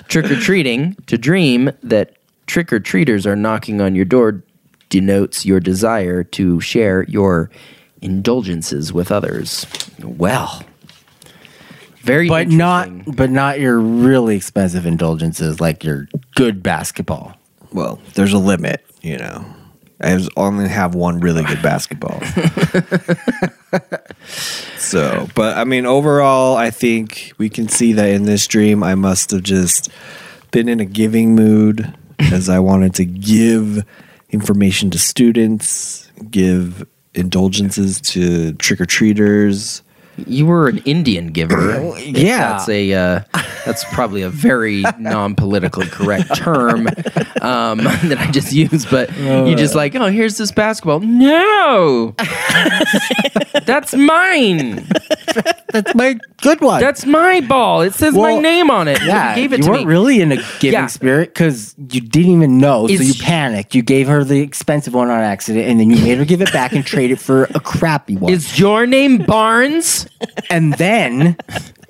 Trick 0.08 0.30
or 0.30 0.36
treating, 0.36 0.94
to 1.06 1.18
dream 1.18 1.70
that 1.82 2.16
trick 2.46 2.72
or 2.72 2.80
treaters 2.80 3.26
are 3.26 3.36
knocking 3.36 3.80
on 3.80 3.94
your 3.94 4.04
door 4.04 4.42
denotes 4.88 5.44
your 5.44 5.60
desire 5.60 6.24
to 6.24 6.60
share 6.60 7.04
your 7.04 7.50
indulgences 8.02 8.92
with 8.92 9.10
others. 9.10 9.66
Well, 10.02 10.62
very 12.00 12.28
But 12.28 12.48
not 12.48 13.16
but 13.16 13.30
not 13.30 13.60
your 13.60 13.78
really 13.78 14.36
expensive 14.36 14.86
indulgences 14.86 15.60
like 15.60 15.84
your 15.84 16.08
good 16.34 16.62
basketball. 16.62 17.34
Well, 17.72 18.00
there's 18.14 18.32
a 18.32 18.38
limit, 18.38 18.84
you 19.02 19.18
know. 19.18 19.44
I 20.00 20.26
only 20.36 20.68
have 20.68 20.94
one 20.94 21.20
really 21.20 21.42
good 21.42 21.60
basketball. 21.60 22.20
so, 24.78 25.28
but 25.34 25.58
I 25.58 25.64
mean, 25.64 25.86
overall, 25.86 26.56
I 26.56 26.70
think 26.70 27.32
we 27.36 27.48
can 27.48 27.68
see 27.68 27.94
that 27.94 28.08
in 28.08 28.22
this 28.22 28.46
dream, 28.46 28.84
I 28.84 28.94
must 28.94 29.32
have 29.32 29.42
just 29.42 29.90
been 30.52 30.68
in 30.68 30.78
a 30.78 30.84
giving 30.84 31.34
mood 31.34 31.92
as 32.20 32.48
I 32.48 32.60
wanted 32.60 32.94
to 32.94 33.04
give 33.04 33.84
information 34.30 34.90
to 34.90 34.98
students, 34.98 36.10
give 36.30 36.86
indulgences 37.18 38.00
to 38.00 38.52
trick 38.54 38.80
or 38.80 38.86
treaters. 38.86 39.82
You 40.26 40.46
were 40.46 40.68
an 40.68 40.78
Indian 40.78 41.28
giver. 41.28 41.94
Yeah. 41.98 42.38
that's 42.52 42.68
a 42.68 42.92
uh, 42.92 43.20
that's 43.64 43.84
probably 43.92 44.22
a 44.22 44.30
very 44.30 44.82
non-politically 44.98 45.86
correct 45.86 46.34
term 46.36 46.86
um, 47.42 47.78
that 48.08 48.16
I 48.18 48.30
just 48.30 48.52
used. 48.52 48.90
But 48.90 49.16
you 49.18 49.54
just 49.56 49.74
like, 49.74 49.94
oh, 49.94 50.06
here's 50.10 50.36
this 50.38 50.50
basketball. 50.52 51.00
No, 51.00 52.14
that's 53.64 53.94
mine. 53.94 54.86
That's 55.72 55.94
my 55.94 56.18
good 56.40 56.60
one. 56.60 56.80
That's 56.80 57.04
my 57.04 57.40
ball. 57.40 57.82
It 57.82 57.94
says 57.94 58.14
my 58.14 58.20
Well, 58.20 58.40
name 58.40 58.70
on 58.70 58.88
it. 58.88 59.02
yeah, 59.04 59.30
you 59.36 59.42
gave 59.42 59.52
it 59.52 59.58
you 59.58 59.64
to 59.64 59.70
weren't 59.70 59.82
me. 59.86 59.90
really 59.92 60.20
in 60.20 60.32
a 60.32 60.36
giving 60.60 60.72
Yeah. 60.80 60.86
spirit 60.86 61.34
because 61.34 61.74
you 61.90 62.00
didn't 62.00 62.32
even 62.32 62.58
know, 62.58 62.86
so 62.86 62.94
It's- 62.94 63.06
you 63.18 63.22
panicked. 63.24 63.74
You 63.74 63.82
gave 63.82 64.08
her 64.08 64.24
the 64.24 64.40
expensive 64.40 64.94
one 64.94 65.10
on 65.10 65.20
accident, 65.20 65.66
and 65.68 65.78
then 65.78 65.90
you 65.90 66.02
made 66.02 66.18
her 66.18 66.24
give 66.24 66.40
it 66.40 66.52
back 66.52 66.72
and 66.72 66.84
trade 66.84 67.10
it 67.10 67.20
for 67.20 67.44
a 67.54 67.60
crappy 67.60 68.16
one. 68.16 68.32
Is 68.32 68.58
your 68.58 68.86
name 68.86 69.18
Barnes? 69.18 70.07
And 70.50 70.74
then, 70.74 71.36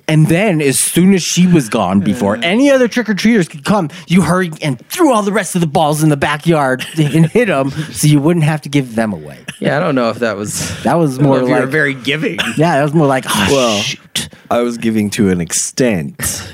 and 0.07 0.27
then, 0.27 0.61
as 0.61 0.79
soon 0.79 1.13
as 1.13 1.21
she 1.23 1.47
was 1.47 1.69
gone, 1.69 1.99
before 1.99 2.37
any 2.41 2.69
other 2.71 2.87
trick 2.87 3.09
or 3.09 3.13
treaters 3.13 3.47
could 3.47 3.63
come, 3.65 3.89
you 4.07 4.21
hurried 4.21 4.61
and 4.63 4.79
threw 4.87 5.13
all 5.13 5.21
the 5.21 5.31
rest 5.31 5.55
of 5.55 5.61
the 5.61 5.67
balls 5.67 6.01
in 6.03 6.09
the 6.09 6.17
backyard 6.17 6.85
and 6.97 7.25
hit 7.27 7.45
them, 7.47 7.69
so 7.71 8.07
you 8.07 8.19
wouldn't 8.19 8.45
have 8.45 8.61
to 8.61 8.69
give 8.69 8.95
them 8.95 9.13
away. 9.13 9.45
Yeah, 9.59 9.77
I 9.77 9.79
don't 9.79 9.95
know 9.95 10.09
if 10.09 10.19
that 10.19 10.35
was. 10.37 10.81
That 10.83 10.95
was 10.95 11.19
I 11.19 11.21
don't 11.21 11.23
know 11.23 11.27
more 11.29 11.41
if 11.41 11.47
you 11.47 11.53
were 11.53 11.59
like, 11.61 11.69
very 11.69 11.93
giving. 11.93 12.39
yeah, 12.57 12.77
that 12.77 12.83
was 12.83 12.93
more 12.93 13.07
like, 13.07 13.25
oh, 13.27 13.47
Well, 13.51 13.81
shoot. 13.81 14.29
I 14.49 14.61
was 14.61 14.77
giving 14.77 15.09
to 15.11 15.29
an 15.29 15.41
extent. 15.41 16.53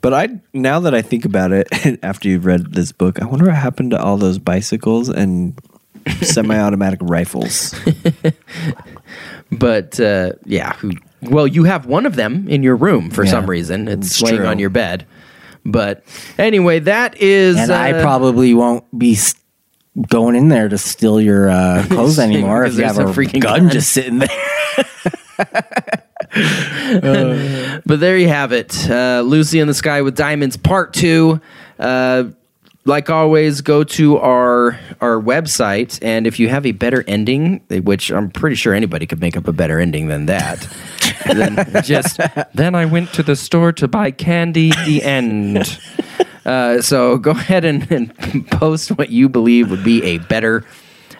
But 0.00 0.12
I 0.12 0.28
now 0.52 0.80
that 0.80 0.94
I 0.94 1.00
think 1.00 1.24
about 1.24 1.50
it, 1.52 1.66
after 2.02 2.28
you've 2.28 2.44
read 2.44 2.74
this 2.74 2.92
book, 2.92 3.22
I 3.22 3.24
wonder 3.24 3.46
what 3.46 3.54
happened 3.54 3.92
to 3.92 3.98
all 4.02 4.18
those 4.18 4.38
bicycles 4.38 5.08
and 5.08 5.58
semi-automatic 6.20 6.98
rifles. 7.02 7.74
But 9.58 9.98
uh, 10.00 10.32
yeah, 10.44 10.74
who? 10.74 10.92
Well, 11.22 11.46
you 11.46 11.64
have 11.64 11.86
one 11.86 12.04
of 12.06 12.16
them 12.16 12.46
in 12.48 12.62
your 12.62 12.76
room 12.76 13.10
for 13.10 13.24
Yeah. 13.24 13.30
some 13.30 13.46
reason. 13.48 13.88
It's, 13.88 14.08
It's 14.12 14.22
laying 14.22 14.38
true. 14.38 14.46
on 14.46 14.58
your 14.58 14.70
bed. 14.70 15.06
But 15.64 16.04
anyway, 16.38 16.80
that 16.80 17.16
is. 17.20 17.56
And 17.56 17.70
I 17.72 17.92
uh, 17.92 18.02
probably 18.02 18.52
won't 18.52 18.84
be 18.98 19.16
going 20.08 20.34
in 20.36 20.48
there 20.48 20.68
to 20.68 20.76
steal 20.76 21.20
your 21.20 21.48
uh, 21.48 21.84
clothes 21.88 22.18
anymore 22.18 22.64
if 22.66 22.74
you 22.76 22.84
have 22.84 22.98
a 22.98 23.06
a 23.06 23.10
freaking 23.12 23.40
gun 23.40 23.60
gun. 23.62 23.70
just 23.70 23.92
sitting 23.92 24.18
there. 24.18 24.28
But 27.86 28.00
there 28.00 28.16
you 28.18 28.28
have 28.28 28.52
it. 28.52 28.88
Uh, 28.90 29.22
Lucy 29.24 29.60
in 29.60 29.68
the 29.68 29.74
Sky 29.74 30.02
with 30.02 30.16
Diamonds 30.16 30.56
Part 30.56 30.92
2. 30.94 31.40
Uh, 31.78 32.24
like 32.84 33.10
always, 33.10 33.60
go 33.60 33.84
to 33.84 34.18
our 34.18 34.78
our 35.00 35.20
website, 35.20 35.98
and 36.02 36.26
if 36.26 36.38
you 36.38 36.48
have 36.48 36.66
a 36.66 36.72
better 36.72 37.04
ending, 37.06 37.60
which 37.68 38.10
I'm 38.10 38.30
pretty 38.30 38.56
sure 38.56 38.74
anybody 38.74 39.06
could 39.06 39.20
make 39.20 39.36
up 39.36 39.48
a 39.48 39.52
better 39.52 39.80
ending 39.80 40.08
than 40.08 40.26
that, 40.26 40.68
then 41.26 41.82
just 41.82 42.20
then 42.54 42.74
I 42.74 42.84
went 42.84 43.12
to 43.14 43.22
the 43.22 43.36
store 43.36 43.72
to 43.72 43.88
buy 43.88 44.10
candy. 44.10 44.70
The 44.84 45.02
end. 45.02 45.80
Uh, 46.44 46.82
so 46.82 47.16
go 47.16 47.30
ahead 47.30 47.64
and, 47.64 47.90
and 47.90 48.46
post 48.50 48.90
what 48.98 49.08
you 49.08 49.30
believe 49.30 49.70
would 49.70 49.82
be 49.82 50.02
a 50.02 50.18
better 50.18 50.62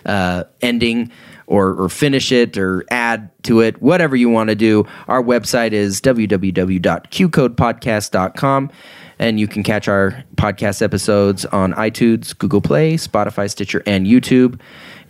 uh, 0.04 0.44
ending 0.60 1.10
or, 1.46 1.74
or 1.74 1.88
finish 1.88 2.32
it 2.32 2.56
or 2.56 2.84
add 2.90 3.30
to 3.44 3.60
it, 3.60 3.80
whatever 3.82 4.16
you 4.16 4.28
want 4.28 4.48
to 4.48 4.54
do. 4.54 4.86
Our 5.08 5.22
website 5.22 5.72
is 5.72 6.00
www.qcodepodcast.com. 6.00 8.70
And 9.18 9.38
you 9.38 9.46
can 9.46 9.62
catch 9.62 9.86
our 9.88 10.24
podcast 10.36 10.82
episodes 10.82 11.44
on 11.46 11.72
iTunes, 11.74 12.36
Google 12.36 12.60
Play, 12.60 12.94
Spotify, 12.94 13.48
Stitcher, 13.50 13.82
and 13.86 14.06
YouTube. 14.06 14.58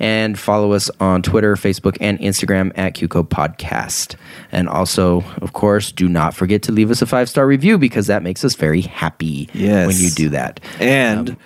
And 0.01 0.39
follow 0.39 0.73
us 0.73 0.91
on 1.01 1.23
Twitter, 1.23 1.55
Facebook, 1.55 1.97
and 2.01 2.19
Instagram 2.19 2.73
at 2.77 2.95
QCode 2.95 3.29
Podcast. 3.29 4.17
And 4.51 4.69
also, 4.69 5.23
of 5.41 5.53
course, 5.53 5.93
do 5.93 6.09
not 6.09 6.35
forget 6.35 6.63
to 6.65 6.73
leave 6.73 6.91
us 6.91 7.01
a 7.01 7.07
five 7.07 7.29
star 7.29 7.47
review 7.47 7.79
because 7.79 8.09
that 8.09 8.23
makes 8.23 8.45
us 8.45 8.57
very 8.57 8.81
happy 8.83 9.49
Yes. 9.55 9.87
when 9.87 9.97
you 9.97 10.11
do 10.11 10.29
that. 10.31 10.61
And 10.81 11.31
um, 11.31 11.37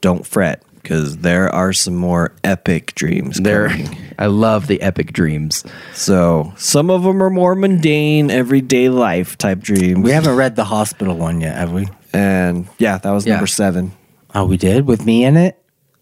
don't 0.00 0.26
fret 0.26 0.62
because 0.82 1.18
there 1.18 1.48
are 1.48 1.72
some 1.72 1.94
more 1.94 2.34
epic 2.42 2.92
dreams 2.96 3.38
There, 3.38 3.68
coming. 3.68 3.96
I 4.18 4.26
love 4.26 4.66
the 4.66 4.82
epic 4.82 5.12
dreams. 5.12 5.64
So 5.94 6.52
some 6.56 6.90
of 6.90 7.04
them 7.04 7.22
are 7.22 7.30
more 7.30 7.54
mundane, 7.54 8.32
everyday 8.32 8.88
life 8.88 9.38
type 9.38 9.60
dreams. 9.60 10.00
We 10.02 10.10
haven't 10.10 10.34
read 10.34 10.56
the 10.56 10.64
hospital 10.64 11.16
one 11.16 11.40
yet, 11.40 11.56
have 11.56 11.70
we? 11.72 11.86
And 12.12 12.68
yeah, 12.78 12.98
that 12.98 13.10
was 13.10 13.26
Yeah. 13.26 13.34
number 13.34 13.46
seven. 13.46 13.92
Oh, 14.34 14.44
we 14.44 14.56
did 14.56 14.86
with 14.86 15.04
me 15.04 15.24
in 15.24 15.36
it. 15.36 15.58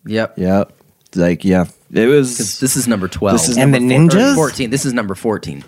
Yep. 0.07 0.39
Yep. 0.39 0.73
Like 1.17 1.45
yeah, 1.45 1.67
it 1.93 2.07
was. 2.07 2.61
This 2.61 2.77
is 2.77 2.87
number 2.87 3.09
12. 3.09 3.39
This 3.39 3.49
is 3.49 3.59
And 3.59 3.75
the 3.75 3.81
number 3.81 4.15
ninjas? 4.15 4.35
14. 4.37 4.71
This 4.71 4.85
is 4.87 4.93
number 4.93 5.15
14. 5.17 5.65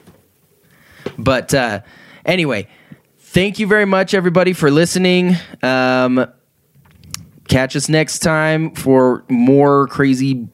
But 1.19 1.53
uh, 1.53 1.81
anyway, 2.25 2.69
thank 3.19 3.59
you 3.59 3.67
very 3.67 3.85
much, 3.85 4.15
everybody, 4.15 4.53
for 4.53 4.71
listening. 4.71 5.37
Um, 5.63 6.27
catch 7.49 7.75
us 7.75 7.89
next 7.89 8.21
time 8.21 8.73
for 8.75 9.25
more 9.29 9.89
crazy 9.89 10.47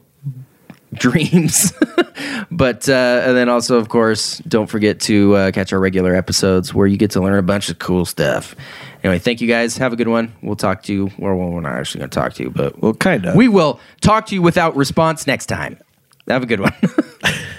dreams. 0.93 1.71
but 2.51 2.89
uh, 2.89 3.21
and 3.25 3.37
then 3.37 3.47
also, 3.47 3.77
of 3.77 3.89
course, 3.89 4.39
don't 4.39 4.67
forget 4.67 4.99
to 5.01 5.35
uh, 5.35 5.51
catch 5.51 5.71
our 5.71 5.79
regular 5.79 6.15
episodes 6.15 6.73
where 6.73 6.87
you 6.87 6.97
get 6.97 7.11
to 7.11 7.21
learn 7.21 7.37
a 7.37 7.43
bunch 7.43 7.69
of 7.69 7.77
cool 7.77 8.05
stuff. 8.05 8.55
Anyway, 9.03 9.19
thank 9.19 9.41
you 9.41 9.47
guys. 9.47 9.77
Have 9.77 9.93
a 9.93 9.95
good 9.95 10.07
one. 10.07 10.33
We'll 10.41 10.55
talk 10.55 10.83
to 10.83 10.93
you. 10.93 11.11
Well, 11.17 11.35
we're 11.35 11.61
not 11.61 11.75
actually 11.75 11.99
going 11.99 12.09
to 12.09 12.19
talk 12.19 12.33
to 12.33 12.43
you, 12.43 12.49
but 12.49 12.79
well, 12.81 12.93
kind 12.93 13.25
of. 13.25 13.35
we 13.35 13.47
will 13.47 13.79
talk 14.01 14.25
to 14.27 14.35
you 14.35 14.41
without 14.41 14.75
response 14.75 15.25
next 15.25 15.45
time. 15.45 15.77
Have 16.27 16.43
a 16.43 16.45
good 16.45 16.59
one. 16.59 16.73